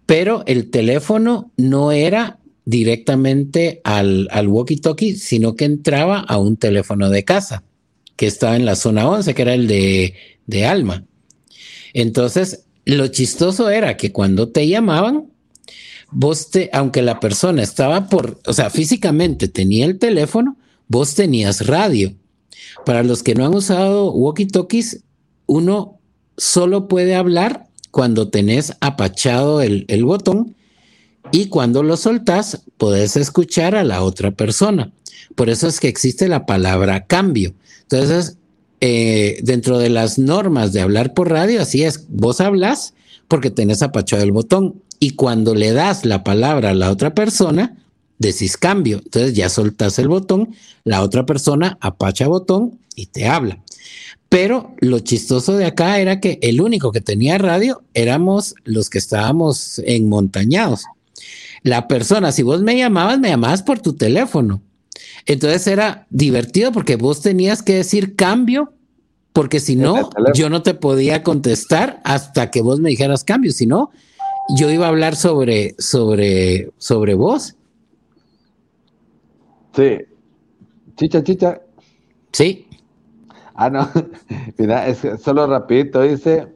pero 0.06 0.42
el 0.46 0.70
teléfono 0.70 1.50
no 1.56 1.92
era 1.92 2.38
directamente 2.64 3.80
al, 3.84 4.28
al 4.30 4.48
walkie-talkie, 4.48 5.16
sino 5.16 5.56
que 5.56 5.64
entraba 5.64 6.20
a 6.20 6.38
un 6.38 6.56
teléfono 6.56 7.10
de 7.10 7.24
casa, 7.24 7.64
que 8.16 8.26
estaba 8.26 8.56
en 8.56 8.64
la 8.64 8.76
zona 8.76 9.08
11, 9.08 9.34
que 9.34 9.42
era 9.42 9.54
el 9.54 9.66
de, 9.66 10.14
de 10.46 10.66
Alma. 10.66 11.04
Entonces, 11.94 12.64
lo 12.85 13.07
chistoso 13.09 13.70
era 13.70 13.97
que 13.97 14.12
cuando 14.12 14.49
te 14.49 14.66
llamaban, 14.66 15.28
vos 16.11 16.51
te, 16.51 16.70
aunque 16.72 17.03
la 17.03 17.20
persona 17.20 17.62
estaba 17.62 18.09
por, 18.09 18.41
o 18.47 18.53
sea, 18.53 18.70
físicamente 18.70 19.49
tenía 19.49 19.87
el 19.87 19.99
teléfono, 19.99 20.57
vos 20.89 21.14
tenías 21.14 21.66
radio. 21.66 22.14
Para 22.85 23.03
los 23.03 23.22
que 23.22 23.35
no 23.35 23.47
han 23.47 23.55
usado 23.55 24.12
walkie-talkies, 24.12 25.03
uno 25.47 25.99
solo 26.37 26.89
puede 26.89 27.14
hablar 27.14 27.66
cuando 27.91 28.28
tenés 28.28 28.74
apachado 28.80 29.61
el, 29.61 29.85
el 29.89 30.05
botón 30.05 30.57
y 31.30 31.47
cuando 31.47 31.83
lo 31.83 31.97
soltás, 31.97 32.62
podés 32.76 33.16
escuchar 33.16 33.74
a 33.74 33.85
la 33.85 34.03
otra 34.03 34.33
persona. 34.33 34.93
Por 35.35 35.49
eso 35.49 35.68
es 35.68 35.80
que 35.80 35.89
existe 35.89 36.28
la 36.28 36.47
palabra 36.47 37.07
cambio. 37.07 37.55
Entonces, 37.83 38.37
eh, 38.83 39.39
dentro 39.43 39.78
de 39.78 39.89
las 39.89 40.18
normas 40.18 40.74
de 40.74 40.83
hablar 40.83 41.14
por 41.14 41.30
radio, 41.30 41.62
así 41.62 41.83
es, 41.83 42.05
vos 42.09 42.41
hablas 42.43 42.93
porque 43.28 43.51
tenés 43.51 43.83
apachado 43.83 44.22
el 44.22 44.33
botón 44.33 44.83
y 44.99 45.12
cuando 45.12 45.55
le 45.55 45.72
das 45.72 46.05
la 46.05 46.22
palabra 46.22 46.70
a 46.70 46.74
la 46.74 46.91
otra 46.91 47.14
persona, 47.14 47.78
decís 48.18 48.59
cambio. 48.59 48.99
Entonces 48.99 49.33
ya 49.33 49.49
soltás 49.49 49.99
el 49.99 50.09
botón, 50.09 50.55
la 50.85 51.03
otra 51.03 51.24
persona 51.24 51.78
apacha 51.80 52.28
botón 52.28 52.78
y 52.95 53.07
te 53.07 53.26
habla. 53.26 53.62
Pero 54.28 54.74
lo 54.80 54.99
chistoso 54.99 55.57
de 55.57 55.64
acá 55.64 55.99
era 55.99 56.20
que 56.20 56.39
el 56.43 56.61
único 56.61 56.93
que 56.93 57.01
tenía 57.01 57.39
radio 57.39 57.83
éramos 57.95 58.55
los 58.64 58.91
que 58.91 58.99
estábamos 58.99 59.80
en 59.87 60.09
montañados 60.09 60.85
la 61.62 61.87
persona, 61.87 62.33
si 62.33 62.43
vos 62.43 62.61
me 62.62 62.76
llamabas, 62.76 63.18
me 63.18 63.28
llamabas 63.28 63.62
por 63.62 63.80
tu 63.80 63.93
teléfono. 63.93 64.62
Entonces 65.27 65.66
era 65.66 66.07
divertido 66.11 66.73
porque 66.73 66.97
vos 66.97 67.20
tenías 67.20 67.62
que 67.62 67.75
decir 67.75 68.16
cambio, 68.16 68.73
porque 69.33 69.61
si 69.61 69.77
no, 69.77 70.11
yo 70.35 70.51
no 70.51 70.62
te 70.62 70.75
podía 70.75 71.23
contestar 71.23 72.01
hasta 72.05 72.51
que 72.51 72.62
vos 72.62 72.81
me 72.81 72.91
dijeras 72.91 73.25
cambio. 73.25 73.53
Si 73.53 73.66
no, 73.66 73.91
yo 74.57 74.70
iba 74.70 74.87
a 74.87 74.91
hablar 74.91 75.16
sobre, 75.16 75.75
sobre, 75.79 76.70
sobre 76.79 77.14
vos. 77.14 77.55
Sí. 79.75 79.99
Chicha, 80.97 81.23
chicha. 81.23 81.62
Sí. 82.33 82.68
Ah, 83.55 83.70
no. 83.70 83.89
Mira, 84.59 84.87
es 84.87 85.01
solo 85.23 85.47
rapidito. 85.47 86.03
Dice, 86.03 86.49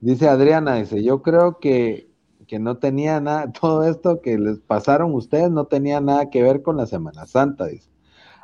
dice 0.00 0.28
Adriana, 0.28 0.76
dice, 0.76 1.02
yo 1.02 1.22
creo 1.22 1.58
que 1.58 2.07
que 2.48 2.58
no 2.58 2.78
tenía 2.78 3.20
nada, 3.20 3.52
todo 3.60 3.84
esto 3.84 4.20
que 4.20 4.36
les 4.38 4.58
pasaron 4.58 5.14
ustedes 5.14 5.50
no 5.50 5.66
tenía 5.66 6.00
nada 6.00 6.30
que 6.30 6.42
ver 6.42 6.62
con 6.62 6.76
la 6.76 6.86
Semana 6.86 7.26
Santa, 7.26 7.66
dice. 7.66 7.88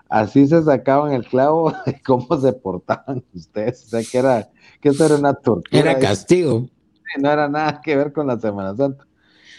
Así 0.09 0.47
se 0.47 0.63
sacaban 0.63 1.13
el 1.13 1.27
clavo 1.27 1.73
de 1.87 2.01
cómo 2.03 2.41
se 2.41 2.53
portaban 2.53 3.25
ustedes, 3.35 3.87
o 3.87 3.89
sea 3.89 4.03
que 4.05 4.19
era, 4.19 4.49
que 4.81 4.91
eso 4.91 5.05
era 5.05 5.17
una 5.17 5.35
tortura. 5.35 5.81
Era 5.81 5.99
castigo. 5.99 6.69
No 7.19 7.31
era 7.31 7.49
nada 7.49 7.81
que 7.81 7.97
ver 7.97 8.13
con 8.13 8.27
la 8.27 8.39
Semana 8.39 8.77
Santa. 8.77 9.07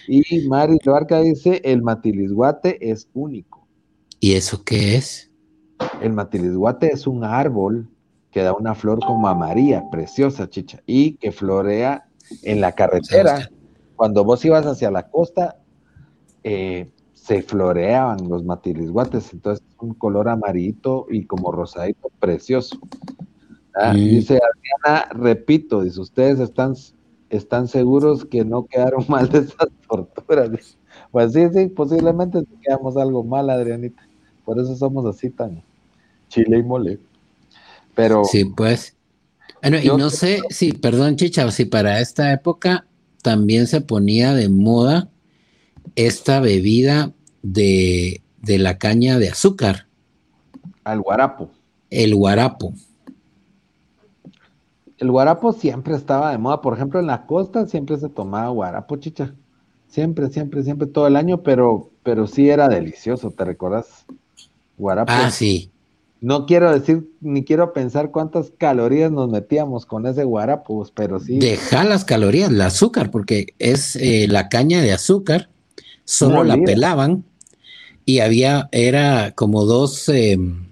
Y 0.07 0.47
Mari 0.47 0.77
Loarca 0.83 1.19
dice, 1.19 1.61
el 1.63 1.81
matilisguate 1.81 2.91
es 2.91 3.09
único. 3.13 3.67
¿Y 4.19 4.33
eso 4.33 4.63
qué 4.63 4.97
es? 4.97 5.31
El 6.01 6.13
matilisguate 6.13 6.91
es 6.91 7.07
un 7.07 7.23
árbol 7.23 7.89
que 8.29 8.43
da 8.43 8.53
una 8.53 8.75
flor 8.75 8.99
como 8.99 9.27
amarilla, 9.27 9.83
preciosa, 9.89 10.49
chicha, 10.49 10.81
y 10.85 11.13
que 11.13 11.31
florea 11.31 12.07
en 12.43 12.61
la 12.61 12.73
carretera 12.73 13.49
cuando 13.95 14.23
vos 14.23 14.43
ibas 14.45 14.65
hacia 14.65 14.91
la 14.91 15.07
costa, 15.09 15.57
eh, 16.43 16.89
se 17.13 17.41
floreaban 17.41 18.29
los 18.29 18.43
matilisguates, 18.43 19.33
entonces 19.33 19.65
un 19.79 19.95
color 19.95 20.29
amarito 20.29 21.07
y 21.09 21.25
como 21.25 21.51
rosadito, 21.51 22.11
precioso. 22.19 22.77
Ah, 23.73 23.93
dice 23.93 24.39
Adriana, 24.39 25.07
repito, 25.11 25.81
dice, 25.81 25.99
ustedes 25.99 26.39
están, 26.39 26.75
están 27.29 27.67
seguros 27.67 28.25
que 28.25 28.45
no 28.45 28.65
quedaron 28.65 29.05
mal 29.09 29.27
de 29.29 29.39
esas 29.39 29.69
torturas. 29.87 30.77
Pues 31.11 31.33
sí, 31.33 31.47
sí, 31.51 31.67
posiblemente 31.67 32.43
quedamos 32.61 32.95
algo 32.95 33.23
mal, 33.23 33.49
Adrianita. 33.49 34.07
Por 34.45 34.59
eso 34.59 34.75
somos 34.75 35.05
así 35.05 35.29
tan 35.29 35.63
chile 36.29 36.59
y 36.59 36.63
mole. 36.63 36.99
Pero. 37.95 38.23
Sí, 38.25 38.45
pues. 38.45 38.95
Bueno, 39.61 39.79
y 39.81 39.87
no 39.87 40.11
sé 40.11 40.41
si, 40.49 40.73
perdón, 40.73 41.15
Chicha, 41.15 41.49
si 41.49 41.65
para 41.65 41.99
esta 41.99 42.31
época 42.31 42.85
también 43.25 43.65
se 43.65 43.81
ponía 43.81 44.35
de 44.35 44.49
moda 44.49 45.09
esta 45.95 46.39
bebida 46.39 47.11
de, 47.41 48.21
la 48.43 48.77
caña 48.77 49.17
de 49.17 49.29
azúcar. 49.29 49.87
Al 50.83 51.01
guarapo. 51.01 51.49
El 51.89 52.13
guarapo. 52.13 52.75
El 54.99 55.09
guarapo 55.09 55.53
siempre 55.53 55.95
estaba 55.95 56.29
de 56.29 56.37
moda. 56.37 56.61
Por 56.61 56.75
ejemplo, 56.75 56.99
en 56.99 57.07
la 57.07 57.25
costa 57.25 57.65
siempre 57.65 57.97
se 57.97 58.09
tomaba 58.09 58.49
guarapo, 58.49 58.95
chicha. 58.97 59.33
Siempre, 59.87 60.29
siempre, 60.29 60.61
siempre, 60.61 60.85
todo 60.85 61.07
el 61.07 61.15
año, 61.15 61.41
pero, 61.41 61.89
pero 62.03 62.27
sí 62.27 62.51
era 62.51 62.67
delicioso, 62.67 63.31
¿te 63.31 63.43
recuerdas? 63.43 64.05
Guarapo. 64.77 65.11
Ah, 65.11 65.31
sí. 65.31 65.71
No 66.21 66.45
quiero 66.45 66.71
decir, 66.77 67.09
ni 67.21 67.43
quiero 67.43 67.73
pensar 67.73 68.11
cuántas 68.11 68.51
calorías 68.57 69.11
nos 69.11 69.29
metíamos 69.29 69.85
con 69.85 70.07
ese 70.07 70.23
guarapos, 70.23 70.91
pero 70.91 71.19
sí. 71.19 71.37
Deja 71.39 71.83
las 71.83 72.05
calorías, 72.05 72.49
el 72.49 72.61
azúcar, 72.61 73.11
porque 73.11 73.53
es 73.59 73.95
eh, 73.97 74.27
la 74.29 74.49
caña 74.49 74.81
de 74.81 74.93
azúcar, 74.93 75.49
solo 76.05 76.43
la 76.43 76.57
pelaban 76.57 77.25
y 78.05 78.19
había, 78.19 78.69
era 78.71 79.31
como 79.31 79.65
dos, 79.65 80.07
em, 80.09 80.69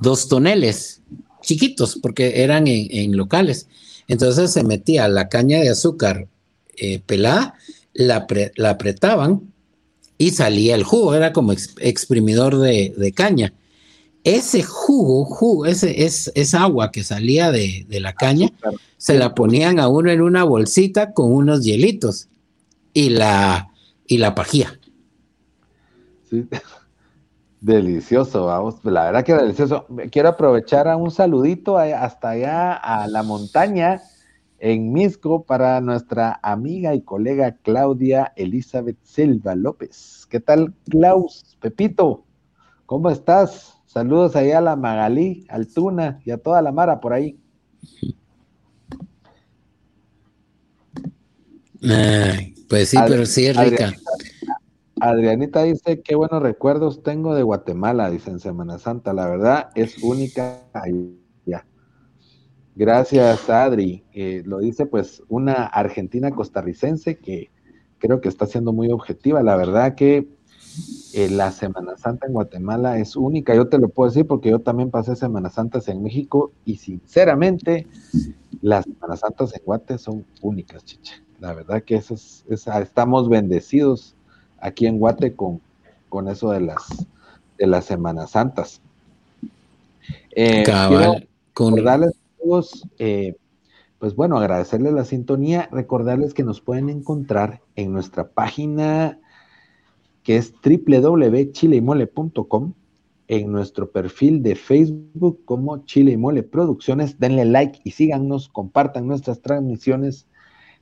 dos 0.00 0.28
toneles 0.28 1.02
chiquitos, 1.42 1.98
porque 2.00 2.42
eran 2.42 2.66
en, 2.68 3.16
locales. 3.16 3.66
Entonces 4.06 4.52
se 4.52 4.62
metía 4.62 5.08
la 5.08 5.28
caña 5.28 5.58
de 5.58 5.70
azúcar 5.70 6.28
eh, 6.76 7.00
pelada, 7.04 7.54
la, 7.92 8.26
la, 8.56 8.70
apretaban 8.70 9.52
y 10.16 10.30
salía 10.30 10.74
el 10.74 10.84
jugo, 10.84 11.14
era 11.14 11.32
como 11.32 11.52
exprimidor 11.52 12.56
de 12.58 13.12
caña 13.14 13.52
ese 14.36 14.62
jugo, 14.62 15.24
jugo 15.24 15.66
ese, 15.66 16.04
es, 16.04 16.30
esa 16.34 16.62
agua 16.62 16.90
que 16.90 17.02
salía 17.02 17.50
de, 17.50 17.86
la 17.88 18.12
caña, 18.12 18.50
se 18.96 19.18
la 19.18 19.34
ponían 19.34 19.78
a 19.78 19.88
uno 19.88 20.10
en 20.10 20.20
una 20.20 20.44
bolsita 20.44 21.12
con 21.12 21.32
unos 21.32 21.64
hielitos 21.64 22.28
y 22.92 23.10
la, 23.10 23.68
y 24.06 24.18
la 24.18 24.34
pajía. 24.34 24.78
Sí. 26.28 26.46
Delicioso, 27.60 28.46
vamos, 28.46 28.76
la 28.84 29.06
verdad 29.06 29.24
que 29.24 29.34
delicioso. 29.34 29.84
Quiero 30.12 30.28
aprovechar 30.28 30.86
a 30.86 30.96
un 30.96 31.10
saludito 31.10 31.76
hasta 31.76 32.30
allá 32.30 32.72
a 32.72 33.08
la 33.08 33.24
montaña 33.24 34.00
en 34.60 34.92
Misco 34.92 35.42
para 35.42 35.80
nuestra 35.80 36.38
amiga 36.42 36.94
y 36.94 37.00
colega 37.00 37.56
Claudia 37.62 38.32
Elizabeth 38.36 38.98
Silva 39.02 39.56
López. 39.56 40.26
¿Qué 40.30 40.38
tal, 40.38 40.72
Klaus? 40.88 41.56
Pepito, 41.60 42.24
¿cómo 42.86 43.10
estás? 43.10 43.77
Saludos 43.98 44.36
allá 44.36 44.58
a 44.58 44.60
la 44.60 44.76
Magalí, 44.76 45.44
al 45.48 45.66
Tuna 45.66 46.20
y 46.24 46.30
a 46.30 46.38
toda 46.38 46.62
la 46.62 46.70
Mara 46.70 47.00
por 47.00 47.12
ahí. 47.12 47.36
pues 52.68 52.90
sí, 52.90 52.96
pero 53.08 53.26
sí 53.26 53.46
es 53.46 53.56
rica. 53.56 53.92
Adrianita, 55.00 55.64
dice, 55.64 56.00
qué 56.00 56.14
buenos 56.14 56.40
recuerdos 56.40 57.02
tengo 57.02 57.34
de 57.34 57.42
Guatemala, 57.42 58.08
dice 58.08 58.30
en 58.30 58.38
Semana 58.38 58.78
Santa. 58.78 59.12
La 59.12 59.26
verdad 59.26 59.70
es 59.74 60.00
única 60.00 60.62
ya. 61.44 61.66
Gracias, 62.76 63.50
Adri. 63.50 64.04
Eh, 64.12 64.44
lo 64.46 64.60
dice 64.60 64.86
pues 64.86 65.24
una 65.26 65.66
argentina 65.66 66.30
costarricense 66.30 67.18
que 67.18 67.50
creo 67.98 68.20
que 68.20 68.28
está 68.28 68.46
siendo 68.46 68.72
muy 68.72 68.92
objetiva. 68.92 69.42
La 69.42 69.56
verdad 69.56 69.96
que 69.96 70.37
eh, 71.14 71.30
la 71.30 71.50
Semana 71.52 71.96
Santa 71.96 72.26
en 72.26 72.32
Guatemala 72.32 72.98
es 72.98 73.16
única, 73.16 73.54
yo 73.54 73.68
te 73.68 73.78
lo 73.78 73.88
puedo 73.88 74.10
decir 74.10 74.26
porque 74.26 74.50
yo 74.50 74.60
también 74.60 74.90
pasé 74.90 75.16
Semanas 75.16 75.54
Santas 75.54 75.88
en 75.88 76.02
México 76.02 76.52
y 76.64 76.76
sinceramente 76.76 77.86
las 78.60 78.84
Semanas 78.84 79.20
Santas 79.20 79.54
en 79.54 79.62
Guate 79.64 79.98
son 79.98 80.24
únicas, 80.42 80.84
chicha. 80.84 81.14
La 81.40 81.54
verdad 81.54 81.82
que 81.82 81.96
eso 81.96 82.14
es, 82.14 82.44
estamos 82.48 83.28
bendecidos 83.28 84.14
aquí 84.60 84.86
en 84.86 84.98
Guate 84.98 85.34
con, 85.34 85.60
con 86.08 86.28
eso 86.28 86.50
de 86.50 86.60
las, 86.60 87.06
de 87.56 87.66
las 87.66 87.84
Semanas 87.84 88.32
Santas. 88.32 88.80
Eh, 90.32 90.64
con... 91.54 91.72
recordarles 91.74 92.10
a 92.10 92.42
todos, 92.42 92.88
eh, 92.98 93.34
pues 93.98 94.14
bueno, 94.14 94.36
agradecerles 94.36 94.92
la 94.92 95.04
sintonía, 95.04 95.68
recordarles 95.72 96.34
que 96.34 96.44
nos 96.44 96.60
pueden 96.60 96.88
encontrar 96.88 97.60
en 97.76 97.92
nuestra 97.92 98.28
página 98.28 99.18
que 100.28 100.36
es 100.36 100.52
www.chileymole.com 100.62 102.74
en 103.28 103.50
nuestro 103.50 103.90
perfil 103.90 104.42
de 104.42 104.56
Facebook 104.56 105.40
como 105.46 105.86
Chile 105.86 106.12
y 106.12 106.18
Mole 106.18 106.42
Producciones. 106.42 107.18
Denle 107.18 107.46
like 107.46 107.80
y 107.82 107.92
síganos, 107.92 108.50
compartan 108.50 109.06
nuestras 109.06 109.40
transmisiones. 109.40 110.26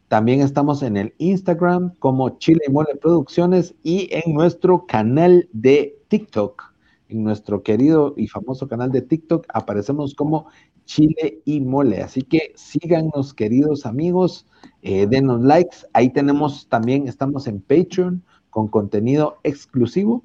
También 0.08 0.40
estamos 0.40 0.82
en 0.82 0.96
el 0.96 1.14
Instagram 1.18 1.94
como 2.00 2.40
Chile 2.40 2.62
y 2.66 2.72
Mole 2.72 2.96
Producciones 3.00 3.76
y 3.84 4.08
en 4.10 4.34
nuestro 4.34 4.84
canal 4.84 5.48
de 5.52 5.96
TikTok. 6.08 6.74
En 7.08 7.22
nuestro 7.22 7.62
querido 7.62 8.14
y 8.16 8.26
famoso 8.26 8.66
canal 8.66 8.90
de 8.90 9.02
TikTok 9.02 9.46
aparecemos 9.54 10.16
como 10.16 10.48
Chile 10.86 11.40
y 11.44 11.60
Mole. 11.60 12.02
Así 12.02 12.22
que 12.22 12.52
síganos, 12.56 13.32
queridos 13.32 13.86
amigos, 13.86 14.44
eh, 14.82 15.06
denos 15.06 15.40
likes. 15.40 15.76
Ahí 15.92 16.12
tenemos 16.12 16.68
también, 16.68 17.06
estamos 17.06 17.46
en 17.46 17.60
Patreon 17.60 18.24
con 18.56 18.68
contenido 18.68 19.36
exclusivo 19.42 20.22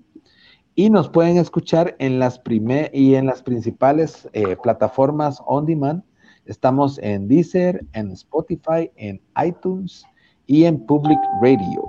y 0.74 0.90
nos 0.90 1.10
pueden 1.10 1.36
escuchar 1.36 1.98
en 2.00 2.18
las 2.18 2.40
primer 2.40 2.90
y 2.96 3.16
en 3.16 3.26
las 3.26 3.44
principales 3.44 4.30
eh, 4.32 4.56
plataformas 4.64 5.42
on 5.46 5.66
demand. 5.66 6.02
Estamos 6.46 6.98
en 7.00 7.28
Deezer, 7.28 7.84
en 7.92 8.12
Spotify, 8.12 8.90
en 8.96 9.20
iTunes 9.46 10.06
y 10.48 10.64
en 10.64 10.80
Public 10.86 11.20
Radio. 11.42 11.84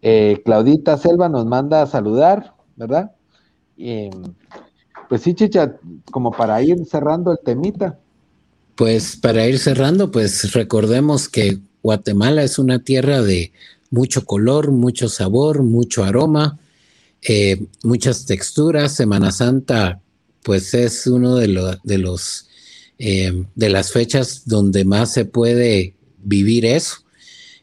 Eh, 0.00 0.40
Claudita 0.46 0.96
Selva 0.96 1.28
nos 1.28 1.44
manda 1.44 1.82
a 1.82 1.86
saludar, 1.86 2.54
¿verdad? 2.76 3.12
pues 5.10 5.20
sí, 5.20 5.34
Chicha, 5.34 5.76
como 6.10 6.30
para 6.30 6.62
ir 6.62 6.86
cerrando 6.86 7.32
el 7.32 7.38
temita. 7.44 7.98
Pues 8.76 9.14
para 9.14 9.46
ir 9.46 9.58
cerrando, 9.58 10.10
pues 10.10 10.54
recordemos 10.54 11.28
que 11.28 11.58
Guatemala 11.82 12.44
es 12.44 12.58
una 12.58 12.78
tierra 12.78 13.20
de 13.20 13.52
mucho 13.90 14.24
color, 14.24 14.70
mucho 14.70 15.08
sabor, 15.08 15.62
mucho 15.62 16.04
aroma, 16.04 16.58
eh, 17.22 17.66
muchas 17.82 18.24
texturas. 18.26 18.94
Semana 18.94 19.32
Santa, 19.32 20.00
pues 20.42 20.72
es 20.74 21.06
uno 21.06 21.36
de, 21.36 21.48
los 21.48 22.48
eh, 22.98 23.44
de 23.54 23.68
las 23.68 23.92
fechas 23.92 24.42
donde 24.46 24.84
más 24.84 25.12
se 25.12 25.24
puede 25.24 25.94
vivir 26.18 26.64
eso. 26.64 26.98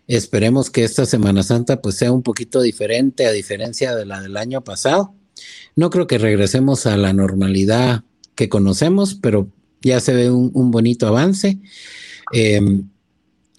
Esperemos 0.08 0.70
que 0.70 0.84
esta 0.84 1.06
Semana 1.06 1.44
Santa 1.44 1.82
pues 1.82 1.96
sea 1.96 2.12
un 2.12 2.24
poquito 2.24 2.62
diferente 2.62 3.26
a 3.26 3.32
diferencia 3.32 3.96
de 3.96 4.06
la 4.06 4.22
del 4.22 4.38
año 4.38 4.64
pasado. 4.64 5.14
No 5.76 5.90
creo 5.90 6.08
que 6.08 6.18
regresemos 6.18 6.86
a 6.86 6.98
la 6.98 7.14
normalidad 7.14 8.04
que 8.36 8.50
conocemos, 8.50 9.16
pero 9.16 9.50
ya 9.82 10.00
se 10.00 10.14
ve 10.14 10.32
un, 10.32 10.72
bonito 10.72 11.08
avance. 11.08 11.60
Em, 12.32 12.90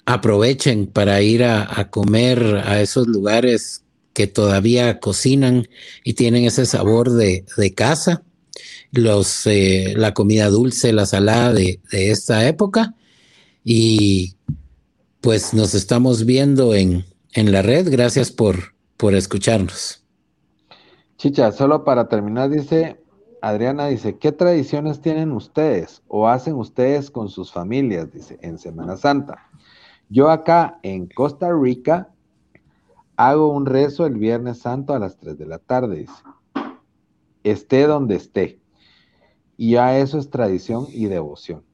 aprovechen 0.08 0.86
para 0.86 1.20
ir 1.20 1.44
a, 1.44 1.90
comer 1.90 2.62
a 2.64 2.80
esos 2.80 3.06
lugares 3.06 3.84
que 4.14 4.26
todavía 4.26 5.00
cocinan 5.00 5.68
y 6.02 6.14
tienen 6.14 6.46
ese 6.46 6.64
sabor 6.64 7.10
de, 7.10 7.44
casa, 7.76 8.22
los, 8.90 9.46
eh, 9.46 9.92
la 9.98 10.14
comida 10.14 10.48
dulce, 10.48 10.94
la 10.94 11.04
salada 11.04 11.52
de, 11.52 11.78
esta 11.92 12.48
época. 12.48 12.94
Y 13.64 14.34
pues 15.20 15.52
nos 15.52 15.74
estamos 15.74 16.24
viendo 16.24 16.74
en, 16.74 17.04
la 17.34 17.60
red. 17.60 17.90
Gracias 17.90 18.30
por, 18.30 18.72
por 18.96 19.14
escucharnos. 19.14 20.02
Chicha, 21.18 21.52
solo 21.52 21.84
para 21.84 22.08
terminar, 22.08 22.48
dice 22.48 22.98
Adriana, 23.42 23.88
dice, 23.88 24.16
¿qué 24.16 24.32
tradiciones 24.32 25.02
tienen 25.02 25.32
ustedes 25.32 26.02
o 26.08 26.28
hacen 26.28 26.54
ustedes 26.54 27.10
con 27.10 27.28
sus 27.28 27.52
familias? 27.52 28.10
Dice, 28.10 28.38
en 28.40 28.58
Semana 28.58 28.96
Santa. 28.96 29.47
Yo 30.08 30.30
acá 30.30 30.78
en 30.82 31.06
Costa 31.06 31.50
Rica 31.52 32.10
Hago 33.18 33.48
un 33.48 33.66
rezo 33.66 34.06
el 34.06 34.14
Viernes 34.16 34.58
Santo 34.58 34.94
a 34.94 35.00
las 35.00 35.16
3 35.16 35.36
de 35.36 35.46
la 35.46 35.58
tarde, 35.58 36.06
Esté 37.42 37.88
donde 37.88 38.14
esté. 38.14 38.60
Y 39.56 39.72
ya 39.72 39.98
eso 39.98 40.18
es 40.20 40.30
tradición 40.30 40.86
y 40.88 41.06
devoción. 41.06 41.64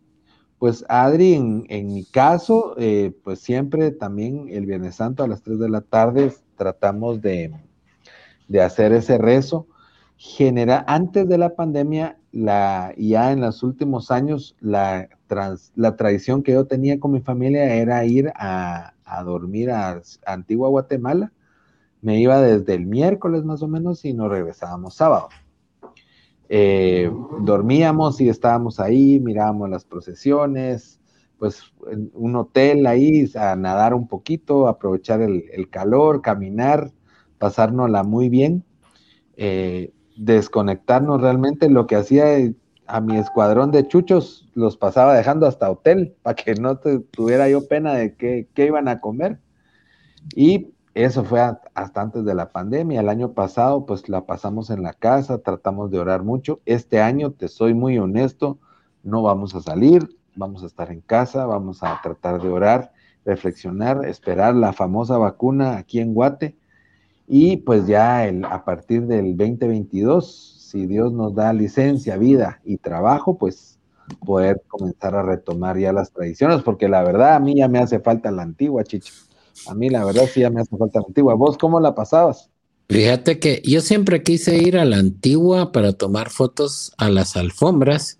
Pues 0.58 0.86
Adri, 0.88 1.34
en, 1.34 1.86
mi 1.88 2.06
caso, 2.06 2.74
eh, 2.78 3.12
pues 3.22 3.40
siempre 3.40 3.90
también 3.90 4.46
el 4.48 4.64
Viernes 4.64 4.94
Santo 4.94 5.22
a 5.22 5.28
las 5.28 5.42
3 5.42 5.58
de 5.58 5.68
la 5.68 5.82
tarde 5.82 6.32
tratamos 6.56 7.20
de, 7.20 7.52
hacer 8.58 8.94
ese 8.94 9.18
rezo. 9.18 9.66
Genera, 10.26 10.86
antes 10.88 11.28
de 11.28 11.36
la 11.36 11.54
pandemia, 11.54 12.18
la, 12.32 12.94
ya 12.96 13.30
en 13.30 13.42
los 13.42 13.62
últimos 13.62 14.10
años, 14.10 14.56
la, 14.58 15.06
la 15.74 15.96
tradición 15.96 16.42
que 16.42 16.52
yo 16.52 16.66
tenía 16.66 16.98
con 16.98 17.12
mi 17.12 17.20
familia 17.20 17.74
era 17.74 18.06
ir 18.06 18.32
a, 18.34 18.94
a 19.04 19.22
dormir 19.22 19.70
a, 19.70 20.00
Antigua 20.24 20.70
Guatemala. 20.70 21.30
Me 22.00 22.18
iba 22.20 22.40
desde 22.40 22.72
el 22.72 22.86
miércoles 22.86 23.44
más 23.44 23.62
o 23.62 23.68
menos 23.68 24.06
y 24.06 24.14
nos 24.14 24.30
regresábamos 24.30 24.94
sábado. 24.94 25.28
Eh, 26.48 27.12
dormíamos 27.42 28.18
y 28.22 28.30
estábamos 28.30 28.80
ahí, 28.80 29.20
mirábamos 29.20 29.68
las 29.68 29.84
procesiones, 29.84 31.00
pues 31.38 31.60
un 32.14 32.34
hotel 32.36 32.86
ahí, 32.86 33.30
a 33.36 33.56
nadar 33.56 33.92
un 33.92 34.08
poquito, 34.08 34.68
aprovechar 34.68 35.20
el, 35.20 35.68
calor, 35.68 36.22
caminar, 36.22 36.92
pasárnosla 37.36 38.04
muy 38.04 38.30
bien, 38.30 38.64
eh, 39.36 39.92
desconectarnos 40.16 41.20
realmente. 41.20 41.68
Lo 41.68 41.86
que 41.86 41.96
hacía 41.96 42.26
a 42.86 43.00
mi 43.00 43.16
escuadrón 43.16 43.70
de 43.70 43.86
chuchos 43.88 44.48
los 44.54 44.76
pasaba 44.76 45.14
dejando 45.14 45.46
hasta 45.46 45.70
hotel 45.70 46.14
para 46.22 46.34
que 46.34 46.54
no 46.54 46.78
tuviera 46.78 47.48
yo 47.48 47.66
pena 47.66 47.94
de 47.94 48.14
qué, 48.14 48.48
iban 48.56 48.88
a 48.88 49.00
comer. 49.00 49.38
Y 50.34 50.72
eso 50.94 51.24
fue 51.24 51.40
hasta 51.74 52.00
antes 52.00 52.24
de 52.24 52.34
la 52.34 52.50
pandemia. 52.52 53.00
El 53.00 53.08
año 53.08 53.32
pasado, 53.32 53.84
pues 53.84 54.08
la 54.08 54.26
pasamos 54.26 54.70
en 54.70 54.82
la 54.82 54.92
casa, 54.92 55.38
tratamos 55.38 55.90
de 55.90 55.98
orar 55.98 56.22
mucho. 56.22 56.60
Este 56.66 57.00
año, 57.00 57.32
te 57.32 57.48
soy 57.48 57.74
muy 57.74 57.98
honesto, 57.98 58.58
no 59.02 59.22
vamos 59.22 59.54
a 59.54 59.60
salir, 59.60 60.16
vamos 60.36 60.62
a 60.62 60.66
estar 60.66 60.90
en 60.90 61.00
casa, 61.00 61.46
vamos 61.46 61.82
a 61.82 62.00
tratar 62.02 62.40
de 62.40 62.48
orar, 62.48 62.92
reflexionar, 63.24 64.04
esperar 64.06 64.54
la 64.54 64.72
famosa 64.72 65.18
vacuna 65.18 65.76
aquí 65.76 66.00
en 66.00 66.14
Guate. 66.14 66.56
Y 67.26 67.58
pues 67.58 67.86
ya 67.86 68.26
el, 68.26 68.44
a 68.44 68.64
partir 68.64 69.06
del 69.06 69.36
2022 69.36 70.54
si 70.74 70.86
Dios 70.86 71.12
nos 71.12 71.36
da 71.36 71.52
licencia, 71.52 72.16
vida 72.16 72.60
y 72.64 72.78
trabajo, 72.78 73.38
pues 73.38 73.78
poder 74.26 74.60
comenzar 74.66 75.14
a 75.14 75.22
retomar 75.22 75.78
ya 75.78 75.92
las 75.92 76.10
tradiciones, 76.10 76.62
porque 76.62 76.88
la 76.88 77.04
verdad 77.04 77.36
a 77.36 77.38
mí 77.38 77.54
ya 77.58 77.68
me 77.68 77.78
hace 77.78 78.00
falta 78.00 78.32
la 78.32 78.42
antigua, 78.42 78.82
Chicho. 78.82 79.14
A 79.68 79.74
mí 79.74 79.88
la 79.88 80.04
verdad 80.04 80.24
sí 80.28 80.40
ya 80.40 80.50
me 80.50 80.60
hace 80.60 80.76
falta 80.76 80.98
la 80.98 81.06
antigua. 81.06 81.34
¿Vos 81.34 81.56
cómo 81.58 81.78
la 81.78 81.94
pasabas? 81.94 82.50
Fíjate 82.88 83.38
que 83.38 83.62
yo 83.64 83.80
siempre 83.82 84.24
quise 84.24 84.56
ir 84.56 84.76
a 84.76 84.84
la 84.84 84.96
antigua 84.96 85.70
para 85.70 85.92
tomar 85.92 86.30
fotos 86.30 86.92
a 86.98 87.08
las 87.08 87.36
alfombras, 87.36 88.18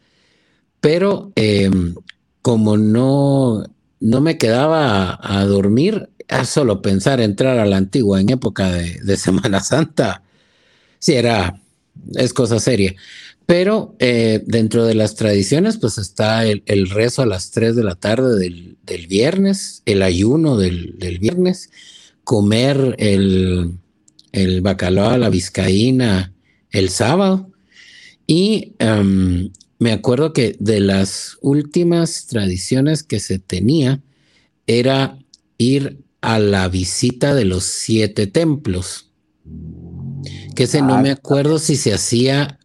pero 0.80 1.32
em, 1.34 1.96
como 2.40 2.76
no, 2.76 3.64
no 3.98 4.20
me 4.20 4.38
quedaba 4.38 5.18
a, 5.20 5.44
dormir, 5.44 6.08
a 6.28 6.44
solo 6.44 6.82
pensar 6.82 7.20
entrar 7.20 7.58
a 7.58 7.66
la 7.66 7.76
antigua 7.76 8.20
en 8.20 8.30
época 8.30 8.70
de, 8.70 9.16
Semana 9.16 9.60
Santa, 9.64 10.22
sí 10.98 11.14
era 11.14 11.60
es 12.14 12.32
cosa 12.32 12.58
seria. 12.60 12.94
Pero 13.46 13.94
eh, 13.98 14.42
dentro 14.46 14.86
de 14.86 14.94
las 14.94 15.16
tradiciones, 15.16 15.76
pues 15.76 15.98
está 15.98 16.46
el, 16.46 16.90
rezo 16.90 17.22
a 17.22 17.26
las 17.26 17.50
3 17.50 17.76
de 17.76 17.84
la 17.84 17.94
tarde 17.94 18.38
del, 18.38 19.06
viernes, 19.06 19.82
el 19.84 20.02
ayuno 20.02 20.56
del, 20.56 20.96
viernes, 21.20 21.70
comer 22.24 22.96
el, 22.98 23.78
bacalao 24.62 25.10
a 25.10 25.18
la 25.18 25.28
vizcaína 25.28 26.32
el 26.70 26.88
sábado. 26.88 27.50
Y 28.26 28.72
em, 28.78 29.50
me 29.78 29.92
acuerdo 29.92 30.32
que 30.32 30.56
de 30.58 30.80
las 30.80 31.36
últimas 31.42 32.26
tradiciones 32.26 33.02
que 33.02 33.20
se 33.20 33.38
tenía 33.38 34.00
era 34.66 35.18
ir 35.58 35.98
a 36.24 36.38
la 36.38 36.68
visita 36.68 37.34
de 37.34 37.44
los 37.44 37.64
siete 37.64 38.26
templos 38.26 39.10
que 40.54 40.64
ese 40.64 40.82
no 40.82 40.98
me 41.00 41.10
ah, 41.10 41.14
acuerdo 41.14 41.58
si 41.58 41.76
se 41.76 41.92
hacía 41.92 42.58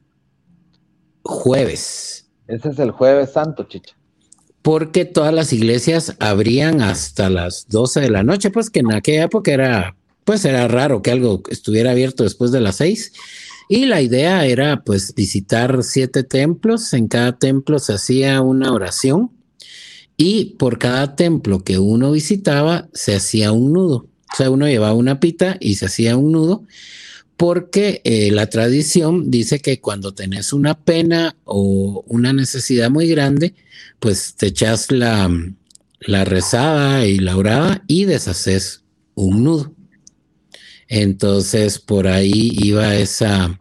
jueves. 1.23 2.27
Ese 2.47 2.69
es 2.69 2.79
el 2.79 2.91
jueves 2.91 3.31
santo, 3.31 3.63
chicha. 3.63 3.95
Porque 4.61 5.05
todas 5.05 5.33
las 5.33 5.53
iglesias 5.53 6.15
abrían 6.19 6.81
hasta 6.81 7.29
las 7.29 7.67
12 7.69 8.01
de 8.01 8.09
la 8.09 8.23
noche, 8.23 8.51
pues 8.51 8.69
que 8.69 8.79
en 8.79 8.93
aquella 8.93 9.23
época 9.23 9.51
era, 9.51 9.95
pues 10.23 10.45
era 10.45 10.67
raro 10.67 11.01
que 11.01 11.11
algo 11.11 11.41
estuviera 11.49 11.91
abierto 11.91 12.23
después 12.23 12.51
de 12.51 12.61
las 12.61 12.75
6. 12.75 13.13
Y 13.69 13.85
la 13.85 14.01
idea 14.01 14.45
era 14.45 14.81
pues 14.83 15.13
visitar 15.13 15.83
siete 15.83 16.23
templos, 16.23 16.93
en 16.93 17.07
cada 17.07 17.37
templo 17.37 17.77
se 17.79 17.93
hacía 17.93 18.41
una 18.41 18.73
oración 18.73 19.31
y 20.21 20.55
por 20.57 20.79
cada 20.79 21.15
templo 21.15 21.63
que 21.63 21.79
uno 21.79 22.11
visitaba 22.11 22.89
se 22.93 23.15
hacía 23.15 23.53
un 23.53 23.71
nudo. 23.71 24.09
O 24.33 24.35
sea, 24.35 24.49
uno 24.49 24.67
llevaba 24.67 24.93
una 24.93 25.21
pita 25.21 25.55
y 25.61 25.75
se 25.75 25.85
hacía 25.85 26.17
un 26.17 26.33
nudo 26.33 26.65
porque 27.37 28.01
eh, 28.03 28.29
la 28.31 28.47
tradición 28.47 29.31
dice 29.31 29.61
que 29.61 29.79
cuando 29.79 30.13
tenés 30.13 30.51
una 30.51 30.77
pena 30.77 31.37
o 31.45 32.03
una 32.05 32.33
necesidad 32.33 32.89
muy 32.89 33.07
grande, 33.07 33.55
pues 34.01 34.35
te 34.35 34.47
echas 34.47 34.91
la, 34.91 35.31
la 36.01 36.25
rezada 36.25 37.05
y 37.05 37.19
la 37.19 37.37
orada 37.37 37.85
y 37.87 38.03
deshaces 38.03 38.83
un 39.15 39.45
nudo. 39.45 39.73
Entonces, 40.89 41.79
por 41.79 42.07
ahí 42.09 42.57
iba 42.61 42.93
esa, 42.97 43.57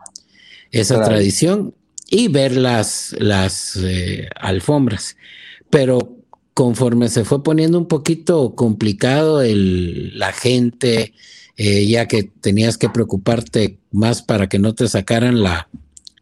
esa 0.72 1.04
tradición. 1.04 1.72
y 2.10 2.26
ver 2.26 2.56
las, 2.56 3.14
las 3.20 3.76
eh, 3.76 4.28
alfombras. 4.34 5.16
Pero 5.70 6.17
conforme 6.58 7.08
se 7.08 7.24
fue 7.24 7.44
poniendo 7.44 7.78
un 7.78 7.86
poquito 7.86 8.56
complicado 8.56 9.42
el, 9.42 10.18
la 10.18 10.32
gente, 10.32 11.14
eh, 11.56 11.86
ya 11.86 12.08
que 12.08 12.24
tenías 12.24 12.76
que 12.76 12.88
preocuparte 12.88 13.78
más 13.92 14.22
para 14.22 14.48
que 14.48 14.58
no 14.58 14.74
te 14.74 14.88
sacaran 14.88 15.40
la, 15.40 15.68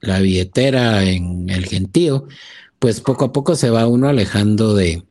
la 0.02 0.20
billetera 0.20 1.04
en 1.04 1.48
el 1.48 1.64
gentío, 1.64 2.28
pues 2.78 3.00
poco 3.00 3.24
a 3.24 3.32
poco 3.32 3.56
se 3.56 3.70
va 3.70 3.86
uno 3.86 4.10
alejando 4.10 4.74
de, 4.74 5.04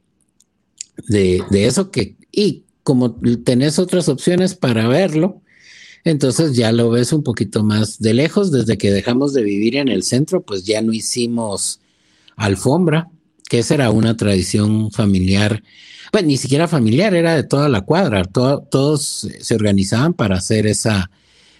de, 1.07 1.43
eso 1.51 1.89
que, 1.89 2.17
y 2.31 2.61
como 2.83 3.15
tenés 3.43 3.79
otras 3.79 4.09
opciones 4.09 4.53
para 4.53 4.87
verlo, 4.87 5.41
entonces 6.03 6.55
ya 6.55 6.71
lo 6.71 6.91
ves 6.91 7.11
un 7.13 7.23
poquito 7.23 7.63
más 7.63 7.97
de 7.97 8.13
lejos. 8.13 8.51
Desde 8.51 8.77
que 8.77 8.91
dejamos 8.91 9.33
de 9.33 9.41
vivir 9.41 9.75
en 9.75 9.87
el 9.87 10.03
centro, 10.03 10.43
pues 10.43 10.65
ya 10.65 10.83
no 10.83 10.93
hicimos 10.93 11.79
alfombra, 12.35 13.09
que 13.49 13.59
esa 13.59 13.75
era 13.75 13.91
una 13.91 14.17
tradición 14.17 14.91
familiar. 14.91 15.63
Bueno, 16.11 16.27
ni 16.27 16.37
siquiera 16.37 16.67
familiar, 16.67 17.13
era 17.13 17.35
de 17.35 17.43
toda 17.43 17.69
la 17.69 17.81
cuadra. 17.81 18.23
todos 18.23 19.27
se 19.39 19.55
organizaban 19.55 20.13
para 20.13 20.37
hacer 20.37 20.67
esa, 20.67 21.09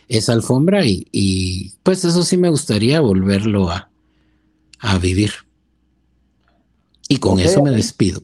esa 0.07 0.33
alfombra 0.33 0.81
y, 0.85 1.73
pues 1.83 2.05
eso 2.05 2.23
sí 2.23 2.37
me 2.37 2.49
gustaría 2.49 3.01
volverlo 3.01 3.69
a, 3.69 3.89
a 4.79 4.97
vivir. 4.97 5.31
Y 7.07 7.17
con 7.17 7.39
eso 7.39 7.61
me 7.61 7.71
despido. 7.71 8.21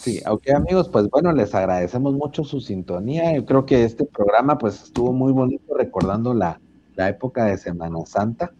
Sí, 0.00 0.20
ok 0.26 0.48
amigos, 0.50 0.88
pues 0.88 1.08
bueno, 1.10 1.32
les 1.32 1.54
agradecemos 1.54 2.14
mucho 2.14 2.42
su 2.42 2.60
sintonía. 2.60 3.34
Yo 3.34 3.44
creo 3.44 3.66
que 3.66 3.84
este 3.84 4.04
programa 4.04 4.56
pues 4.56 4.82
estuvo 4.82 5.12
muy 5.12 5.32
bonito 5.32 5.74
recordando 5.74 6.32
la, 6.32 6.58
época 6.96 7.44
de 7.46 7.58
Semana 7.58 7.98
Santa. 8.06 8.52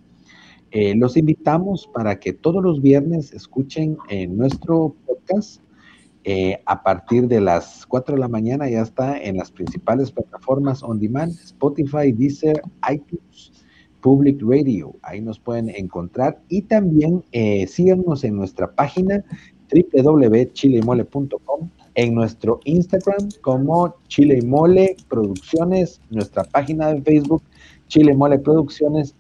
Eh, 0.75 0.95
los 0.97 1.17
invitamos 1.17 1.89
para 1.95 2.19
que 2.19 2.33
todos 2.33 2.61
los 2.61 2.83
viernes 2.83 3.33
escuchen 3.33 3.97
en 4.09 4.37
nuestro 4.37 4.97
podcast. 5.07 5.63
Eh, 6.25 6.61
a 6.67 6.83
partir 6.83 7.29
de 7.29 7.41
las 7.41 7.87
4 7.87 8.17
de 8.17 8.21
la 8.21 8.27
mañana 8.27 8.69
ya 8.69 8.81
está 8.83 9.17
en 9.23 9.37
las 9.37 9.53
principales 9.53 10.11
plataformas 10.11 10.83
on 10.83 10.99
demand, 10.99 11.31
Spotify, 11.31 12.11
Deezer, 12.11 12.61
iTunes, 12.93 13.53
Public 14.01 14.43
Radio. 14.43 14.97
Ahí 15.03 15.21
nos 15.21 15.39
pueden 15.39 15.69
encontrar 15.69 16.41
y 16.49 16.63
también 16.63 17.23
eh, 17.31 17.69
síganos 17.69 18.25
en 18.25 18.35
nuestra 18.35 18.75
página 18.75 19.23
www.chileymole.com, 19.73 21.71
en 21.95 22.15
nuestro 22.17 22.59
Instagram 22.65 23.29
como 23.43 23.95
Chile 24.09 24.41
y 24.43 24.47
Mole 24.47 24.97
Producciones, 25.09 26.01
nuestra 26.11 26.43
página 26.43 26.93
de 26.93 27.01
Facebook 27.01 27.45
Chile 27.87 28.13
y 28.13 28.17
Mole 28.17 28.39
Producciones, 28.41 29.15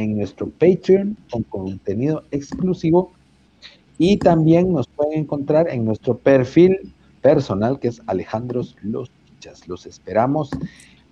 en 0.00 0.16
nuestro 0.16 0.48
Patreon 0.48 1.16
con 1.30 1.42
contenido 1.44 2.24
exclusivo 2.30 3.12
y 3.98 4.16
también 4.16 4.72
nos 4.72 4.86
pueden 4.88 5.20
encontrar 5.20 5.68
en 5.68 5.84
nuestro 5.84 6.16
perfil 6.16 6.92
personal 7.20 7.78
que 7.78 7.88
es 7.88 8.00
Alejandros 8.06 8.76
Los 8.82 9.10
Chichas. 9.26 9.68
Los 9.68 9.84
esperamos. 9.84 10.50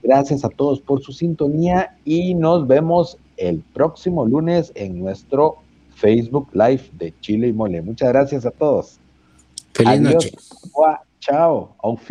Gracias 0.03 0.45
a 0.45 0.49
todos 0.49 0.81
por 0.81 1.03
su 1.03 1.13
sintonía 1.13 1.97
y 2.05 2.35
nos 2.35 2.67
vemos 2.67 3.19
el 3.37 3.61
próximo 3.75 4.25
lunes 4.25 4.73
en 4.75 4.99
nuestro 4.99 5.57
Facebook 5.95 6.49
Live 6.55 6.91
de 6.93 7.13
Chile 7.21 7.49
y 7.49 7.53
Mole. 7.53 7.83
Muchas 7.83 8.09
gracias 8.09 8.47
a 8.47 8.51
todos. 8.51 8.99
Feliz 9.75 10.01
noche. 10.01 10.33
Chao. 11.21 11.75
Auf 11.83 12.11